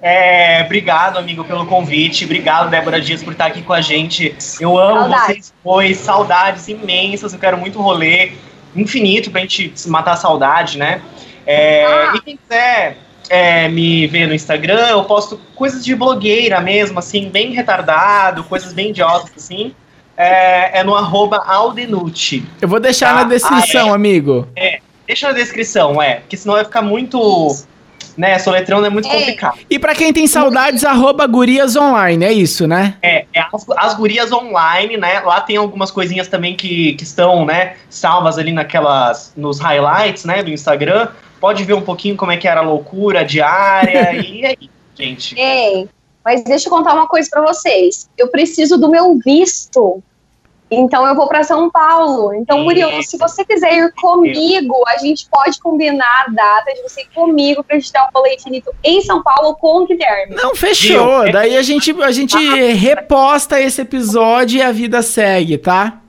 é, 0.00 0.62
obrigado, 0.64 1.18
amigo, 1.18 1.44
pelo 1.44 1.66
convite. 1.66 2.24
Obrigado, 2.24 2.70
Débora 2.70 3.00
Dias, 3.00 3.22
por 3.22 3.32
estar 3.32 3.46
aqui 3.46 3.62
com 3.62 3.72
a 3.72 3.80
gente. 3.80 4.34
Eu 4.58 4.78
amo 4.78 5.00
saudades. 5.00 5.26
vocês 5.26 5.54
dois, 5.62 5.96
saudades 5.98 6.68
imensas. 6.68 7.32
Eu 7.32 7.38
quero 7.38 7.58
muito 7.58 7.80
rolê 7.80 8.32
infinito 8.74 9.30
pra 9.30 9.42
gente 9.42 9.72
matar 9.86 10.12
a 10.12 10.16
saudade, 10.16 10.78
né? 10.78 11.02
É, 11.46 11.84
ah. 11.84 12.12
E 12.14 12.20
quem 12.22 12.36
quiser 12.38 12.96
é, 13.28 13.68
me 13.68 14.06
ver 14.06 14.26
no 14.26 14.34
Instagram, 14.34 14.88
eu 14.88 15.04
posto 15.04 15.38
coisas 15.54 15.84
de 15.84 15.94
blogueira 15.94 16.60
mesmo, 16.60 16.98
assim, 16.98 17.28
bem 17.28 17.52
retardado, 17.52 18.44
coisas 18.44 18.72
bem 18.72 18.90
idiotas, 18.90 19.32
assim 19.36 19.74
é, 20.16 20.80
é 20.80 20.84
no 20.84 20.94
arroba 20.94 21.38
Aldenute. 21.38 22.44
Eu 22.60 22.68
vou 22.68 22.78
deixar 22.78 23.08
tá? 23.08 23.14
na 23.16 23.24
descrição, 23.24 23.88
ah, 23.88 23.92
é, 23.92 23.94
amigo. 23.94 24.46
É, 24.54 24.80
deixa 25.06 25.28
na 25.28 25.32
descrição, 25.32 26.00
é. 26.00 26.16
Porque 26.16 26.36
senão 26.36 26.54
vai 26.54 26.64
ficar 26.64 26.82
muito. 26.82 27.56
Né, 28.16 28.38
soletrando 28.38 28.84
é 28.84 28.90
muito 28.90 29.08
é. 29.08 29.12
complicado. 29.12 29.58
E 29.70 29.78
para 29.78 29.94
quem 29.94 30.12
tem 30.12 30.26
saudades, 30.26 30.84
arroba 30.84 31.26
gurias 31.26 31.74
online, 31.74 32.24
é 32.24 32.32
isso, 32.32 32.66
né? 32.66 32.96
É, 33.00 33.24
é 33.32 33.40
as, 33.52 33.64
as, 33.76 33.94
gurias 33.94 34.30
online, 34.30 34.96
né? 34.98 35.20
Lá 35.20 35.40
tem 35.40 35.56
algumas 35.56 35.90
coisinhas 35.90 36.28
também 36.28 36.54
que, 36.54 36.94
que 36.94 37.04
estão, 37.04 37.46
né, 37.46 37.76
salvas 37.88 38.36
ali 38.36 38.52
naquelas, 38.52 39.32
nos 39.36 39.58
highlights, 39.58 40.24
né, 40.24 40.42
do 40.42 40.50
Instagram. 40.50 41.08
Pode 41.40 41.64
ver 41.64 41.72
um 41.74 41.80
pouquinho 41.80 42.16
como 42.16 42.32
é 42.32 42.36
que 42.36 42.48
era 42.48 42.60
a 42.60 42.64
loucura 42.64 43.24
diária 43.24 44.12
e 44.20 44.44
aí, 44.44 44.70
gente. 44.98 45.40
É, 45.40 45.86
mas 46.24 46.44
deixa 46.44 46.68
eu 46.68 46.72
contar 46.72 46.94
uma 46.94 47.08
coisa 47.08 47.28
para 47.30 47.42
vocês. 47.42 48.08
Eu 48.16 48.28
preciso 48.28 48.76
do 48.78 48.88
meu 48.88 49.18
visto 49.18 50.02
então 50.70 51.04
eu 51.04 51.16
vou 51.16 51.26
para 51.26 51.42
São 51.42 51.68
Paulo. 51.68 52.32
Então, 52.32 52.62
Murilo, 52.62 53.02
se 53.02 53.18
você 53.18 53.44
quiser 53.44 53.72
ir 53.74 53.92
comigo, 53.94 54.74
a 54.86 54.98
gente 54.98 55.28
pode 55.28 55.58
combinar 55.58 56.26
a 56.28 56.30
data 56.30 56.72
de 56.72 56.82
você 56.82 57.02
ir 57.02 57.08
comigo 57.12 57.64
para 57.64 57.76
a 57.76 57.78
gente 57.80 57.92
dar 57.92 58.04
um 58.04 58.10
rolê 58.16 58.36
infinito 58.36 58.72
em 58.84 59.02
São 59.02 59.20
Paulo 59.20 59.56
com 59.56 59.82
o 59.82 59.86
Guilherme. 59.86 60.36
Não, 60.36 60.54
fechou. 60.54 61.30
Daí 61.32 61.56
a 61.56 61.62
gente, 61.62 61.90
a 62.02 62.12
gente 62.12 62.36
reposta 62.74 63.60
esse 63.60 63.80
episódio 63.80 64.58
e 64.58 64.62
a 64.62 64.70
vida 64.70 65.02
segue, 65.02 65.58
tá? 65.58 66.00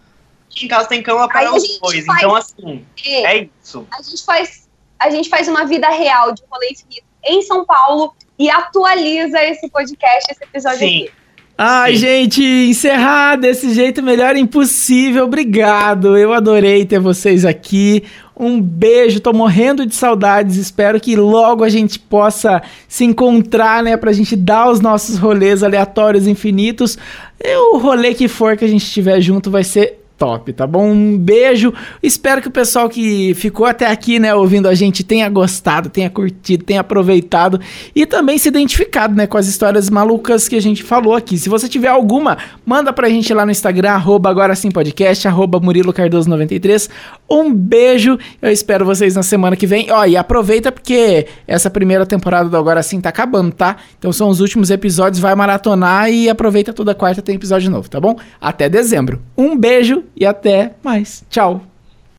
Em 0.61 0.67
casa 0.67 0.87
tem 0.87 1.01
cama 1.01 1.27
para 1.27 1.55
os 1.55 1.79
dois. 1.79 2.05
Faz, 2.05 2.19
então, 2.19 2.35
assim, 2.35 2.85
é, 3.03 3.37
é, 3.37 3.49
isso. 3.63 3.87
A 3.91 4.01
gente, 4.03 4.23
faz, 4.23 4.69
a 4.99 5.09
gente 5.09 5.27
faz 5.27 5.47
uma 5.47 5.65
vida 5.65 5.89
real 5.89 6.33
de 6.33 6.43
rolê 6.51 6.67
infinito 6.67 7.05
em 7.23 7.41
São 7.41 7.65
Paulo 7.65 8.13
e 8.41 8.49
atualiza 8.49 9.39
esse 9.43 9.69
podcast, 9.69 10.31
esse 10.31 10.43
episódio 10.43 10.79
Sim. 10.79 11.03
aqui. 11.03 11.11
Ai, 11.55 11.93
Sim. 11.93 11.99
gente, 11.99 12.43
encerrar 12.43 13.35
desse 13.35 13.71
jeito 13.71 14.01
melhor 14.01 14.35
impossível. 14.35 15.25
Obrigado. 15.25 16.17
Eu 16.17 16.33
adorei 16.33 16.83
ter 16.83 16.99
vocês 16.99 17.45
aqui. 17.45 18.03
Um 18.35 18.59
beijo, 18.59 19.19
tô 19.19 19.31
morrendo 19.31 19.85
de 19.85 19.93
saudades. 19.93 20.55
Espero 20.55 20.99
que 20.99 21.15
logo 21.15 21.63
a 21.63 21.69
gente 21.69 21.99
possa 21.99 22.63
se 22.87 23.05
encontrar, 23.05 23.83
né, 23.83 23.95
pra 23.95 24.11
gente 24.11 24.35
dar 24.35 24.71
os 24.71 24.79
nossos 24.79 25.19
rolês 25.19 25.61
aleatórios 25.61 26.25
infinitos. 26.25 26.97
E 27.39 27.55
o 27.55 27.77
rolê 27.77 28.15
que 28.15 28.27
for 28.27 28.57
que 28.57 28.65
a 28.65 28.67
gente 28.67 28.83
estiver 28.83 29.21
junto 29.21 29.51
vai 29.51 29.63
ser 29.63 30.00
top, 30.21 30.53
tá 30.53 30.67
bom? 30.67 30.91
Um 30.91 31.17
beijo. 31.17 31.73
Espero 32.03 32.43
que 32.43 32.47
o 32.47 32.51
pessoal 32.51 32.87
que 32.87 33.33
ficou 33.33 33.65
até 33.65 33.87
aqui, 33.87 34.19
né, 34.19 34.35
ouvindo 34.35 34.69
a 34.69 34.75
gente 34.75 35.03
tenha 35.03 35.27
gostado, 35.27 35.89
tenha 35.89 36.11
curtido, 36.11 36.63
tenha 36.63 36.81
aproveitado 36.81 37.59
e 37.95 38.05
também 38.05 38.37
se 38.37 38.47
identificado, 38.47 39.15
né, 39.15 39.25
com 39.25 39.35
as 39.35 39.47
histórias 39.47 39.89
malucas 39.89 40.47
que 40.47 40.55
a 40.55 40.61
gente 40.61 40.83
falou 40.83 41.15
aqui. 41.15 41.39
Se 41.39 41.49
você 41.49 41.67
tiver 41.67 41.87
alguma, 41.87 42.37
manda 42.63 42.93
pra 42.93 43.09
gente 43.09 43.33
lá 43.33 43.43
no 43.43 43.51
Instagram, 43.51 43.93
arroba 43.93 44.29
agora 44.29 44.53
sim 44.53 44.69
podcast, 44.69 45.27
arroba 45.27 45.59
Murilo 45.59 45.91
Cardoso 45.91 46.29
93. 46.29 46.87
Um 47.27 47.51
beijo. 47.51 48.19
Eu 48.39 48.51
espero 48.51 48.85
vocês 48.85 49.15
na 49.15 49.23
semana 49.23 49.55
que 49.55 49.65
vem. 49.65 49.89
Ó, 49.89 50.05
e 50.05 50.15
aproveita 50.15 50.71
porque 50.71 51.25
essa 51.47 51.67
primeira 51.71 52.05
temporada 52.05 52.47
do 52.47 52.57
Agora 52.57 52.83
Sim 52.83 53.01
tá 53.01 53.09
acabando, 53.09 53.53
tá? 53.53 53.77
Então 53.97 54.13
são 54.13 54.29
os 54.29 54.39
últimos 54.39 54.69
episódios, 54.69 55.19
vai 55.19 55.33
maratonar 55.33 56.11
e 56.11 56.29
aproveita 56.29 56.71
toda 56.71 56.93
quarta 56.93 57.23
tem 57.23 57.35
episódio 57.35 57.71
novo, 57.71 57.89
tá 57.89 57.99
bom? 57.99 58.15
Até 58.39 58.69
dezembro. 58.69 59.19
Um 59.35 59.57
beijo 59.57 60.03
e 60.15 60.25
até 60.25 60.75
mais. 60.83 61.23
Tchau. 61.29 61.70